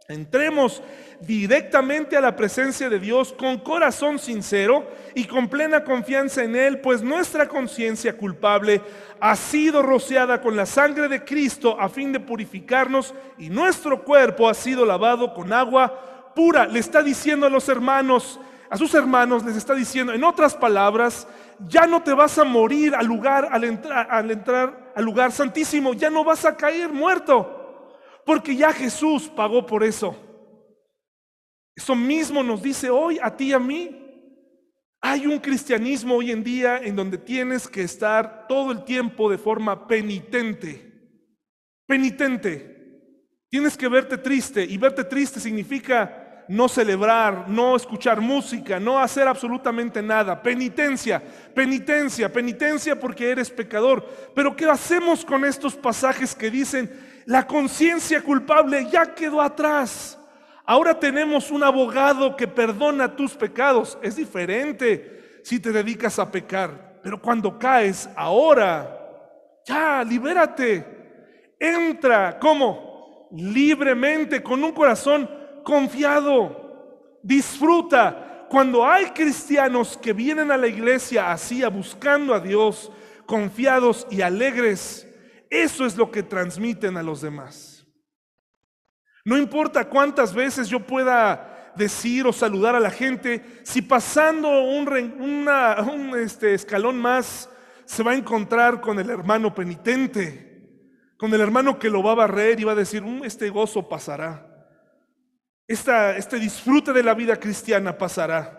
entremos 0.09 0.81
directamente 1.21 2.17
a 2.17 2.21
la 2.21 2.35
presencia 2.35 2.89
de 2.89 2.99
Dios 2.99 3.31
con 3.31 3.59
corazón 3.59 4.17
sincero 4.17 4.87
y 5.13 5.25
con 5.25 5.47
plena 5.47 5.83
confianza 5.83 6.43
en 6.43 6.55
Él, 6.55 6.79
pues 6.81 7.03
nuestra 7.03 7.47
conciencia 7.47 8.17
culpable 8.17 8.81
ha 9.19 9.35
sido 9.35 9.83
rociada 9.83 10.41
con 10.41 10.55
la 10.55 10.65
sangre 10.65 11.07
de 11.07 11.23
Cristo 11.23 11.79
a 11.79 11.89
fin 11.89 12.11
de 12.11 12.19
purificarnos 12.19 13.13
y 13.37 13.49
nuestro 13.49 14.03
cuerpo 14.03 14.49
ha 14.49 14.55
sido 14.55 14.83
lavado 14.83 15.31
con 15.35 15.53
agua 15.53 16.33
pura. 16.35 16.65
Le 16.65 16.79
está 16.79 17.03
diciendo 17.03 17.45
a 17.45 17.49
los 17.51 17.69
hermanos, 17.69 18.39
a 18.67 18.77
sus 18.77 18.95
hermanos 18.95 19.45
les 19.45 19.57
está 19.57 19.75
diciendo, 19.75 20.11
en 20.11 20.23
otras 20.23 20.55
palabras, 20.55 21.27
ya 21.67 21.85
no 21.85 22.01
te 22.01 22.13
vas 22.13 22.39
a 22.39 22.43
morir 22.45 22.95
al 22.95 23.05
lugar, 23.05 23.49
al 23.51 23.63
entrar, 23.63 24.07
al 24.09 24.31
entrar 24.31 24.91
al 24.95 25.05
lugar 25.05 25.31
santísimo, 25.31 25.93
ya 25.93 26.09
no 26.09 26.23
vas 26.23 26.45
a 26.45 26.57
caer 26.57 26.89
muerto, 26.89 27.58
porque 28.29 28.55
ya 28.55 28.71
Jesús 28.71 29.27
pagó 29.27 29.65
por 29.65 29.83
eso. 29.83 30.15
Eso 31.75 31.95
mismo 31.95 32.43
nos 32.43 32.61
dice 32.61 32.87
hoy 32.87 33.17
a 33.19 33.35
ti 33.35 33.45
y 33.45 33.53
a 33.53 33.57
mí. 33.57 33.89
Hay 35.01 35.25
un 35.25 35.39
cristianismo 35.39 36.13
hoy 36.13 36.29
en 36.29 36.43
día 36.43 36.77
en 36.77 36.95
donde 36.95 37.17
tienes 37.17 37.67
que 37.67 37.81
estar 37.81 38.45
todo 38.47 38.71
el 38.71 38.83
tiempo 38.83 39.31
de 39.31 39.39
forma 39.39 39.87
penitente. 39.87 40.93
Penitente. 41.87 43.09
Tienes 43.49 43.75
que 43.75 43.87
verte 43.87 44.19
triste 44.19 44.63
y 44.63 44.77
verte 44.77 45.05
triste 45.05 45.39
significa 45.39 46.45
no 46.49 46.69
celebrar, 46.69 47.49
no 47.49 47.75
escuchar 47.75 48.21
música, 48.21 48.79
no 48.79 48.99
hacer 48.99 49.27
absolutamente 49.27 50.03
nada. 50.03 50.39
Penitencia, 50.39 51.19
penitencia, 51.55 52.31
penitencia 52.31 52.99
porque 52.99 53.31
eres 53.31 53.49
pecador. 53.49 54.07
Pero 54.35 54.55
¿qué 54.55 54.65
hacemos 54.65 55.25
con 55.25 55.45
estos 55.45 55.75
pasajes 55.75 56.35
que 56.35 56.51
dicen, 56.51 56.91
la 57.29 57.45
conciencia 57.45 58.23
culpable 58.23 58.87
ya 58.89 59.13
quedó 59.13 59.39
atrás? 59.39 60.17
Ahora 60.65 60.99
tenemos 60.99 61.51
un 61.51 61.63
abogado 61.63 62.35
que 62.35 62.47
perdona 62.47 63.15
tus 63.15 63.35
pecados. 63.35 63.99
Es 64.01 64.15
diferente 64.15 65.41
si 65.43 65.59
te 65.59 65.71
dedicas 65.71 66.17
a 66.17 66.31
pecar. 66.31 66.99
Pero 67.03 67.21
cuando 67.21 67.59
caes, 67.59 68.09
ahora, 68.15 68.99
ya, 69.63 70.03
libérate. 70.03 71.53
Entra, 71.59 72.39
¿cómo? 72.39 73.29
Libremente, 73.31 74.41
con 74.41 74.63
un 74.63 74.71
corazón 74.71 75.29
confiado. 75.63 77.19
Disfruta. 77.21 78.47
Cuando 78.49 78.83
hay 78.83 79.05
cristianos 79.11 79.95
que 79.95 80.13
vienen 80.13 80.49
a 80.49 80.57
la 80.57 80.65
iglesia 80.65 81.31
así, 81.31 81.63
buscando 81.65 82.33
a 82.33 82.39
Dios, 82.39 82.91
confiados 83.27 84.07
y 84.09 84.23
alegres, 84.23 85.05
eso 85.49 85.85
es 85.85 85.97
lo 85.97 86.11
que 86.11 86.23
transmiten 86.23 86.97
a 86.97 87.03
los 87.03 87.21
demás. 87.21 87.85
No 89.25 89.37
importa 89.37 89.89
cuántas 89.89 90.33
veces 90.33 90.69
yo 90.69 90.79
pueda 90.79 91.73
decir 91.75 92.25
o 92.25 92.33
saludar 92.33 92.75
a 92.75 92.79
la 92.79 92.91
gente, 92.91 93.61
si 93.63 93.81
pasando 93.81 94.63
un, 94.63 96.15
este, 96.17 96.53
escalón 96.53 96.97
más 96.97 97.49
se 97.85 98.03
va 98.03 98.11
a 98.11 98.15
encontrar 98.15 98.81
con 98.81 98.99
el 98.99 99.09
hermano 99.09 99.53
penitente, 99.53 100.71
con 101.17 101.33
el 101.33 101.41
hermano 101.41 101.79
que 101.79 101.89
lo 101.89 102.03
va 102.03 102.11
a 102.11 102.15
barrer 102.15 102.59
y 102.59 102.63
va 102.63 102.73
a 102.73 102.75
decir, 102.75 103.01
mm, 103.01 103.23
este 103.23 103.49
gozo 103.49 103.87
pasará 103.89 104.49
este 105.69 106.39
disfrute 106.39 106.91
de 106.91 107.03
la 107.03 107.13
vida 107.13 107.39
cristiana 107.39 107.95
pasará. 107.95 108.55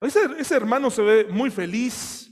Ese, 0.00 0.54
hermano 0.54 0.90
se 0.90 1.02
ve 1.02 1.26
muy 1.30 1.50
feliz, 1.50 2.29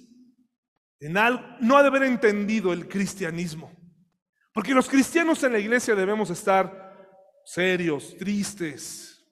no 1.00 1.76
ha 1.76 1.82
de 1.82 1.88
haber 1.88 2.04
entendido 2.04 2.72
el 2.72 2.88
cristianismo. 2.88 3.72
Porque 4.52 4.74
los 4.74 4.88
cristianos 4.88 5.42
en 5.44 5.52
la 5.52 5.58
iglesia 5.58 5.94
debemos 5.94 6.30
estar 6.30 6.88
serios, 7.44 8.16
tristes, 8.16 9.24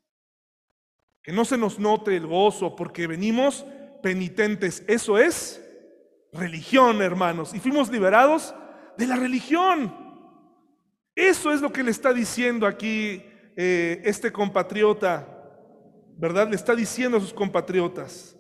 que 1.23 1.33
no 1.33 1.45
se 1.45 1.59
nos 1.59 1.79
note 1.79 2.17
el 2.17 2.27
gozo 2.27 2.77
porque 2.77 3.09
venimos 3.09 3.67
penitentes. 4.03 4.85
Eso 4.87 5.19
es 5.19 5.61
religión, 6.33 7.03
hermanos. 7.03 7.53
Y 7.53 7.59
fuimos 7.59 7.91
liberados 7.91 8.55
de 8.97 9.07
la 9.09 9.17
religión. 9.17 9.93
Eso 11.17 11.53
es 11.53 11.61
lo 11.61 11.73
que 11.73 11.83
le 11.83 11.91
está 11.91 12.13
diciendo 12.13 12.67
aquí 12.67 13.25
eh, 13.57 14.03
este 14.05 14.31
compatriota, 14.31 15.27
¿verdad? 16.17 16.49
Le 16.49 16.57
está 16.57 16.75
diciendo 16.75 17.17
a 17.17 17.21
sus 17.21 17.35
compatriotas, 17.35 18.37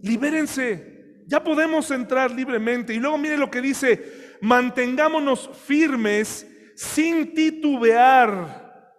libérense, 0.00 0.89
ya 1.30 1.42
podemos 1.44 1.88
entrar 1.92 2.32
libremente. 2.32 2.92
Y 2.92 2.98
luego 2.98 3.16
mire 3.16 3.38
lo 3.38 3.48
que 3.48 3.60
dice, 3.60 4.36
mantengámonos 4.40 5.48
firmes 5.56 6.44
sin 6.74 7.32
titubear, 7.32 8.92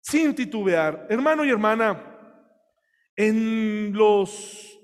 sin 0.00 0.34
titubear. 0.34 1.06
Hermano 1.10 1.44
y 1.44 1.50
hermana, 1.50 2.02
en 3.14 3.92
los, 3.92 4.80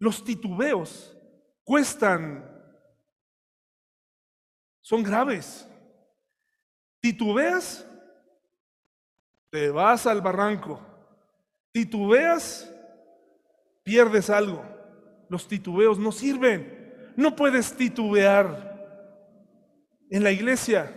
los 0.00 0.24
titubeos 0.24 1.16
cuestan, 1.62 2.44
son 4.80 5.04
graves. 5.04 5.68
Titubeas, 7.00 7.86
te 9.50 9.70
vas 9.70 10.04
al 10.04 10.20
barranco. 10.20 10.84
Titubeas, 11.70 12.68
pierdes 13.84 14.28
algo. 14.30 14.69
Los 15.30 15.46
titubeos 15.46 15.98
no 15.98 16.12
sirven. 16.12 17.14
No 17.16 17.36
puedes 17.36 17.74
titubear 17.76 18.68
en 20.10 20.24
la 20.24 20.32
iglesia. 20.32 20.96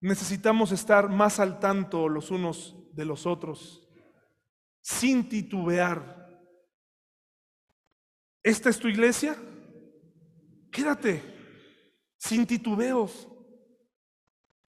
Necesitamos 0.00 0.72
estar 0.72 1.08
más 1.08 1.40
al 1.40 1.58
tanto 1.58 2.08
los 2.08 2.30
unos 2.30 2.76
de 2.92 3.06
los 3.06 3.26
otros, 3.26 3.88
sin 4.82 5.26
titubear. 5.26 6.28
¿Esta 8.42 8.68
es 8.68 8.78
tu 8.78 8.88
iglesia? 8.88 9.34
Quédate, 10.70 11.22
sin 12.18 12.46
titubeos, 12.46 13.26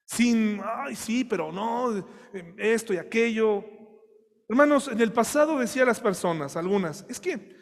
sin, 0.06 0.62
ay, 0.64 0.96
sí, 0.96 1.26
pero 1.26 1.52
no, 1.52 2.08
esto 2.58 2.94
y 2.94 2.98
aquello. 2.98 3.66
Hermanos, 4.50 4.88
en 4.88 5.00
el 5.00 5.12
pasado 5.12 5.58
decía 5.58 5.86
las 5.86 6.00
personas, 6.00 6.58
algunas, 6.58 7.06
es 7.10 7.20
que 7.20 7.56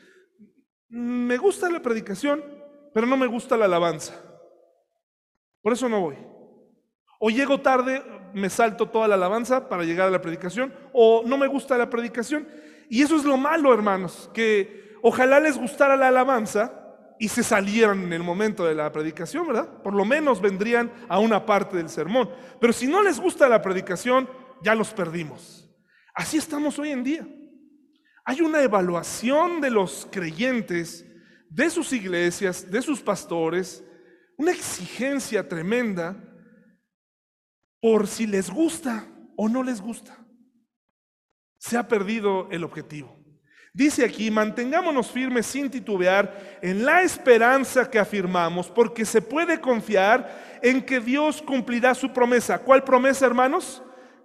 me 0.89 1.37
gusta 1.37 1.69
la 1.69 1.81
predicación, 1.81 2.43
pero 2.93 3.07
no 3.07 3.15
me 3.17 3.27
gusta 3.27 3.55
la 3.55 3.65
alabanza. 3.65 4.13
Por 5.61 5.73
eso 5.73 5.87
no 5.87 6.01
voy. 6.01 6.17
O 7.19 7.29
llego 7.29 7.61
tarde, 7.61 8.03
me 8.33 8.49
salto 8.49 8.89
toda 8.89 9.07
la 9.07 9.15
alabanza 9.15 9.69
para 9.69 9.83
llegar 9.83 10.07
a 10.07 10.11
la 10.11 10.21
predicación, 10.21 10.73
o 10.91 11.23
no 11.25 11.37
me 11.37 11.47
gusta 11.47 11.77
la 11.77 11.89
predicación. 11.89 12.47
Y 12.89 13.03
eso 13.03 13.15
es 13.15 13.23
lo 13.23 13.37
malo, 13.37 13.73
hermanos, 13.73 14.29
que 14.33 14.97
ojalá 15.01 15.39
les 15.39 15.57
gustara 15.57 15.95
la 15.95 16.07
alabanza 16.07 16.77
y 17.19 17.27
se 17.27 17.43
salieran 17.43 18.03
en 18.03 18.13
el 18.13 18.23
momento 18.23 18.65
de 18.65 18.73
la 18.73 18.91
predicación, 18.91 19.45
¿verdad? 19.45 19.69
Por 19.83 19.93
lo 19.93 20.03
menos 20.03 20.41
vendrían 20.41 20.91
a 21.07 21.19
una 21.19 21.45
parte 21.45 21.77
del 21.77 21.87
sermón. 21.87 22.29
Pero 22.59 22.73
si 22.73 22.87
no 22.87 23.03
les 23.03 23.19
gusta 23.19 23.47
la 23.47 23.61
predicación, 23.61 24.27
ya 24.63 24.73
los 24.73 24.91
perdimos. 24.91 25.70
Así 26.13 26.37
estamos 26.37 26.77
hoy 26.79 26.91
en 26.91 27.03
día. 27.03 27.27
Hay 28.25 28.41
una 28.41 28.61
evaluación 28.61 29.61
de 29.61 29.71
los 29.71 30.07
creyentes, 30.11 31.05
de 31.49 31.69
sus 31.69 31.91
iglesias, 31.93 32.69
de 32.69 32.81
sus 32.81 33.01
pastores, 33.01 33.83
una 34.37 34.51
exigencia 34.51 35.47
tremenda 35.47 36.15
por 37.81 38.07
si 38.07 38.27
les 38.27 38.49
gusta 38.49 39.07
o 39.35 39.49
no 39.49 39.63
les 39.63 39.81
gusta. 39.81 40.17
Se 41.57 41.77
ha 41.77 41.87
perdido 41.87 42.47
el 42.51 42.63
objetivo. 42.63 43.17
Dice 43.73 44.03
aquí, 44.03 44.29
mantengámonos 44.29 45.09
firmes 45.09 45.45
sin 45.45 45.69
titubear 45.69 46.59
en 46.61 46.85
la 46.85 47.03
esperanza 47.03 47.89
que 47.89 47.99
afirmamos, 47.99 48.69
porque 48.69 49.05
se 49.05 49.21
puede 49.21 49.61
confiar 49.61 50.59
en 50.61 50.85
que 50.85 50.99
Dios 50.99 51.41
cumplirá 51.41 51.93
su 51.95 52.11
promesa. 52.11 52.59
¿Cuál 52.59 52.83
promesa, 52.83 53.25
hermanos? 53.25 53.81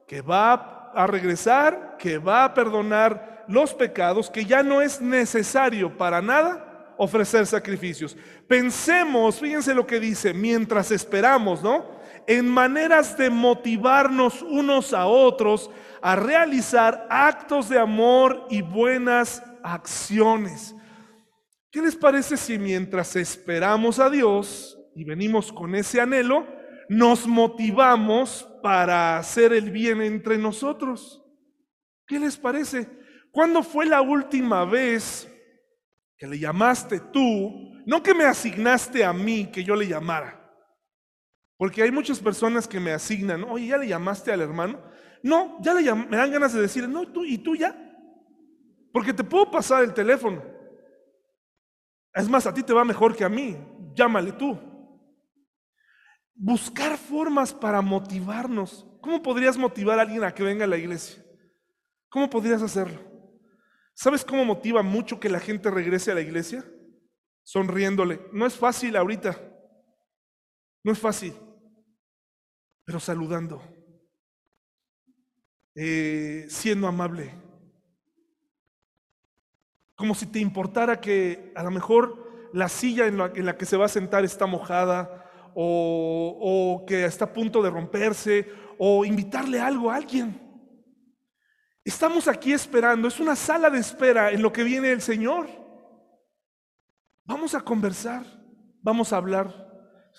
Que 0.08 0.20
va 0.20 0.75
a 0.96 1.06
regresar, 1.06 1.96
que 1.98 2.18
va 2.18 2.44
a 2.44 2.54
perdonar 2.54 3.44
los 3.48 3.74
pecados, 3.74 4.30
que 4.30 4.44
ya 4.44 4.62
no 4.62 4.82
es 4.82 5.00
necesario 5.00 5.96
para 5.96 6.20
nada 6.22 6.94
ofrecer 6.96 7.46
sacrificios. 7.46 8.16
Pensemos, 8.48 9.38
fíjense 9.38 9.74
lo 9.74 9.86
que 9.86 10.00
dice, 10.00 10.32
mientras 10.32 10.90
esperamos, 10.90 11.62
¿no? 11.62 11.84
En 12.26 12.48
maneras 12.48 13.16
de 13.16 13.30
motivarnos 13.30 14.42
unos 14.42 14.92
a 14.92 15.06
otros 15.06 15.70
a 16.02 16.16
realizar 16.16 17.06
actos 17.10 17.68
de 17.68 17.78
amor 17.78 18.46
y 18.50 18.62
buenas 18.62 19.42
acciones. 19.62 20.74
¿Qué 21.70 21.82
les 21.82 21.94
parece 21.94 22.36
si 22.36 22.58
mientras 22.58 23.16
esperamos 23.16 23.98
a 23.98 24.08
Dios 24.08 24.78
y 24.94 25.04
venimos 25.04 25.52
con 25.52 25.74
ese 25.74 26.00
anhelo, 26.00 26.46
nos 26.88 27.26
motivamos 27.26 28.48
para 28.62 29.18
hacer 29.18 29.52
el 29.52 29.70
bien 29.70 30.02
entre 30.02 30.38
nosotros? 30.38 31.24
¿Qué 32.06 32.18
les 32.18 32.36
parece? 32.36 32.88
¿Cuándo 33.30 33.62
fue 33.62 33.86
la 33.86 34.00
última 34.00 34.64
vez 34.64 35.30
que 36.16 36.26
le 36.26 36.38
llamaste 36.38 37.00
tú, 37.12 37.72
no 37.84 38.02
que 38.02 38.14
me 38.14 38.24
asignaste 38.24 39.04
a 39.04 39.12
mí 39.12 39.50
que 39.52 39.62
yo 39.62 39.76
le 39.76 39.86
llamara. 39.86 40.42
Porque 41.58 41.82
hay 41.82 41.90
muchas 41.90 42.20
personas 42.20 42.66
que 42.66 42.80
me 42.80 42.92
asignan, 42.92 43.44
oye, 43.44 43.68
¿ya 43.68 43.78
le 43.78 43.88
llamaste 43.88 44.32
al 44.32 44.40
hermano? 44.40 44.82
No, 45.22 45.58
ya 45.60 45.74
le 45.74 45.94
me 45.94 46.16
dan 46.16 46.30
ganas 46.30 46.52
de 46.52 46.60
decir, 46.60 46.88
no, 46.88 47.06
tú, 47.08 47.24
¿y 47.24 47.38
tú 47.38 47.56
ya? 47.56 47.74
Porque 48.92 49.12
te 49.12 49.24
puedo 49.24 49.50
pasar 49.50 49.82
el 49.82 49.92
teléfono. 49.92 50.42
Es 52.12 52.28
más, 52.28 52.46
a 52.46 52.54
ti 52.54 52.62
te 52.62 52.72
va 52.72 52.84
mejor 52.84 53.14
que 53.14 53.24
a 53.24 53.28
mí, 53.28 53.56
llámale 53.94 54.32
tú. 54.32 54.58
Buscar 56.36 56.98
formas 56.98 57.52
para 57.52 57.80
motivarnos. 57.80 58.86
¿Cómo 59.00 59.22
podrías 59.22 59.56
motivar 59.56 59.98
a 59.98 60.02
alguien 60.02 60.22
a 60.22 60.34
que 60.34 60.42
venga 60.42 60.64
a 60.64 60.68
la 60.68 60.76
iglesia? 60.76 61.24
¿Cómo 62.08 62.28
podrías 62.28 62.62
hacerlo? 62.62 63.00
¿Sabes 63.94 64.24
cómo 64.24 64.44
motiva 64.44 64.82
mucho 64.82 65.18
que 65.18 65.30
la 65.30 65.40
gente 65.40 65.70
regrese 65.70 66.12
a 66.12 66.14
la 66.14 66.20
iglesia? 66.20 66.64
Sonriéndole. 67.42 68.20
No 68.32 68.46
es 68.46 68.54
fácil 68.54 68.94
ahorita. 68.94 69.40
No 70.84 70.92
es 70.92 70.98
fácil. 70.98 71.34
Pero 72.84 73.00
saludando. 73.00 73.62
Eh, 75.74 76.46
siendo 76.50 76.86
amable. 76.86 77.34
Como 79.94 80.14
si 80.14 80.26
te 80.26 80.40
importara 80.40 81.00
que 81.00 81.52
a 81.54 81.62
lo 81.62 81.70
mejor 81.70 82.50
la 82.52 82.68
silla 82.68 83.06
en 83.06 83.16
la, 83.18 83.56
que 83.56 83.66
se 83.66 83.76
va 83.76 83.86
a 83.86 83.88
sentar 83.88 84.24
está 84.24 84.46
mojada 84.46 85.25
o, 85.58 86.38
o 86.82 86.86
que 86.86 87.06
está 87.06 87.24
a 87.24 87.32
punto 87.32 87.62
de 87.62 87.70
romperse 87.70 88.46
o 88.78 89.06
invitarle 89.06 89.58
algo 89.58 89.90
a 89.90 89.96
alguien. 89.96 90.38
Estamos 91.82 92.28
aquí 92.28 92.52
esperando, 92.52 93.08
es 93.08 93.18
una 93.20 93.34
sala 93.34 93.70
de 93.70 93.78
espera 93.78 94.30
en 94.30 94.42
lo 94.42 94.52
que 94.52 94.64
viene 94.64 94.90
el 94.90 95.00
Señor. 95.00 95.48
Vamos 97.24 97.54
a 97.54 97.60
conversar, 97.62 98.24
vamos 98.82 99.12
a 99.12 99.16
hablar. 99.16 99.66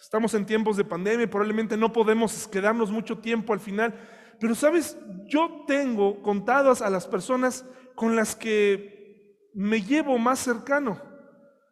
Estamos 0.02 0.34
en 0.34 0.46
tiempos 0.46 0.76
de 0.76 0.86
pandemia, 0.86 1.30
probablemente 1.30 1.78
no 1.78 1.94
podemos 1.94 2.48
quedarnos 2.48 2.90
mucho 2.90 3.20
tiempo 3.20 3.54
al 3.54 3.60
final, 3.60 3.94
pero 4.40 4.56
sabes, 4.56 4.98
yo 5.26 5.66
tengo 5.68 6.22
contadas 6.24 6.82
a 6.82 6.90
las 6.90 7.08
personas 7.08 7.64
con 7.96 8.16
las 8.16 8.36
que 8.36 9.38
me 9.54 9.82
llevo 9.82 10.18
más 10.18 10.40
cercano. 10.40 11.02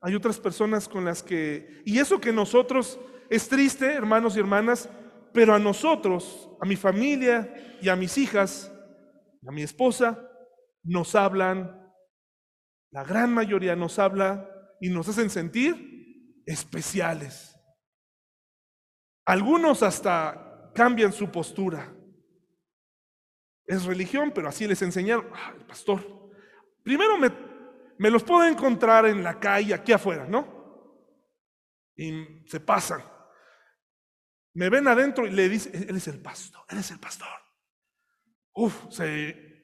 Hay 0.02 0.14
otras 0.14 0.40
personas 0.40 0.88
con 0.88 1.06
las 1.06 1.24
que, 1.24 1.82
y 1.86 2.00
eso 2.00 2.20
que 2.20 2.32
nosotros, 2.32 3.00
es 3.30 3.48
triste, 3.50 3.94
hermanos 3.94 4.36
y 4.36 4.40
hermanas, 4.40 4.90
pero 5.34 5.54
a 5.54 5.60
nosotros, 5.60 6.50
a 6.62 6.66
mi 6.66 6.76
familia 6.76 7.78
y 7.82 7.90
a 7.90 7.96
mis 7.96 8.18
hijas, 8.18 8.72
a 9.46 9.52
mi 9.52 9.64
esposa, 9.64 10.30
nos 10.84 11.16
hablan, 11.16 11.92
la 12.92 13.04
gran 13.04 13.34
mayoría 13.34 13.76
nos 13.76 14.00
habla 14.00 14.50
y 14.80 14.90
nos 14.90 15.10
hacen 15.10 15.30
sentir 15.30 16.44
especiales. 16.46 17.56
Algunos 19.26 19.82
hasta 19.84 20.72
cambian 20.74 21.12
su 21.12 21.32
postura. 21.32 21.92
Es 23.66 23.86
religión, 23.86 24.32
pero 24.34 24.48
así 24.48 24.68
les 24.68 24.82
enseñaron. 24.84 25.28
Ah, 25.34 25.54
el 25.58 25.66
pastor. 25.66 26.32
Primero 26.84 27.18
me, 27.18 27.32
me 27.98 28.12
los 28.12 28.24
puedo 28.24 28.46
encontrar 28.46 29.08
en 29.08 29.24
la 29.24 29.40
calle, 29.40 29.74
aquí 29.74 29.92
afuera, 29.92 30.28
¿no? 30.28 30.48
Y 31.96 32.44
se 32.48 32.60
pasan. 32.60 33.15
Me 34.56 34.70
ven 34.70 34.88
adentro 34.88 35.28
y 35.28 35.32
le 35.32 35.50
dicen, 35.50 35.86
él 35.90 35.98
es 35.98 36.08
el 36.08 36.22
pastor, 36.22 36.64
él 36.70 36.78
es 36.78 36.90
el 36.90 37.00
pastor. 37.00 37.28
Uf, 38.54 38.74
se, 38.90 39.62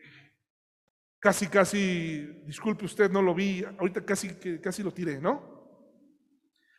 casi, 1.18 1.48
casi, 1.48 2.44
disculpe 2.46 2.84
usted, 2.84 3.10
no 3.10 3.22
lo 3.22 3.34
vi, 3.34 3.64
ahorita 3.64 4.04
casi, 4.04 4.36
casi 4.60 4.84
lo 4.84 4.94
tiré, 4.94 5.22
¿no? 5.22 5.50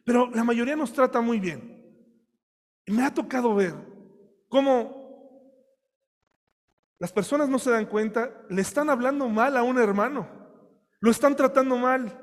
Pero 0.05 0.31
la 0.31 0.45
mayoría 0.45 0.77
nos 0.77 0.93
trata 0.93 1.23
muy 1.23 1.41
bien. 1.41 1.81
Y 2.85 2.93
me 2.93 3.05
ha 3.05 3.15
tocado 3.15 3.55
ver 3.55 3.75
cómo 4.49 5.01
Las 6.99 7.13
personas 7.13 7.49
no 7.49 7.59
se 7.59 7.71
dan 7.71 7.87
cuenta, 7.87 8.31
le 8.49 8.63
están 8.63 8.89
hablando 8.89 9.29
mal 9.29 9.57
a 9.57 9.65
un 9.65 9.77
hermano, 9.79 10.29
lo 11.01 11.11
están 11.11 11.35
tratando 11.35 11.77
mal. 11.77 12.17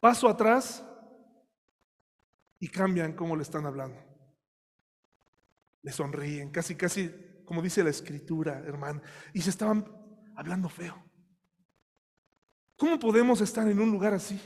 Paso 0.00 0.28
atrás 0.28 0.84
y 2.58 2.68
cambian 2.68 3.12
cómo 3.12 3.36
le 3.36 3.42
están 3.42 3.64
hablando. 3.64 4.05
Le 5.86 5.92
sonríen, 5.92 6.50
casi, 6.50 6.74
casi, 6.74 7.14
como 7.44 7.62
dice 7.62 7.84
la 7.84 7.90
escritura, 7.90 8.58
hermano, 8.66 9.00
y 9.32 9.40
se 9.40 9.50
estaban 9.50 9.86
hablando 10.34 10.68
feo. 10.68 11.00
¿Cómo 12.76 12.98
podemos 12.98 13.40
estar 13.40 13.68
en 13.68 13.78
un 13.78 13.92
lugar 13.92 14.12
así? 14.12 14.40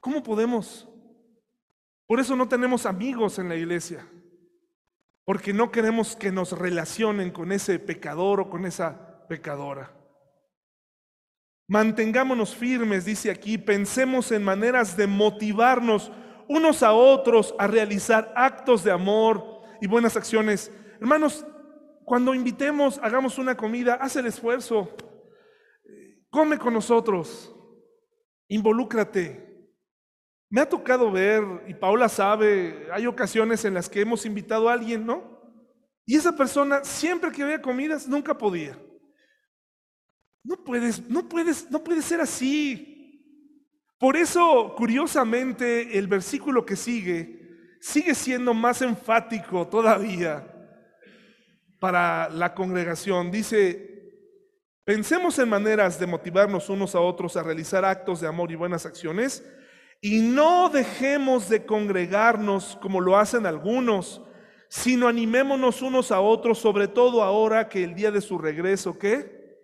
¿Cómo 0.00 0.22
podemos? 0.22 0.88
Por 2.06 2.20
eso 2.20 2.34
no 2.36 2.48
tenemos 2.48 2.86
amigos 2.86 3.38
en 3.38 3.50
la 3.50 3.54
iglesia, 3.54 4.10
porque 5.26 5.52
no 5.52 5.70
queremos 5.70 6.16
que 6.16 6.32
nos 6.32 6.52
relacionen 6.52 7.30
con 7.30 7.52
ese 7.52 7.78
pecador 7.78 8.40
o 8.40 8.48
con 8.48 8.64
esa 8.64 9.26
pecadora. 9.28 9.94
Mantengámonos 11.68 12.56
firmes, 12.56 13.04
dice 13.04 13.30
aquí, 13.30 13.58
pensemos 13.58 14.32
en 14.32 14.42
maneras 14.42 14.96
de 14.96 15.06
motivarnos 15.06 16.10
unos 16.50 16.82
a 16.82 16.92
otros 16.92 17.54
a 17.60 17.68
realizar 17.68 18.32
actos 18.34 18.82
de 18.82 18.90
amor 18.90 19.62
y 19.80 19.86
buenas 19.86 20.16
acciones. 20.16 20.72
Hermanos, 21.00 21.46
cuando 22.04 22.34
invitemos, 22.34 22.98
hagamos 23.04 23.38
una 23.38 23.56
comida, 23.56 23.94
haz 23.94 24.16
el 24.16 24.26
esfuerzo, 24.26 24.90
come 26.28 26.58
con 26.58 26.74
nosotros, 26.74 27.54
involúcrate. 28.48 29.48
Me 30.50 30.60
ha 30.60 30.68
tocado 30.68 31.12
ver, 31.12 31.44
y 31.68 31.74
Paula 31.74 32.08
sabe, 32.08 32.88
hay 32.92 33.06
ocasiones 33.06 33.64
en 33.64 33.74
las 33.74 33.88
que 33.88 34.00
hemos 34.00 34.26
invitado 34.26 34.68
a 34.68 34.72
alguien, 34.72 35.06
¿no? 35.06 35.40
Y 36.04 36.16
esa 36.16 36.34
persona, 36.34 36.82
siempre 36.82 37.30
que 37.30 37.44
había 37.44 37.62
comidas, 37.62 38.08
nunca 38.08 38.36
podía. 38.36 38.76
No 40.42 40.56
puedes, 40.64 41.08
no 41.08 41.28
puedes, 41.28 41.70
no 41.70 41.84
puede 41.84 42.02
ser 42.02 42.20
así. 42.20 42.89
Por 44.00 44.16
eso, 44.16 44.74
curiosamente, 44.78 45.98
el 45.98 46.08
versículo 46.08 46.64
que 46.64 46.74
sigue 46.74 47.38
sigue 47.82 48.14
siendo 48.14 48.54
más 48.54 48.80
enfático 48.80 49.68
todavía 49.68 50.46
para 51.78 52.30
la 52.30 52.54
congregación. 52.54 53.30
Dice, 53.30 54.14
pensemos 54.84 55.38
en 55.38 55.50
maneras 55.50 56.00
de 56.00 56.06
motivarnos 56.06 56.70
unos 56.70 56.94
a 56.94 57.00
otros 57.00 57.36
a 57.36 57.42
realizar 57.42 57.84
actos 57.84 58.22
de 58.22 58.28
amor 58.28 58.50
y 58.50 58.54
buenas 58.54 58.86
acciones 58.86 59.44
y 60.00 60.20
no 60.20 60.70
dejemos 60.70 61.50
de 61.50 61.66
congregarnos 61.66 62.78
como 62.80 63.02
lo 63.02 63.18
hacen 63.18 63.44
algunos, 63.44 64.22
sino 64.70 65.08
animémonos 65.08 65.82
unos 65.82 66.10
a 66.10 66.20
otros, 66.20 66.56
sobre 66.56 66.88
todo 66.88 67.22
ahora 67.22 67.68
que 67.68 67.84
el 67.84 67.94
día 67.94 68.10
de 68.10 68.22
su 68.22 68.38
regreso, 68.38 68.98
¿qué? 68.98 69.58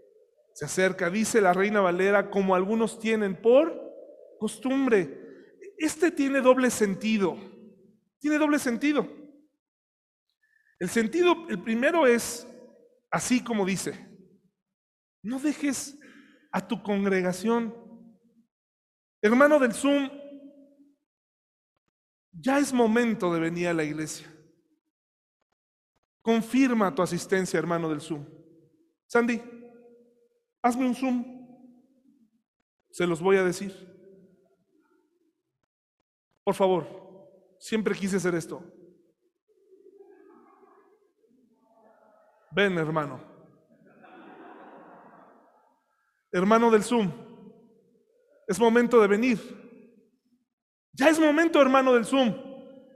Se 0.53 0.67
acerca, 0.67 1.09
dice 1.09 1.41
la 1.41 1.55
reina 1.55 1.81
Valera, 1.81 2.29
como 2.29 2.55
algunos 2.55 2.99
tienen 2.99 3.35
por 3.35 3.86
costumbre. 4.47 5.59
Este 5.77 6.13
tiene 6.13 6.41
doble 6.41 6.71
sentido, 6.71 7.37
tiene 8.21 8.39
doble 8.39 8.61
sentido. 8.61 9.09
El 10.79 10.89
sentido, 10.89 11.49
el 11.49 11.61
primero 11.61 12.07
es 12.07 12.47
así 13.11 13.43
como 13.43 13.67
dice, 13.67 14.09
no 15.21 15.41
dejes 15.41 15.99
a 16.53 16.65
tu 16.65 16.81
congregación. 16.81 17.75
Hermano 19.21 19.59
del 19.59 19.75
Zoom, 19.75 20.11
ya 22.31 22.61
es 22.61 22.73
momento 22.73 23.35
de 23.35 23.41
venir 23.41 23.67
a 23.67 23.75
la 23.75 23.83
iglesia. 23.83 24.33
Confirma 26.23 26.95
tu 26.95 27.03
asistencia, 27.03 27.59
hermano 27.59 27.89
del 27.89 28.01
Zoom. 28.01 28.25
Sandy, 29.09 29.43
hazme 30.63 30.87
un 30.87 30.95
Zoom. 30.95 31.25
Se 32.93 33.09
los 33.09 33.21
voy 33.21 33.39
a 33.39 33.45
decir. 33.45 33.96
Por 36.47 36.55
favor, 36.55 36.87
siempre 37.59 37.93
quise 37.93 38.19
hacer 38.19 38.33
esto. 38.37 38.63
Ven, 42.53 42.79
hermano. 42.79 43.21
Hermano 46.31 46.71
del 46.71 46.85
Zoom, 46.85 47.11
es 48.47 48.61
momento 48.61 49.01
de 49.01 49.09
venir. 49.09 49.41
Ya 50.93 51.09
es 51.09 51.19
momento, 51.19 51.61
hermano 51.61 51.95
del 51.95 52.05
Zoom. 52.05 52.33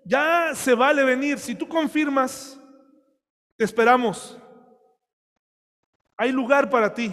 Ya 0.04 0.54
se 0.54 0.72
vale 0.72 1.02
venir. 1.02 1.40
Si 1.40 1.56
tú 1.56 1.66
confirmas, 1.66 2.56
te 3.56 3.64
esperamos. 3.64 4.38
Hay 6.16 6.30
lugar 6.30 6.70
para 6.70 6.94
ti. 6.94 7.12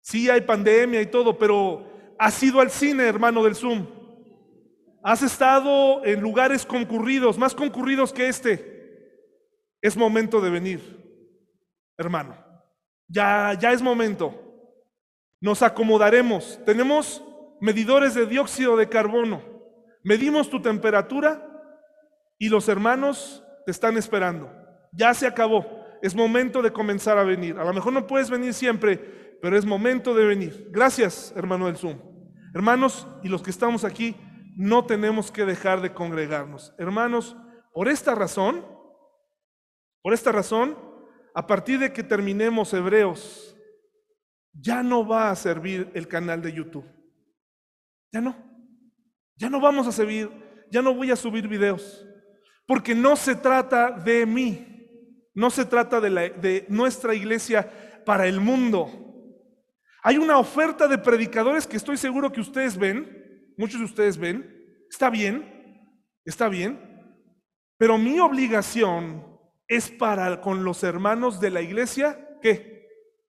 Sí, 0.00 0.30
hay 0.30 0.40
pandemia 0.40 1.02
y 1.02 1.10
todo, 1.10 1.36
pero 1.36 1.86
has 2.18 2.42
ido 2.42 2.58
al 2.58 2.70
cine, 2.70 3.06
hermano 3.06 3.44
del 3.44 3.54
Zoom. 3.54 3.95
Has 5.08 5.22
estado 5.22 6.04
en 6.04 6.20
lugares 6.20 6.66
concurridos, 6.66 7.38
más 7.38 7.54
concurridos 7.54 8.12
que 8.12 8.26
este. 8.26 9.38
Es 9.80 9.96
momento 9.96 10.40
de 10.40 10.50
venir, 10.50 10.80
hermano. 11.96 12.36
Ya, 13.06 13.56
ya 13.56 13.70
es 13.70 13.80
momento. 13.80 14.34
Nos 15.40 15.62
acomodaremos. 15.62 16.58
Tenemos 16.66 17.22
medidores 17.60 18.14
de 18.14 18.26
dióxido 18.26 18.76
de 18.76 18.88
carbono. 18.88 19.42
Medimos 20.02 20.50
tu 20.50 20.60
temperatura 20.60 21.40
y 22.36 22.48
los 22.48 22.68
hermanos 22.68 23.44
te 23.64 23.70
están 23.70 23.96
esperando. 23.96 24.50
Ya 24.90 25.14
se 25.14 25.28
acabó. 25.28 25.84
Es 26.02 26.16
momento 26.16 26.62
de 26.62 26.72
comenzar 26.72 27.16
a 27.16 27.22
venir. 27.22 27.60
A 27.60 27.64
lo 27.64 27.72
mejor 27.72 27.92
no 27.92 28.08
puedes 28.08 28.28
venir 28.28 28.52
siempre, 28.54 29.38
pero 29.40 29.56
es 29.56 29.64
momento 29.64 30.14
de 30.14 30.26
venir. 30.26 30.66
Gracias, 30.72 31.32
hermano 31.36 31.66
del 31.66 31.76
Zoom. 31.76 32.00
Hermanos 32.52 33.06
y 33.22 33.28
los 33.28 33.40
que 33.40 33.50
estamos 33.50 33.84
aquí, 33.84 34.16
no 34.56 34.86
tenemos 34.86 35.30
que 35.30 35.44
dejar 35.44 35.82
de 35.82 35.92
congregarnos. 35.92 36.74
Hermanos, 36.78 37.36
por 37.74 37.88
esta 37.88 38.14
razón, 38.14 38.64
por 40.02 40.14
esta 40.14 40.32
razón, 40.32 40.78
a 41.34 41.46
partir 41.46 41.78
de 41.78 41.92
que 41.92 42.02
terminemos 42.02 42.72
Hebreos, 42.72 43.54
ya 44.54 44.82
no 44.82 45.06
va 45.06 45.30
a 45.30 45.36
servir 45.36 45.90
el 45.92 46.08
canal 46.08 46.40
de 46.40 46.54
YouTube. 46.54 46.86
Ya 48.10 48.22
no. 48.22 48.34
Ya 49.36 49.50
no 49.50 49.60
vamos 49.60 49.86
a 49.86 49.92
subir, 49.92 50.30
ya 50.70 50.80
no 50.80 50.94
voy 50.94 51.10
a 51.10 51.16
subir 51.16 51.46
videos, 51.46 52.06
porque 52.66 52.94
no 52.94 53.14
se 53.14 53.34
trata 53.34 53.90
de 53.90 54.24
mí, 54.24 54.88
no 55.34 55.50
se 55.50 55.66
trata 55.66 56.00
de, 56.00 56.30
de 56.30 56.64
nuestra 56.70 57.14
iglesia 57.14 58.02
para 58.06 58.26
el 58.26 58.40
mundo. 58.40 58.88
Hay 60.02 60.16
una 60.16 60.38
oferta 60.38 60.88
de 60.88 60.96
predicadores 60.96 61.66
que 61.66 61.76
estoy 61.76 61.98
seguro 61.98 62.32
que 62.32 62.40
ustedes 62.40 62.78
ven, 62.78 63.25
muchos 63.56 63.80
de 63.80 63.86
ustedes 63.86 64.18
ven, 64.18 64.84
está 64.90 65.10
bien, 65.10 65.90
está 66.24 66.48
bien, 66.48 66.78
pero 67.78 67.98
mi 67.98 68.18
obligación 68.20 69.24
es 69.68 69.90
para 69.90 70.40
con 70.40 70.64
los 70.64 70.82
hermanos 70.82 71.40
de 71.40 71.50
la 71.50 71.60
iglesia, 71.60 72.38
¿qué? 72.40 72.86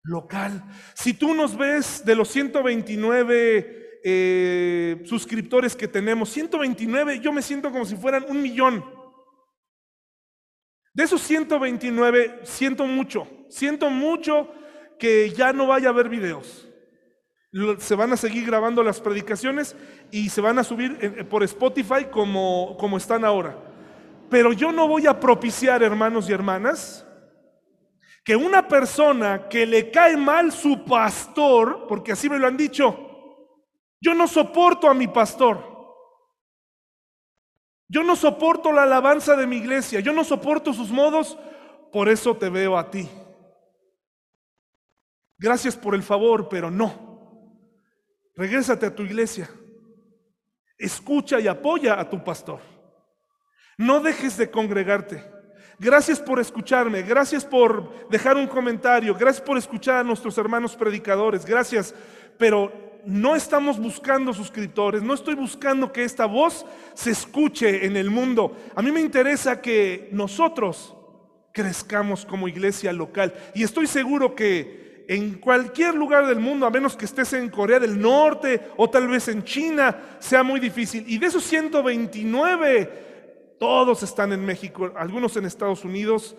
Local. 0.03 0.63
Si 0.93 1.13
tú 1.13 1.33
nos 1.33 1.57
ves 1.57 2.03
de 2.05 2.15
los 2.15 2.29
129 2.29 3.99
eh, 4.03 5.01
suscriptores 5.05 5.75
que 5.75 5.87
tenemos, 5.87 6.29
129, 6.29 7.19
yo 7.19 7.31
me 7.31 7.41
siento 7.41 7.71
como 7.71 7.85
si 7.85 7.95
fueran 7.95 8.25
un 8.29 8.41
millón. 8.41 8.83
De 10.93 11.03
esos 11.03 11.21
129, 11.21 12.39
siento 12.43 12.85
mucho, 12.85 13.27
siento 13.49 13.89
mucho 13.89 14.51
que 14.97 15.29
ya 15.29 15.53
no 15.53 15.67
vaya 15.67 15.89
a 15.89 15.91
haber 15.91 16.09
videos. 16.09 16.66
Se 17.79 17.95
van 17.95 18.11
a 18.13 18.17
seguir 18.17 18.45
grabando 18.45 18.83
las 18.83 18.99
predicaciones 18.99 19.75
y 20.11 20.29
se 20.29 20.41
van 20.41 20.59
a 20.59 20.63
subir 20.63 21.27
por 21.29 21.43
Spotify 21.43 22.05
como, 22.11 22.75
como 22.77 22.97
están 22.97 23.23
ahora. 23.23 23.57
Pero 24.29 24.51
yo 24.51 24.71
no 24.71 24.87
voy 24.87 25.07
a 25.07 25.19
propiciar, 25.19 25.81
hermanos 25.81 26.29
y 26.29 26.33
hermanas, 26.33 27.07
que 28.23 28.35
una 28.35 28.67
persona 28.67 29.47
que 29.47 29.65
le 29.65 29.89
cae 29.89 30.17
mal 30.17 30.51
su 30.51 30.83
pastor, 30.83 31.85
porque 31.87 32.11
así 32.11 32.29
me 32.29 32.37
lo 32.37 32.47
han 32.47 32.57
dicho, 32.57 33.07
yo 34.01 34.13
no 34.13 34.27
soporto 34.27 34.89
a 34.89 34.93
mi 34.93 35.07
pastor. 35.07 35.77
Yo 37.89 38.03
no 38.03 38.15
soporto 38.15 38.71
la 38.71 38.83
alabanza 38.83 39.35
de 39.35 39.47
mi 39.47 39.57
iglesia. 39.57 40.01
Yo 40.01 40.11
no 40.11 40.23
soporto 40.23 40.73
sus 40.73 40.91
modos. 40.91 41.37
Por 41.91 42.09
eso 42.09 42.35
te 42.35 42.49
veo 42.49 42.77
a 42.77 42.91
ti. 42.91 43.09
Gracias 45.37 45.77
por 45.77 45.95
el 45.95 46.03
favor, 46.03 46.49
pero 46.49 46.69
no. 46.69 47.06
Regrésate 48.37 48.85
a 48.85 48.95
tu 48.95 49.03
iglesia. 49.03 49.49
Escucha 50.77 51.39
y 51.39 51.47
apoya 51.47 51.99
a 51.99 52.07
tu 52.07 52.23
pastor. 52.23 52.59
No 53.77 53.99
dejes 53.99 54.37
de 54.37 54.49
congregarte. 54.51 55.23
Gracias 55.79 56.19
por 56.19 56.39
escucharme, 56.39 57.03
gracias 57.03 57.45
por 57.45 58.09
dejar 58.09 58.35
un 58.35 58.47
comentario, 58.47 59.13
gracias 59.13 59.45
por 59.45 59.57
escuchar 59.57 59.97
a 59.97 60.03
nuestros 60.03 60.35
hermanos 60.39 60.75
predicadores, 60.75 61.45
gracias, 61.45 61.93
pero 62.39 62.99
no 63.05 63.35
estamos 63.35 63.79
buscando 63.79 64.33
suscriptores, 64.33 65.03
no 65.03 65.13
estoy 65.13 65.35
buscando 65.35 65.93
que 65.93 66.03
esta 66.03 66.25
voz 66.25 66.65
se 66.95 67.11
escuche 67.11 67.85
en 67.85 67.95
el 67.95 68.09
mundo. 68.09 68.57
A 68.75 68.81
mí 68.81 68.91
me 68.91 69.01
interesa 69.01 69.61
que 69.61 70.09
nosotros 70.11 70.95
crezcamos 71.53 72.25
como 72.25 72.47
iglesia 72.47 72.91
local. 72.91 73.33
Y 73.55 73.63
estoy 73.63 73.87
seguro 73.87 74.35
que 74.35 74.86
en 75.07 75.35
cualquier 75.35 75.95
lugar 75.95 76.27
del 76.27 76.39
mundo, 76.39 76.65
a 76.65 76.69
menos 76.69 76.97
que 76.97 77.05
estés 77.05 77.31
en 77.33 77.49
Corea 77.49 77.79
del 77.79 77.99
Norte 77.99 78.71
o 78.75 78.89
tal 78.89 79.07
vez 79.07 79.29
en 79.29 79.43
China, 79.43 80.17
sea 80.19 80.43
muy 80.43 80.59
difícil. 80.59 81.05
Y 81.07 81.17
de 81.17 81.27
esos 81.27 81.45
129, 81.45 83.55
todos 83.57 84.03
están 84.03 84.33
en 84.33 84.45
México, 84.45 84.91
algunos 84.97 85.37
en 85.37 85.45
Estados 85.45 85.85
Unidos, 85.85 86.35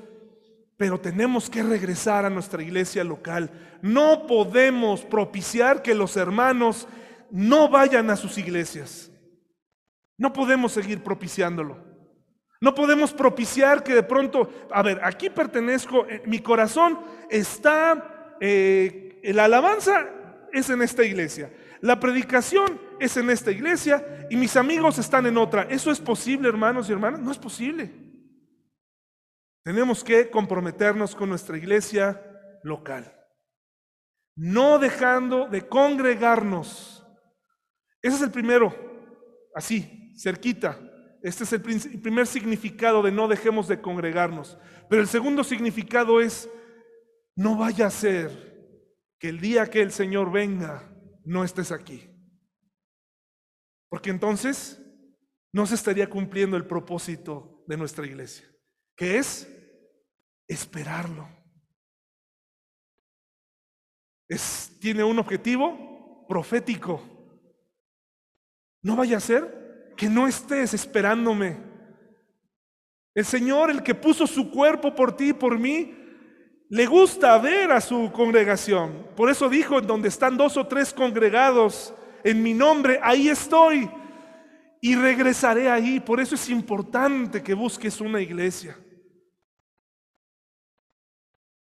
pero 0.76 1.00
tenemos 1.00 1.48
que 1.48 1.62
regresar 1.62 2.26
a 2.26 2.30
nuestra 2.30 2.62
iglesia 2.62 3.02
local. 3.04 3.50
No 3.80 4.26
podemos 4.26 5.00
propiciar 5.00 5.80
que 5.80 5.94
los 5.94 6.16
hermanos 6.16 6.86
no 7.30 7.70
vayan 7.70 8.10
a 8.10 8.16
sus 8.16 8.36
iglesias. 8.36 9.10
No 10.18 10.32
podemos 10.32 10.72
seguir 10.72 11.02
propiciándolo. 11.02 11.88
No 12.60 12.74
podemos 12.74 13.12
propiciar 13.12 13.82
que 13.82 13.94
de 13.94 14.02
pronto, 14.02 14.50
a 14.70 14.82
ver, 14.82 15.00
aquí 15.02 15.30
pertenezco, 15.30 16.06
eh, 16.06 16.22
mi 16.26 16.40
corazón 16.40 16.98
está, 17.30 18.17
eh, 18.40 19.20
la 19.34 19.44
alabanza 19.44 20.08
es 20.52 20.70
en 20.70 20.82
esta 20.82 21.04
iglesia, 21.04 21.52
la 21.80 22.00
predicación 22.00 22.80
es 22.98 23.16
en 23.16 23.30
esta 23.30 23.50
iglesia 23.50 24.26
y 24.30 24.36
mis 24.36 24.56
amigos 24.56 24.98
están 24.98 25.26
en 25.26 25.36
otra. 25.36 25.62
¿Eso 25.62 25.90
es 25.90 26.00
posible, 26.00 26.48
hermanos 26.48 26.88
y 26.88 26.92
hermanas? 26.92 27.20
No 27.20 27.30
es 27.30 27.38
posible. 27.38 27.92
Tenemos 29.62 30.02
que 30.02 30.30
comprometernos 30.30 31.14
con 31.14 31.28
nuestra 31.28 31.56
iglesia 31.56 32.20
local, 32.62 33.12
no 34.34 34.78
dejando 34.78 35.46
de 35.46 35.68
congregarnos. 35.68 37.06
Ese 38.00 38.16
es 38.16 38.22
el 38.22 38.30
primero, 38.30 38.74
así, 39.54 40.14
cerquita, 40.16 40.78
este 41.22 41.44
es 41.44 41.52
el 41.52 41.60
primer 42.00 42.26
significado 42.26 43.02
de 43.02 43.10
no 43.10 43.28
dejemos 43.28 43.66
de 43.68 43.80
congregarnos. 43.80 44.56
Pero 44.88 45.02
el 45.02 45.08
segundo 45.08 45.42
significado 45.42 46.20
es, 46.20 46.48
no 47.38 47.56
vaya 47.56 47.86
a 47.86 47.90
ser 47.90 48.32
que 49.16 49.28
el 49.28 49.40
día 49.40 49.70
que 49.70 49.80
el 49.80 49.92
Señor 49.92 50.32
venga 50.32 50.92
no 51.24 51.44
estés 51.44 51.70
aquí. 51.70 52.10
Porque 53.88 54.10
entonces 54.10 54.82
no 55.52 55.64
se 55.64 55.76
estaría 55.76 56.10
cumpliendo 56.10 56.56
el 56.56 56.66
propósito 56.66 57.62
de 57.68 57.76
nuestra 57.76 58.04
iglesia, 58.04 58.44
que 58.96 59.18
es 59.18 59.48
esperarlo. 60.48 61.28
Es, 64.26 64.76
tiene 64.80 65.04
un 65.04 65.20
objetivo 65.20 66.26
profético. 66.26 67.00
No 68.82 68.96
vaya 68.96 69.16
a 69.16 69.20
ser 69.20 69.94
que 69.96 70.08
no 70.08 70.26
estés 70.26 70.74
esperándome. 70.74 71.56
El 73.14 73.24
Señor, 73.24 73.70
el 73.70 73.84
que 73.84 73.94
puso 73.94 74.26
su 74.26 74.50
cuerpo 74.50 74.92
por 74.92 75.16
ti 75.16 75.28
y 75.28 75.34
por 75.34 75.56
mí, 75.56 75.97
le 76.70 76.86
gusta 76.86 77.38
ver 77.38 77.72
a 77.72 77.80
su 77.80 78.10
congregación. 78.12 79.06
Por 79.16 79.30
eso 79.30 79.48
dijo, 79.48 79.78
en 79.78 79.86
donde 79.86 80.08
están 80.08 80.36
dos 80.36 80.56
o 80.56 80.66
tres 80.66 80.92
congregados 80.92 81.94
en 82.22 82.42
mi 82.42 82.52
nombre, 82.52 83.00
ahí 83.02 83.28
estoy 83.28 83.90
y 84.80 84.94
regresaré 84.94 85.70
ahí. 85.70 85.98
Por 86.00 86.20
eso 86.20 86.34
es 86.34 86.48
importante 86.50 87.42
que 87.42 87.54
busques 87.54 88.00
una 88.00 88.20
iglesia. 88.20 88.76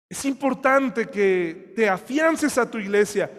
Es 0.10 0.26
importante 0.26 1.08
que 1.08 1.74
te 1.76 1.88
afiances 1.88 2.58
a 2.58 2.70
tu 2.70 2.80
iglesia. 2.80 3.30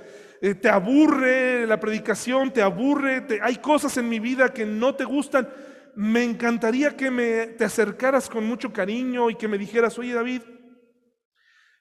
Eh, 0.41 0.55
te 0.55 0.69
aburre 0.69 1.67
la 1.67 1.81
predicación, 1.81 2.53
te 2.53 2.63
aburre, 2.63 3.27
hay 3.41 3.57
cosas 3.57 3.97
en 3.97 4.09
mi 4.09 4.21
vida 4.21 4.53
que 4.53 4.67
no 4.67 4.95
te 4.95 5.05
gustan. 5.05 5.49
Me 5.97 6.23
encantaría 6.23 6.97
que 6.97 7.11
me, 7.11 7.47
te 7.47 7.65
acercaras 7.65 8.29
con 8.29 8.45
mucho 8.45 8.73
cariño 8.73 9.31
y 9.31 9.35
que 9.35 9.49
me 9.49 9.57
dijeras, 9.57 9.99
oye 9.99 10.13
David, 10.13 10.43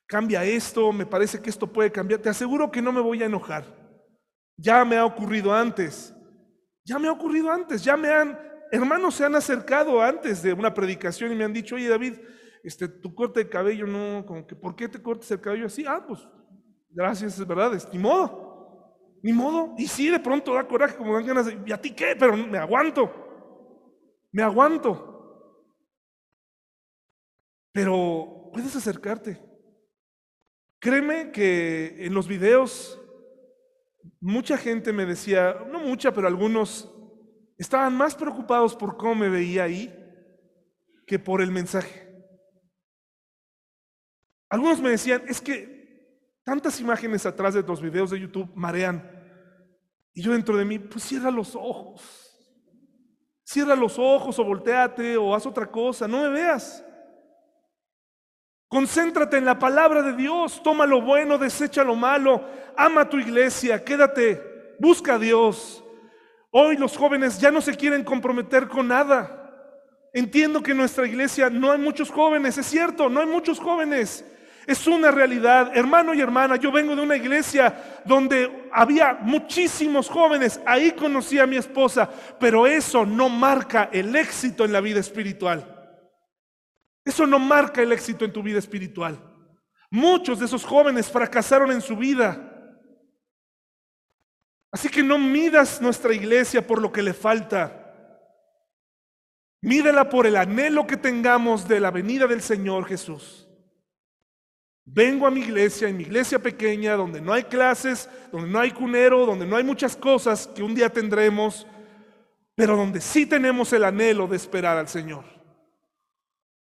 cambia 0.08 0.44
esto, 0.44 0.92
me 0.92 1.06
parece 1.06 1.42
que 1.42 1.50
esto 1.50 1.72
puede 1.72 1.92
cambiar. 1.92 2.22
Te 2.22 2.30
aseguro 2.30 2.72
que 2.72 2.82
no 2.82 2.92
me 2.92 3.02
voy 3.02 3.24
a 3.24 3.26
enojar. 3.26 3.66
Ya 4.58 4.86
me 4.86 4.98
ha 4.98 5.06
ocurrido 5.06 5.54
antes. 5.54 6.14
Ya 6.84 7.00
me 7.00 7.08
ha 7.08 7.12
ocurrido 7.12 7.52
antes. 7.52 7.84
Ya 7.84 7.98
me 7.98 8.10
han, 8.10 8.40
hermanos 8.72 9.16
se 9.16 9.26
han 9.26 9.36
acercado 9.36 10.02
antes 10.02 10.42
de 10.42 10.54
una 10.54 10.74
predicación 10.74 11.32
y 11.32 11.36
me 11.36 11.44
han 11.44 11.54
dicho, 11.54 11.76
oye 11.76 11.90
David, 11.90 12.16
este, 12.64 12.88
tu 12.88 13.14
corte 13.14 13.42
de 13.42 13.50
cabello 13.50 13.86
no, 13.86 14.26
como 14.26 14.46
que, 14.46 14.56
¿por 14.56 14.76
qué 14.76 14.88
te 14.88 15.02
cortas 15.02 15.30
el 15.32 15.42
cabello 15.42 15.68
así? 15.68 15.86
Ah, 15.88 16.04
pues, 16.08 16.28
gracias, 16.90 17.40
es 17.40 17.48
verdad, 17.48 17.74
es, 17.74 17.92
ni 17.92 18.00
modo. 18.00 18.44
Ni 19.22 19.34
modo. 19.34 19.74
Y 19.78 19.88
sí, 19.88 20.10
de 20.10 20.20
pronto 20.20 20.54
da 20.54 20.68
coraje, 20.68 20.96
como 20.96 21.14
dan 21.14 21.26
ganas 21.26 21.46
de, 21.48 21.60
¿y 21.66 21.72
a 21.72 21.82
ti 21.82 21.92
qué? 21.92 22.16
Pero 22.18 22.38
me 22.38 22.58
aguanto. 22.58 23.12
Me 24.32 24.44
aguanto. 24.44 25.12
Pero 27.72 28.50
puedes 28.54 28.76
acercarte. 28.76 29.55
Créeme 30.86 31.32
que 31.32 32.06
en 32.06 32.14
los 32.14 32.28
videos 32.28 33.02
mucha 34.20 34.56
gente 34.56 34.94
me 34.94 35.08
decía, 35.08 35.66
no 35.72 35.80
mucha, 35.80 36.14
pero 36.14 36.28
algunos 36.28 36.94
estaban 37.58 37.98
más 37.98 38.14
preocupados 38.14 38.76
por 38.76 38.96
cómo 38.96 39.16
me 39.16 39.30
veía 39.30 39.64
ahí 39.64 39.92
que 41.08 41.18
por 41.18 41.42
el 41.42 41.50
mensaje. 41.50 42.08
Algunos 44.48 44.80
me 44.80 44.92
decían, 44.92 45.24
es 45.28 45.42
que 45.42 46.38
tantas 46.44 46.80
imágenes 46.80 47.26
atrás 47.26 47.56
de 47.56 47.64
los 47.64 47.82
videos 47.82 48.12
de 48.12 48.20
YouTube 48.20 48.52
marean. 48.54 49.10
Y 50.14 50.22
yo 50.22 50.34
dentro 50.34 50.56
de 50.56 50.66
mí, 50.66 50.78
pues 50.78 51.04
cierra 51.04 51.32
los 51.32 51.56
ojos. 51.56 52.04
Cierra 53.44 53.76
los 53.76 53.98
ojos 53.98 54.38
o 54.38 54.44
volteate 54.44 55.18
o 55.18 55.34
haz 55.34 55.48
otra 55.48 55.66
cosa, 55.66 56.08
no 56.08 56.22
me 56.22 56.30
veas. 56.30 56.85
Concéntrate 58.68 59.38
en 59.38 59.46
la 59.46 59.60
palabra 59.60 60.02
de 60.02 60.14
Dios, 60.14 60.62
toma 60.64 60.86
lo 60.86 61.02
bueno, 61.02 61.38
desecha 61.38 61.84
lo 61.84 61.96
malo, 61.96 62.44
ama 62.76 63.08
tu 63.08 63.20
iglesia, 63.20 63.84
quédate, 63.84 64.76
busca 64.80 65.16
a 65.16 65.20
Dios. 65.20 65.84
Hoy 66.52 66.78
los 66.78 66.98
jóvenes 66.98 67.40
ya 67.40 67.52
no 67.52 67.62
se 67.62 67.76
quieren 67.76 68.04
comprometer 68.04 68.68
con 68.68 68.88
nada. 68.88 69.42
Entiendo 70.14 70.64
que 70.64 70.72
en 70.72 70.78
nuestra 70.78 71.06
iglesia 71.06 71.50
no 71.50 71.72
hay 71.72 71.78
muchos 71.78 72.10
jóvenes, 72.10 72.58
es 72.58 72.66
cierto, 72.66 73.10
no 73.10 73.20
hay 73.20 73.28
muchos 73.28 73.60
jóvenes. 73.60 74.26
Es 74.66 74.88
una 74.88 75.12
realidad. 75.12 75.72
Hermano 75.76 76.14
y 76.14 76.22
hermana, 76.22 76.56
yo 76.56 76.72
vengo 76.72 76.96
de 76.96 77.04
una 77.04 77.16
iglesia 77.16 78.02
donde 78.04 78.70
había 78.72 79.20
muchísimos 79.22 80.10
jóvenes. 80.10 80.60
Ahí 80.66 80.92
conocí 80.94 81.38
a 81.38 81.46
mi 81.46 81.58
esposa, 81.58 82.10
pero 82.40 82.66
eso 82.66 83.06
no 83.06 83.30
marca 83.30 83.90
el 83.92 84.16
éxito 84.16 84.66
en 84.66 84.74
la 84.74 84.82
vida 84.82 85.00
espiritual. 85.00 85.75
Eso 87.06 87.28
no 87.28 87.38
marca 87.38 87.84
el 87.84 87.92
éxito 87.92 88.26
en 88.26 88.34
tu 88.34 88.42
vida 88.42 88.58
espiritual. 88.58 89.20
Muchos 89.92 90.40
de 90.40 90.46
esos 90.46 90.66
jóvenes 90.66 91.10
fracasaron 91.10 91.72
en 91.72 91.80
su 91.80 91.96
vida. 91.96 92.52
Así 94.72 94.90
que 94.90 95.04
no 95.04 95.18
midas 95.20 95.80
nuestra 95.80 96.14
iglesia 96.14 96.66
por 96.66 96.82
lo 96.82 96.92
que 96.92 97.04
le 97.04 97.14
falta. 97.14 97.84
Mídela 99.62 100.10
por 100.10 100.26
el 100.26 100.36
anhelo 100.36 100.86
que 100.86 100.98
tengamos 100.98 101.68
de 101.68 101.80
la 101.80 101.92
venida 101.92 102.28
del 102.28 102.42
Señor 102.42 102.86
Jesús. 102.86 103.48
Vengo 104.84 105.26
a 105.26 105.32
mi 105.32 105.42
iglesia, 105.42 105.88
en 105.88 105.98
mi 105.98 106.04
iglesia 106.04 106.40
pequeña, 106.40 106.96
donde 106.96 107.22
no 107.22 107.34
hay 107.34 107.44
clases, 107.44 108.10
donde 108.32 108.50
no 108.50 108.60
hay 108.60 108.72
cunero, 108.72 109.26
donde 109.26 109.48
no 109.48 109.56
hay 109.56 109.64
muchas 109.64 109.96
cosas 109.96 110.48
que 110.48 110.62
un 110.62 110.76
día 110.76 110.90
tendremos, 110.90 111.66
pero 112.54 112.76
donde 112.76 113.02
sí 113.02 113.26
tenemos 113.26 113.74
el 113.74 113.84
anhelo 113.84 114.28
de 114.28 114.36
esperar 114.36 114.78
al 114.78 114.88
Señor. 114.88 115.35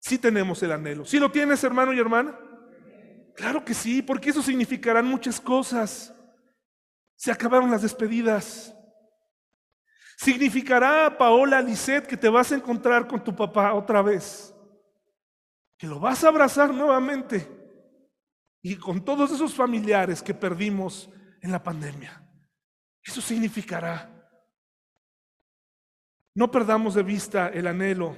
Sí 0.01 0.19
tenemos 0.19 0.63
el 0.63 0.73
anhelo. 0.73 1.05
¿Sí 1.05 1.19
lo 1.19 1.31
tienes, 1.31 1.63
hermano 1.65 1.93
y 1.93 1.99
hermana? 1.99 2.39
Claro 3.35 3.65
que 3.65 3.75
sí, 3.75 4.03
porque 4.03 4.31
eso 4.31 4.43
significarán 4.43 5.07
muchas 5.07 5.41
cosas. 5.41 6.15
Se 7.17 7.31
acabaron 7.31 7.71
las 7.71 7.83
despedidas. 7.83 8.75
Significará, 10.17 11.17
Paola 11.17 11.63
Lisset, 11.63 12.07
que 12.07 12.17
te 12.17 12.29
vas 12.29 12.51
a 12.51 12.57
encontrar 12.57 13.07
con 13.07 13.23
tu 13.23 13.35
papá 13.35 13.75
otra 13.75 14.03
vez. 14.03 14.55
Que 15.77 15.87
lo 15.87 16.01
vas 16.01 16.25
a 16.25 16.29
abrazar 16.29 16.75
nuevamente 16.75 17.59
y 18.63 18.77
con 18.77 19.05
todos 19.05 19.31
esos 19.31 19.55
familiares 19.55 20.23
que 20.23 20.35
perdimos 20.35 21.09
en 21.41 21.53
la 21.53 21.63
pandemia. 21.63 22.23
Eso 23.03 23.21
significará. 23.21 24.15
No 26.35 26.51
perdamos 26.51 26.95
de 26.95 27.03
vista 27.03 27.49
el 27.49 27.67
anhelo. 27.67 28.17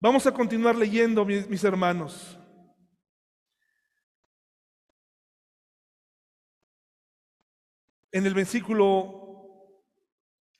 Vamos 0.00 0.24
a 0.28 0.32
continuar 0.32 0.76
leyendo, 0.76 1.24
mis, 1.24 1.64
hermanos. 1.64 2.38
En 8.12 8.24
el 8.24 8.32
versículo 8.32 9.82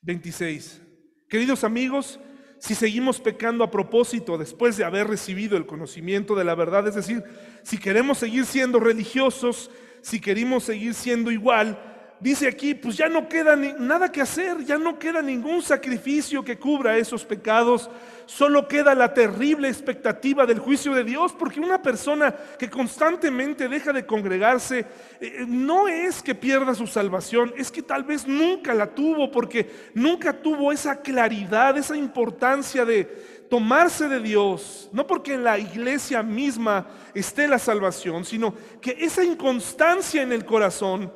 26. 0.03 0.82
Queridos 1.28 1.62
amigos, 1.62 2.18
si 2.59 2.74
seguimos 2.74 3.20
pecando 3.20 3.62
a 3.62 3.70
propósito 3.70 4.36
después 4.39 4.76
de 4.76 4.84
haber 4.84 5.07
recibido 5.07 5.57
el 5.57 5.66
conocimiento 5.66 6.34
de 6.34 6.45
la 6.45 6.57
verdad, 6.57 6.89
es 6.89 6.97
decir, 6.97 7.22
si 7.62 7.78
queremos 7.78 8.18
seguir 8.18 8.45
siendo 8.45 8.80
religiosos, 8.80 9.70
si 10.03 10.20
queremos 10.20 10.64
seguir 10.64 10.95
siendo 10.95 11.30
igual, 11.30 11.97
dice 12.21 12.49
aquí, 12.49 12.75
pues 12.75 12.97
ya 12.97 13.09
no 13.09 13.29
queda 13.29 13.57
nada 13.57 14.11
que 14.11 14.21
hacer, 14.21 14.64
ya 14.64 14.79
no 14.79 14.99
queda 14.99 15.23
ningún 15.23 15.62
sacrificio 15.62 16.45
que 16.45 16.59
cubra 16.59 16.97
esos 16.97 17.25
pecados, 17.25 17.91
solo 18.27 18.69
queda 18.69 18.95
la 18.95 19.14
terrible 19.14 19.69
expectativa 19.69 20.45
del 20.45 20.59
juicio 20.59 20.95
de 20.95 21.05
Dios, 21.05 21.33
porque 21.33 21.61
una 21.61 21.81
persona 21.81 22.35
que 22.59 22.69
constantemente 22.69 23.69
deja 23.69 23.93
de 23.93 24.05
congregarse, 24.05 24.85
eh, 25.21 25.45
no 25.47 25.89
es 25.89 26.23
que 26.23 26.35
pierda 26.35 26.75
su 26.75 26.87
salvación, 26.87 27.55
es 27.57 27.71
que 27.71 27.83
tal 27.83 28.05
vez 28.05 28.27
nunca 28.27 28.75
la 28.75 28.89
tuvo, 28.95 29.31
porque 29.31 29.91
nunca 29.95 30.33
tuvo 30.33 30.73
esa 30.73 31.01
claridad, 31.01 31.79
esa 31.79 31.97
importancia 31.97 32.85
de 32.85 33.39
tomarse 33.49 34.09
de 34.09 34.21
Dios, 34.21 34.91
no 34.93 35.07
porque 35.07 35.35
en 35.35 35.45
la 35.45 35.59
iglesia 35.59 36.23
misma 36.23 36.87
esté 37.14 37.49
la 37.49 37.59
salvación, 37.59 38.25
sino 38.25 38.55
que 38.81 38.97
esa 39.01 39.25
inconstancia 39.25 40.23
en 40.23 40.33
el 40.33 40.45
corazón, 40.45 41.11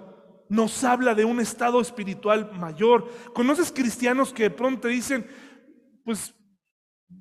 nos 0.52 0.84
habla 0.84 1.14
de 1.14 1.24
un 1.24 1.40
estado 1.40 1.80
espiritual 1.80 2.52
mayor. 2.52 3.08
¿Conoces 3.32 3.72
cristianos 3.72 4.34
que 4.34 4.42
de 4.42 4.50
pronto 4.50 4.86
dicen, 4.86 5.26
pues, 6.04 6.34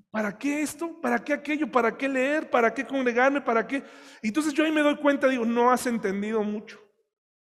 ¿para 0.10 0.38
qué 0.38 0.62
esto? 0.62 1.00
¿Para 1.00 1.24
qué 1.24 1.32
aquello? 1.32 1.72
¿Para 1.72 1.96
qué 1.98 2.10
leer? 2.10 2.50
¿Para 2.50 2.74
qué 2.74 2.86
congregarme? 2.86 3.40
¿Para 3.40 3.66
qué? 3.66 3.86
entonces 4.22 4.54
yo 4.54 4.66
ahí 4.66 4.72
me 4.74 4.82
doy 4.82 4.98
cuenta, 4.98 5.30
digo, 5.30 5.46
no 5.46 5.72
has 5.72 5.88
entendido 5.88 6.44
mucho. 6.44 6.78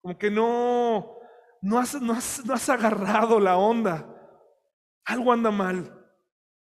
Como 0.02 0.18
que 0.18 0.32
no, 0.32 1.16
no 1.62 1.78
has, 1.78 2.02
no 2.02 2.12
has, 2.12 2.44
no 2.44 2.54
has 2.54 2.68
agarrado 2.68 3.38
la 3.38 3.56
onda. 3.56 4.04
Algo 5.04 5.32
anda 5.32 5.52
mal. 5.52 5.94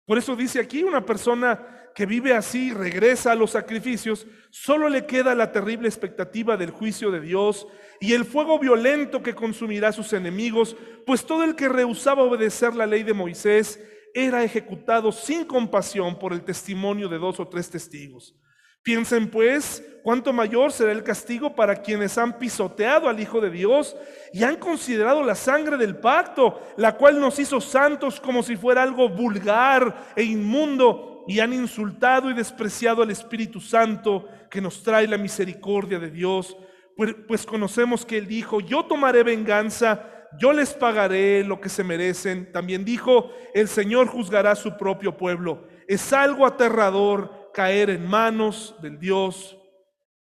Por 0.05 0.17
eso 0.17 0.35
dice 0.35 0.59
aquí 0.59 0.83
una 0.83 1.05
persona 1.05 1.74
que 1.95 2.05
vive 2.05 2.33
así, 2.33 2.73
regresa 2.73 3.31
a 3.31 3.35
los 3.35 3.51
sacrificios, 3.51 4.27
solo 4.49 4.89
le 4.89 5.05
queda 5.05 5.33
la 5.33 5.53
terrible 5.53 5.87
expectativa 5.87 6.57
del 6.57 6.71
juicio 6.71 7.09
de 7.09 7.21
Dios 7.21 7.67
y 8.01 8.11
el 8.11 8.25
fuego 8.25 8.59
violento 8.59 9.23
que 9.23 9.33
consumirá 9.33 9.87
a 9.87 9.93
sus 9.93 10.11
enemigos, 10.11 10.75
pues 11.05 11.25
todo 11.25 11.45
el 11.45 11.55
que 11.55 11.69
rehusaba 11.69 12.23
obedecer 12.23 12.75
la 12.75 12.85
ley 12.85 13.03
de 13.03 13.13
Moisés 13.13 13.79
era 14.13 14.43
ejecutado 14.43 15.13
sin 15.13 15.45
compasión 15.45 16.19
por 16.19 16.33
el 16.33 16.43
testimonio 16.43 17.07
de 17.07 17.17
dos 17.17 17.39
o 17.39 17.47
tres 17.47 17.69
testigos. 17.69 18.35
Piensen 18.83 19.31
pues 19.31 19.81
cuánto 20.03 20.33
mayor 20.33 20.73
será 20.73 20.91
el 20.91 21.01
castigo 21.01 21.55
para 21.55 21.81
quienes 21.81 22.17
han 22.17 22.37
pisoteado 22.37 23.07
al 23.07 23.21
Hijo 23.21 23.39
de 23.39 23.49
Dios 23.49 23.95
y 24.33 24.43
han 24.43 24.57
considerado 24.57 25.23
la 25.23 25.33
sangre 25.33 25.77
del 25.77 25.95
pacto, 25.95 26.61
la 26.75 26.97
cual 26.97 27.21
nos 27.21 27.39
hizo 27.39 27.61
santos 27.61 28.19
como 28.19 28.43
si 28.43 28.57
fuera 28.57 28.83
algo 28.83 29.07
vulgar 29.07 30.11
e 30.15 30.23
inmundo 30.23 31.14
y 31.27 31.39
han 31.39 31.53
insultado 31.53 32.29
y 32.29 32.33
despreciado 32.33 33.01
al 33.01 33.11
Espíritu 33.11 33.59
Santo 33.59 34.27
que 34.49 34.61
nos 34.61 34.83
trae 34.83 35.07
la 35.07 35.17
misericordia 35.17 35.99
de 35.99 36.11
Dios, 36.11 36.55
pues, 36.95 37.15
pues, 37.27 37.45
conocemos 37.45 38.05
que 38.05 38.17
Él 38.17 38.27
dijo, 38.27 38.61
yo 38.61 38.85
tomaré 38.85 39.23
venganza, 39.23 40.09
yo 40.39 40.53
les 40.53 40.73
pagaré 40.73 41.43
lo 41.43 41.59
que 41.59 41.69
se 41.69 41.83
merecen. 41.83 42.51
También 42.51 42.85
dijo, 42.85 43.31
el 43.53 43.67
Señor 43.67 44.07
juzgará 44.07 44.55
su 44.55 44.77
propio 44.77 45.17
pueblo. 45.17 45.67
Es 45.87 46.13
algo 46.13 46.45
aterrador 46.45 47.51
caer 47.53 47.89
en 47.89 48.07
manos 48.07 48.75
del 48.81 48.99
Dios 48.99 49.57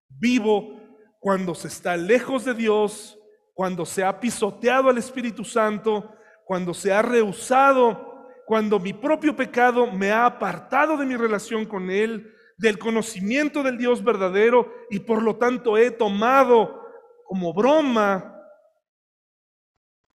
vivo 0.08 0.80
cuando 1.20 1.54
se 1.54 1.68
está 1.68 1.96
lejos 1.96 2.44
de 2.44 2.54
Dios, 2.54 3.18
cuando 3.54 3.84
se 3.84 4.04
ha 4.04 4.20
pisoteado 4.20 4.88
al 4.88 4.98
Espíritu 4.98 5.44
Santo, 5.44 6.12
cuando 6.44 6.72
se 6.72 6.92
ha 6.92 7.02
rehusado 7.02 8.07
cuando 8.48 8.80
mi 8.80 8.94
propio 8.94 9.36
pecado 9.36 9.92
me 9.92 10.10
ha 10.10 10.24
apartado 10.24 10.96
de 10.96 11.04
mi 11.04 11.16
relación 11.16 11.66
con 11.66 11.90
Él, 11.90 12.34
del 12.56 12.78
conocimiento 12.78 13.62
del 13.62 13.76
Dios 13.76 14.02
verdadero 14.02 14.72
y 14.88 15.00
por 15.00 15.22
lo 15.22 15.36
tanto 15.36 15.76
he 15.76 15.90
tomado 15.90 16.82
como 17.26 17.52
broma 17.52 18.42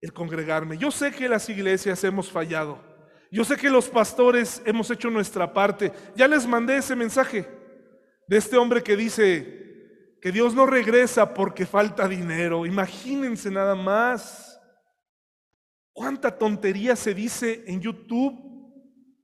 el 0.01 0.11
congregarme. 0.13 0.79
Yo 0.79 0.89
sé 0.89 1.11
que 1.11 1.29
las 1.29 1.47
iglesias 1.47 2.03
hemos 2.03 2.31
fallado. 2.31 2.81
Yo 3.31 3.43
sé 3.43 3.55
que 3.55 3.69
los 3.69 3.87
pastores 3.87 4.63
hemos 4.65 4.89
hecho 4.89 5.11
nuestra 5.11 5.53
parte. 5.53 5.91
Ya 6.15 6.27
les 6.27 6.47
mandé 6.47 6.77
ese 6.77 6.95
mensaje 6.95 7.47
de 8.27 8.37
este 8.37 8.57
hombre 8.57 8.81
que 8.81 8.95
dice 8.95 10.17
que 10.19 10.31
Dios 10.31 10.55
no 10.55 10.65
regresa 10.65 11.35
porque 11.35 11.67
falta 11.67 12.07
dinero. 12.07 12.65
Imagínense 12.65 13.51
nada 13.51 13.75
más. 13.75 14.52
¿Cuánta 15.93 16.35
tontería 16.37 16.95
se 16.95 17.13
dice 17.13 17.63
en 17.67 17.79
YouTube? 17.79 18.33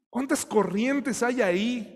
¿Cuántas 0.10 0.46
corrientes 0.46 1.24
hay 1.24 1.42
ahí? 1.42 1.96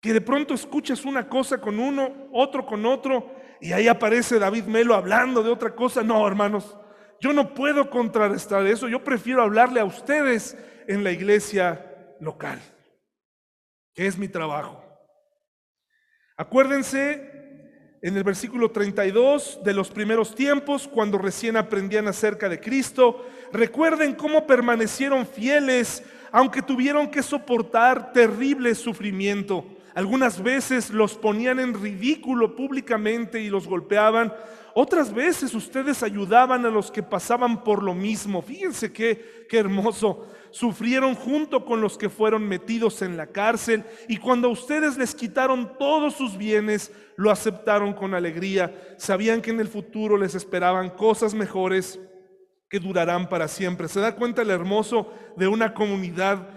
Que 0.00 0.12
de 0.12 0.20
pronto 0.20 0.54
escuchas 0.54 1.04
una 1.04 1.28
cosa 1.28 1.60
con 1.60 1.78
uno, 1.78 2.28
otro 2.32 2.64
con 2.64 2.84
otro, 2.86 3.34
y 3.60 3.72
ahí 3.72 3.88
aparece 3.88 4.38
David 4.38 4.64
Melo 4.64 4.94
hablando 4.94 5.42
de 5.42 5.50
otra 5.50 5.74
cosa. 5.74 6.02
No, 6.02 6.26
hermanos, 6.26 6.76
yo 7.20 7.32
no 7.32 7.54
puedo 7.54 7.90
contrarrestar 7.90 8.66
eso. 8.66 8.88
Yo 8.88 9.02
prefiero 9.04 9.42
hablarle 9.42 9.80
a 9.80 9.84
ustedes 9.84 10.56
en 10.86 11.04
la 11.04 11.12
iglesia 11.12 12.14
local, 12.20 12.60
que 13.94 14.06
es 14.06 14.16
mi 14.16 14.28
trabajo. 14.28 14.82
Acuérdense 16.36 17.35
en 18.06 18.16
el 18.16 18.22
versículo 18.22 18.70
32 18.70 19.58
de 19.64 19.74
los 19.74 19.90
primeros 19.90 20.32
tiempos, 20.32 20.86
cuando 20.86 21.18
recién 21.18 21.56
aprendían 21.56 22.06
acerca 22.06 22.48
de 22.48 22.60
Cristo. 22.60 23.26
Recuerden 23.52 24.14
cómo 24.14 24.46
permanecieron 24.46 25.26
fieles, 25.26 26.04
aunque 26.30 26.62
tuvieron 26.62 27.10
que 27.10 27.20
soportar 27.24 28.12
terrible 28.12 28.76
sufrimiento. 28.76 29.64
Algunas 29.92 30.40
veces 30.40 30.90
los 30.90 31.16
ponían 31.16 31.58
en 31.58 31.74
ridículo 31.74 32.54
públicamente 32.54 33.40
y 33.40 33.48
los 33.48 33.66
golpeaban. 33.66 34.32
Otras 34.72 35.12
veces 35.12 35.52
ustedes 35.52 36.04
ayudaban 36.04 36.64
a 36.64 36.70
los 36.70 36.92
que 36.92 37.02
pasaban 37.02 37.64
por 37.64 37.82
lo 37.82 37.92
mismo. 37.92 38.40
Fíjense 38.40 38.92
qué, 38.92 39.46
qué 39.48 39.58
hermoso 39.58 40.28
sufrieron 40.56 41.14
junto 41.14 41.64
con 41.64 41.82
los 41.82 41.98
que 41.98 42.08
fueron 42.08 42.48
metidos 42.48 43.02
en 43.02 43.16
la 43.16 43.26
cárcel 43.26 43.84
y 44.08 44.16
cuando 44.16 44.48
ustedes 44.48 44.96
les 44.96 45.14
quitaron 45.14 45.76
todos 45.78 46.14
sus 46.14 46.38
bienes, 46.38 46.92
lo 47.16 47.30
aceptaron 47.30 47.92
con 47.92 48.14
alegría. 48.14 48.94
Sabían 48.98 49.40
que 49.40 49.50
en 49.50 49.60
el 49.60 49.68
futuro 49.68 50.16
les 50.16 50.34
esperaban 50.34 50.90
cosas 50.90 51.34
mejores 51.34 51.98
que 52.68 52.80
durarán 52.80 53.28
para 53.28 53.48
siempre. 53.48 53.88
¿Se 53.88 54.00
da 54.00 54.14
cuenta 54.14 54.42
el 54.42 54.50
hermoso 54.50 55.12
de 55.36 55.48
una 55.48 55.74
comunidad 55.74 56.48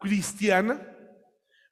cristiana? 0.00 0.80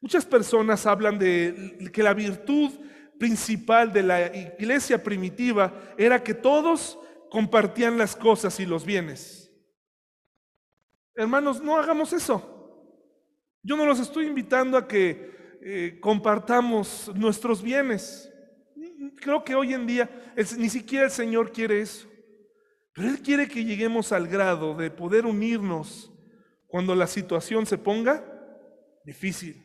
Muchas 0.01 0.25
personas 0.25 0.87
hablan 0.87 1.19
de 1.19 1.91
que 1.93 2.03
la 2.03 2.15
virtud 2.15 2.71
principal 3.19 3.93
de 3.93 4.03
la 4.03 4.27
iglesia 4.37 5.03
primitiva 5.03 5.73
era 5.97 6.23
que 6.23 6.35
todos 6.35 6.99
compartían 7.31 7.99
las 7.99 8.15
cosas 8.15 8.61
y 8.61 8.67
los 8.67 8.85
bienes. 8.85 9.51
Hermanos, 11.15 11.63
no 11.63 11.79
hagamos 11.79 12.13
eso. 12.13 12.53
Yo 13.63 13.77
no 13.77 13.87
los 13.87 13.99
estoy 13.99 14.27
invitando 14.27 14.77
a 14.77 14.87
que 14.87 15.59
eh, 15.63 15.99
compartamos 16.01 17.11
nuestros 17.15 17.63
bienes. 17.63 18.33
Creo 19.21 19.45
que 19.45 19.55
hoy 19.55 19.75
en 19.75 19.87
día 19.87 20.09
ni 20.59 20.69
siquiera 20.69 21.07
el 21.07 21.11
Señor 21.11 21.53
quiere 21.53 21.81
eso. 21.81 22.09
Pero 22.93 23.09
Él 23.09 23.21
quiere 23.21 23.49
que 23.49 23.65
lleguemos 23.65 24.13
al 24.13 24.27
grado 24.27 24.75
de 24.75 24.91
poder 24.91 25.27
unirnos 25.27 26.13
cuando 26.67 26.95
la 26.95 27.07
situación 27.07 27.67
se 27.67 27.79
ponga 27.79 28.25
difícil. 29.05 29.63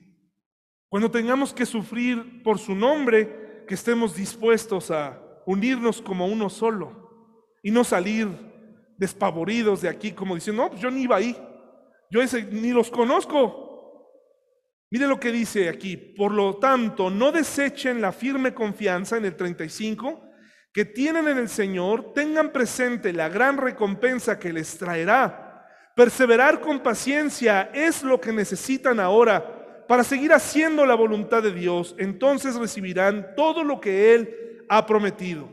Cuando 0.90 1.10
tengamos 1.10 1.54
que 1.54 1.66
sufrir 1.66 2.44
por 2.44 2.60
su 2.60 2.76
nombre, 2.76 3.64
que 3.68 3.76
estemos 3.76 4.16
dispuestos 4.16 4.92
a 4.92 5.22
unirnos 5.46 6.02
como 6.02 6.28
uno 6.28 6.50
solo 6.50 7.38
y 7.64 7.72
no 7.72 7.84
salir 7.84 8.28
despavoridos 8.98 9.82
de 9.82 9.90
aquí, 9.90 10.12
como 10.12 10.36
diciendo, 10.36 10.64
no, 10.64 10.70
pues 10.70 10.82
yo 10.82 10.92
ni 10.92 11.04
iba 11.04 11.16
ahí, 11.16 11.36
yo 12.10 12.22
ni 12.52 12.72
los 12.72 12.92
conozco. 12.92 13.71
Mire 14.92 15.08
lo 15.08 15.20
que 15.20 15.32
dice 15.32 15.70
aquí, 15.70 15.96
por 15.96 16.34
lo 16.34 16.58
tanto, 16.58 17.10
no 17.10 17.32
desechen 17.32 18.02
la 18.02 18.12
firme 18.12 18.54
confianza 18.54 19.18
en 19.18 19.26
el 19.26 19.36
35 19.36 20.32
que 20.74 20.86
tienen 20.86 21.28
en 21.28 21.38
el 21.38 21.50
Señor, 21.50 22.14
tengan 22.14 22.52
presente 22.52 23.12
la 23.12 23.30
gran 23.30 23.58
recompensa 23.58 24.40
que 24.40 24.54
les 24.54 24.78
traerá. 24.78 25.66
Perseverar 25.96 26.62
con 26.62 26.80
paciencia 26.80 27.72
es 27.74 28.04
lo 28.04 28.22
que 28.22 28.32
necesitan 28.32 29.00
ahora 29.00 29.86
para 29.88 30.04
seguir 30.04 30.32
haciendo 30.32 30.86
la 30.86 30.96
voluntad 30.96 31.44
de 31.44 31.54
Dios. 31.54 31.96
Entonces 31.98 32.56
recibirán 32.56 33.36
todo 33.36 33.64
lo 33.64 33.82
que 33.82 34.14
Él 34.14 34.66
ha 34.70 34.86
prometido. 34.86 35.50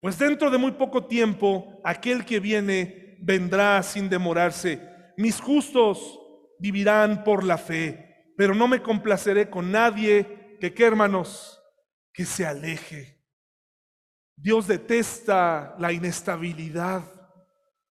Pues 0.00 0.18
dentro 0.18 0.50
de 0.50 0.58
muy 0.58 0.72
poco 0.72 1.06
tiempo, 1.06 1.80
aquel 1.84 2.24
que 2.24 2.40
viene 2.40 3.18
vendrá 3.20 3.82
sin 3.82 4.08
demorarse. 4.08 4.80
Mis 5.16 5.40
justos 5.40 6.18
vivirán 6.58 7.24
por 7.24 7.44
la 7.44 7.58
fe, 7.58 8.07
pero 8.38 8.54
no 8.54 8.68
me 8.68 8.80
complaceré 8.80 9.50
con 9.50 9.72
nadie 9.72 10.56
que, 10.60 10.72
¿qué 10.72 10.84
hermanos? 10.84 11.60
Que 12.12 12.24
se 12.24 12.46
aleje. 12.46 13.20
Dios 14.36 14.68
detesta 14.68 15.74
la 15.80 15.92
inestabilidad. 15.92 17.02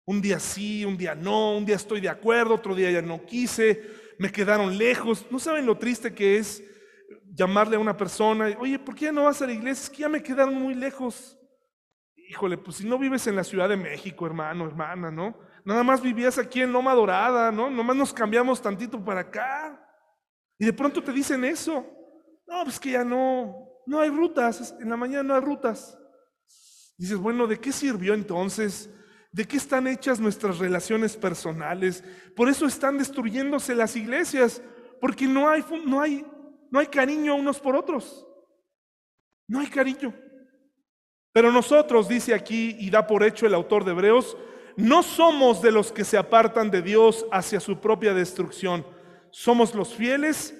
Un 0.04 0.20
día 0.20 0.38
sí, 0.38 0.84
un 0.84 0.98
día 0.98 1.14
no, 1.14 1.56
un 1.56 1.64
día 1.64 1.76
estoy 1.76 2.02
de 2.02 2.10
acuerdo, 2.10 2.56
otro 2.56 2.74
día 2.74 2.90
ya 2.90 3.00
no 3.00 3.24
quise, 3.24 3.84
me 4.18 4.30
quedaron 4.30 4.76
lejos. 4.76 5.24
¿No 5.30 5.38
saben 5.38 5.64
lo 5.64 5.78
triste 5.78 6.12
que 6.12 6.36
es 6.36 6.62
llamarle 7.32 7.76
a 7.76 7.80
una 7.80 7.96
persona, 7.96 8.54
oye, 8.58 8.78
¿por 8.78 8.94
qué 8.94 9.10
no 9.10 9.24
vas 9.24 9.40
a 9.40 9.46
la 9.46 9.54
iglesia? 9.54 9.84
Es 9.84 9.88
que 9.88 10.02
ya 10.02 10.10
me 10.10 10.22
quedaron 10.22 10.56
muy 10.56 10.74
lejos. 10.74 11.38
híjole, 12.28 12.58
pues 12.58 12.76
si 12.76 12.86
no 12.86 12.98
vives 12.98 13.26
en 13.28 13.36
la 13.36 13.44
Ciudad 13.44 13.70
de 13.70 13.78
México, 13.78 14.26
hermano, 14.26 14.66
hermana, 14.66 15.10
¿no? 15.10 15.38
Nada 15.64 15.82
más 15.82 16.02
vivías 16.02 16.36
aquí 16.36 16.60
en 16.60 16.70
Loma 16.70 16.92
Dorada, 16.92 17.50
¿no? 17.50 17.70
Nomás 17.70 17.96
nos 17.96 18.12
cambiamos 18.12 18.60
tantito 18.60 19.02
para 19.02 19.20
acá. 19.20 19.80
Y 20.58 20.66
de 20.66 20.72
pronto 20.72 21.02
te 21.02 21.12
dicen 21.12 21.44
eso. 21.44 21.86
No, 22.46 22.64
pues 22.64 22.78
que 22.78 22.92
ya 22.92 23.04
no, 23.04 23.68
no 23.86 24.00
hay 24.00 24.10
rutas, 24.10 24.74
en 24.80 24.88
la 24.88 24.96
mañana 24.96 25.22
no 25.22 25.34
hay 25.34 25.40
rutas. 25.40 25.98
Dices, 26.96 27.16
bueno, 27.16 27.46
¿de 27.46 27.58
qué 27.58 27.72
sirvió 27.72 28.14
entonces? 28.14 28.90
¿De 29.32 29.46
qué 29.46 29.56
están 29.56 29.88
hechas 29.88 30.20
nuestras 30.20 30.58
relaciones 30.58 31.16
personales? 31.16 32.04
Por 32.36 32.48
eso 32.48 32.66
están 32.66 32.98
destruyéndose 32.98 33.74
las 33.74 33.96
iglesias, 33.96 34.62
porque 35.00 35.26
no 35.26 35.48
hay, 35.48 35.64
no 35.84 36.00
hay, 36.00 36.24
no 36.70 36.78
hay 36.78 36.86
cariño 36.86 37.34
unos 37.34 37.58
por 37.58 37.74
otros. 37.74 38.26
No 39.48 39.60
hay 39.60 39.66
cariño. 39.66 40.14
Pero 41.32 41.50
nosotros, 41.50 42.08
dice 42.08 42.32
aquí 42.32 42.76
y 42.78 42.90
da 42.90 43.06
por 43.06 43.24
hecho 43.24 43.46
el 43.46 43.54
autor 43.54 43.84
de 43.84 43.90
Hebreos, 43.90 44.36
no 44.76 45.02
somos 45.02 45.60
de 45.60 45.72
los 45.72 45.90
que 45.90 46.04
se 46.04 46.16
apartan 46.16 46.70
de 46.70 46.82
Dios 46.82 47.26
hacia 47.32 47.58
su 47.58 47.80
propia 47.80 48.14
destrucción. 48.14 48.86
Somos 49.36 49.74
los 49.74 49.92
fieles 49.92 50.54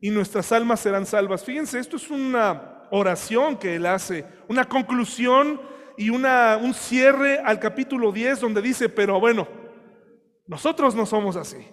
y 0.00 0.10
nuestras 0.10 0.50
almas 0.50 0.80
serán 0.80 1.06
salvas. 1.06 1.44
Fíjense, 1.44 1.78
esto 1.78 1.94
es 1.94 2.10
una 2.10 2.82
oración 2.90 3.56
que 3.56 3.76
él 3.76 3.86
hace, 3.86 4.26
una 4.48 4.64
conclusión 4.64 5.60
y 5.96 6.10
una, 6.10 6.56
un 6.56 6.74
cierre 6.74 7.38
al 7.38 7.60
capítulo 7.60 8.10
10 8.10 8.40
donde 8.40 8.60
dice, 8.62 8.88
pero 8.88 9.20
bueno, 9.20 9.46
nosotros 10.48 10.96
no 10.96 11.06
somos 11.06 11.36
así. 11.36 11.68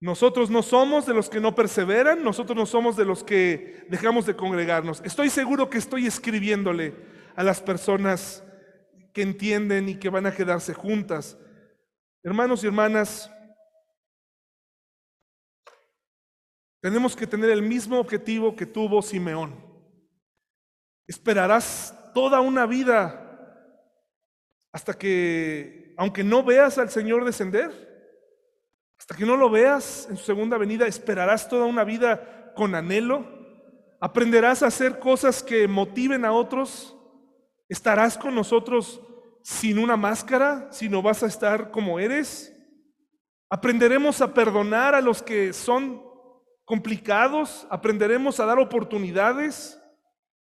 Nosotros 0.00 0.50
no 0.50 0.64
somos 0.64 1.06
de 1.06 1.14
los 1.14 1.30
que 1.30 1.38
no 1.38 1.54
perseveran, 1.54 2.24
nosotros 2.24 2.56
no 2.56 2.66
somos 2.66 2.96
de 2.96 3.04
los 3.04 3.22
que 3.22 3.86
dejamos 3.88 4.26
de 4.26 4.34
congregarnos. 4.34 5.00
Estoy 5.04 5.30
seguro 5.30 5.70
que 5.70 5.78
estoy 5.78 6.08
escribiéndole 6.08 6.92
a 7.36 7.44
las 7.44 7.60
personas 7.60 8.42
que 9.14 9.22
entienden 9.22 9.88
y 9.88 9.94
que 9.94 10.10
van 10.10 10.26
a 10.26 10.34
quedarse 10.34 10.74
juntas. 10.74 11.38
Hermanos 12.24 12.64
y 12.64 12.66
hermanas, 12.66 13.30
tenemos 16.82 17.14
que 17.14 17.28
tener 17.28 17.48
el 17.50 17.62
mismo 17.62 18.00
objetivo 18.00 18.56
que 18.56 18.66
tuvo 18.66 19.00
Simeón. 19.02 19.54
Esperarás 21.06 21.96
toda 22.12 22.40
una 22.40 22.66
vida 22.66 23.20
hasta 24.72 24.92
que, 24.92 25.94
aunque 25.96 26.24
no 26.24 26.42
veas 26.42 26.78
al 26.78 26.90
Señor 26.90 27.24
descender, 27.24 27.70
hasta 28.98 29.14
que 29.14 29.24
no 29.24 29.36
lo 29.36 29.48
veas 29.48 30.08
en 30.10 30.16
su 30.16 30.24
segunda 30.24 30.58
venida, 30.58 30.88
esperarás 30.88 31.48
toda 31.48 31.66
una 31.66 31.84
vida 31.84 32.52
con 32.56 32.74
anhelo. 32.74 33.28
Aprenderás 34.00 34.64
a 34.64 34.66
hacer 34.66 34.98
cosas 34.98 35.40
que 35.40 35.68
motiven 35.68 36.24
a 36.24 36.32
otros. 36.32 36.96
Estarás 37.68 38.18
con 38.18 38.34
nosotros 38.34 39.00
sin 39.44 39.78
una 39.78 39.96
máscara, 39.96 40.66
sino 40.72 41.00
vas 41.00 41.22
a 41.22 41.26
estar 41.26 41.70
como 41.70 42.00
eres. 42.00 42.52
Aprenderemos 43.48 44.20
a 44.20 44.34
perdonar 44.34 44.96
a 44.96 45.00
los 45.00 45.22
que 45.22 45.52
son 45.52 46.11
complicados. 46.72 47.66
Aprenderemos 47.68 48.40
a 48.40 48.46
dar 48.46 48.58
oportunidades. 48.58 49.78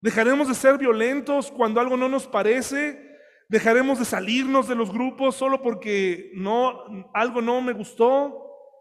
Dejaremos 0.01 0.47
de 0.47 0.53
ser 0.53 0.77
violentos 0.77 1.49
cuando 1.49 1.81
algo 1.81 1.97
no 1.97 2.07
nos 2.07 2.27
parece. 2.27 3.17
Dejaremos 3.49 3.97
de 3.97 4.05
salirnos 4.05 4.67
de 4.67 4.75
los 4.75 4.93
grupos 4.93 5.35
solo 5.35 5.63
porque 5.63 6.31
no, 6.35 7.09
algo 7.15 7.41
no 7.41 7.59
me 7.59 7.73
gustó. 7.73 8.37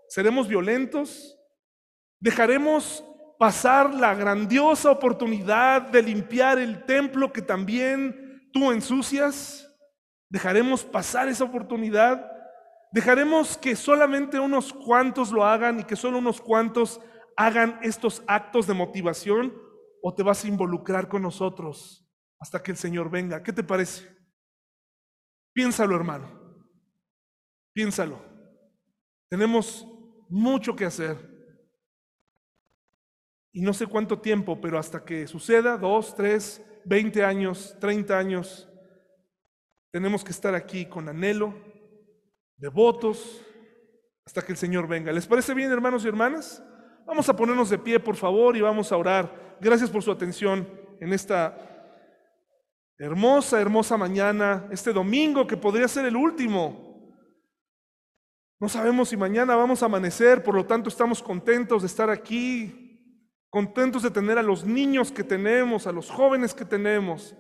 ¿Seremos 0.07 0.49
violentos? 0.49 1.35
¿Dejaremos 2.19 3.03
pasar 3.39 3.95
la 3.95 4.15
grandiosa 4.15 4.91
oportunidad 4.91 5.81
de 5.81 6.03
limpiar 6.03 6.59
el 6.59 6.85
templo 6.85 7.33
que 7.33 7.41
también 7.41 8.51
tú 8.53 8.71
ensucias? 8.71 9.67
¿Dejaremos 10.29 10.85
pasar 10.85 11.27
esa 11.31 11.45
oportunidad? 11.45 12.31
¿Dejaremos 12.93 13.57
que 13.57 13.77
solamente 13.77 14.39
unos 14.39 14.75
cuantos 14.75 15.33
lo 15.33 15.43
hagan 15.43 15.81
y 15.81 15.85
que 15.85 15.97
solo 15.97 16.19
unos 16.19 16.39
cuantos 16.39 17.01
hagan 17.37 17.79
estos 17.83 18.23
actos 18.27 18.67
de 18.67 18.75
motivación? 18.75 19.55
¿O 20.03 20.15
te 20.15 20.23
vas 20.23 20.45
a 20.45 20.49
involucrar 20.49 21.09
con 21.09 21.23
nosotros 21.23 22.09
hasta 22.39 22.63
que 22.63 22.71
el 22.71 22.77
Señor 22.77 23.11
venga? 23.11 23.43
¿Qué 23.43 23.53
te 23.53 23.63
parece? 23.63 24.09
Piénsalo, 25.53 25.95
hermano. 25.95 26.41
Piénsalo. 27.73 28.23
Tenemos 29.29 29.87
mucho 30.29 30.75
que 30.75 30.85
hacer. 30.85 31.17
Y 33.53 33.63
no 33.63 33.75
sé 33.75 33.87
cuánto 33.87 34.21
tiempo, 34.21 34.61
pero 34.61 34.79
hasta 34.79 35.05
que 35.05 35.27
suceda, 35.27 35.77
dos, 35.77 36.15
tres, 36.15 36.65
veinte 36.85 37.25
años, 37.25 37.77
treinta 37.81 38.17
años, 38.19 38.69
tenemos 39.93 40.23
que 40.23 40.31
estar 40.31 40.55
aquí 40.55 40.87
con 40.87 41.09
anhelo, 41.09 41.55
devotos, 42.57 43.45
hasta 44.25 44.43
que 44.43 44.53
el 44.53 44.59
Señor 44.59 44.87
venga. 44.87 45.11
¿Les 45.11 45.27
parece 45.27 45.53
bien, 45.53 45.73
hermanos 45.73 46.05
y 46.05 46.09
hermanas? 46.09 46.63
Vamos 47.11 47.29
a 47.29 47.37
ponernos 47.37 47.69
de 47.69 47.77
pie, 47.77 48.01
por 48.01 48.17
favor, 48.17 48.57
y 48.57 48.63
vamos 48.63 48.91
a 48.91 48.97
orar. 48.97 49.57
Gracias 49.61 49.91
por 49.91 50.03
su 50.03 50.11
atención 50.11 50.67
en 51.01 51.13
esta 51.13 51.55
hermosa, 52.97 53.61
hermosa 53.61 53.99
mañana, 53.99 54.67
este 54.71 54.93
domingo 54.93 55.47
que 55.47 55.57
podría 55.57 55.89
ser 55.89 56.07
el 56.07 56.17
último 56.17 56.91
no 58.61 58.69
sabemos 58.69 59.09
si 59.09 59.17
mañana 59.17 59.57
vamos 59.57 59.83
a 59.83 59.87
amanecer, 59.87 60.45
por 60.45 60.55
lo 60.55 60.67
tanto 60.67 60.91
estamos 60.91 61.23
contentos 61.23 61.81
de 61.81 61.87
estar 61.87 62.11
aquí, 62.11 63.19
contentos 63.49 64.03
de 64.03 64.11
tener 64.11 64.37
a 64.37 64.43
los 64.43 64.67
niños 64.67 65.11
que 65.11 65.25
tenemos, 65.25 65.87
a 65.87 65.93
los 65.93 66.11
jóvenes 66.11 66.53
que 66.53 66.67
tenemos, 66.67 67.35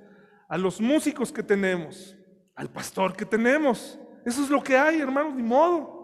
a 0.49 0.57
los 0.57 0.81
músicos 0.81 1.31
que 1.31 1.43
tenemos, 1.43 2.17
al 2.57 2.71
pastor 2.71 3.15
que 3.15 3.27
tenemos. 3.27 3.99
Eso 4.25 4.43
es 4.43 4.49
lo 4.49 4.63
que 4.63 4.79
hay, 4.79 4.99
hermanos, 4.99 5.35
ni 5.35 5.43
modo. 5.43 6.00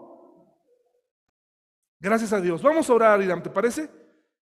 Gracias 1.99 2.33
a 2.33 2.41
Dios. 2.41 2.61
Vamos 2.61 2.89
a 2.89 2.93
orar, 2.93 3.21
Irán, 3.21 3.41
¿te 3.41 3.49
parece? 3.49 3.89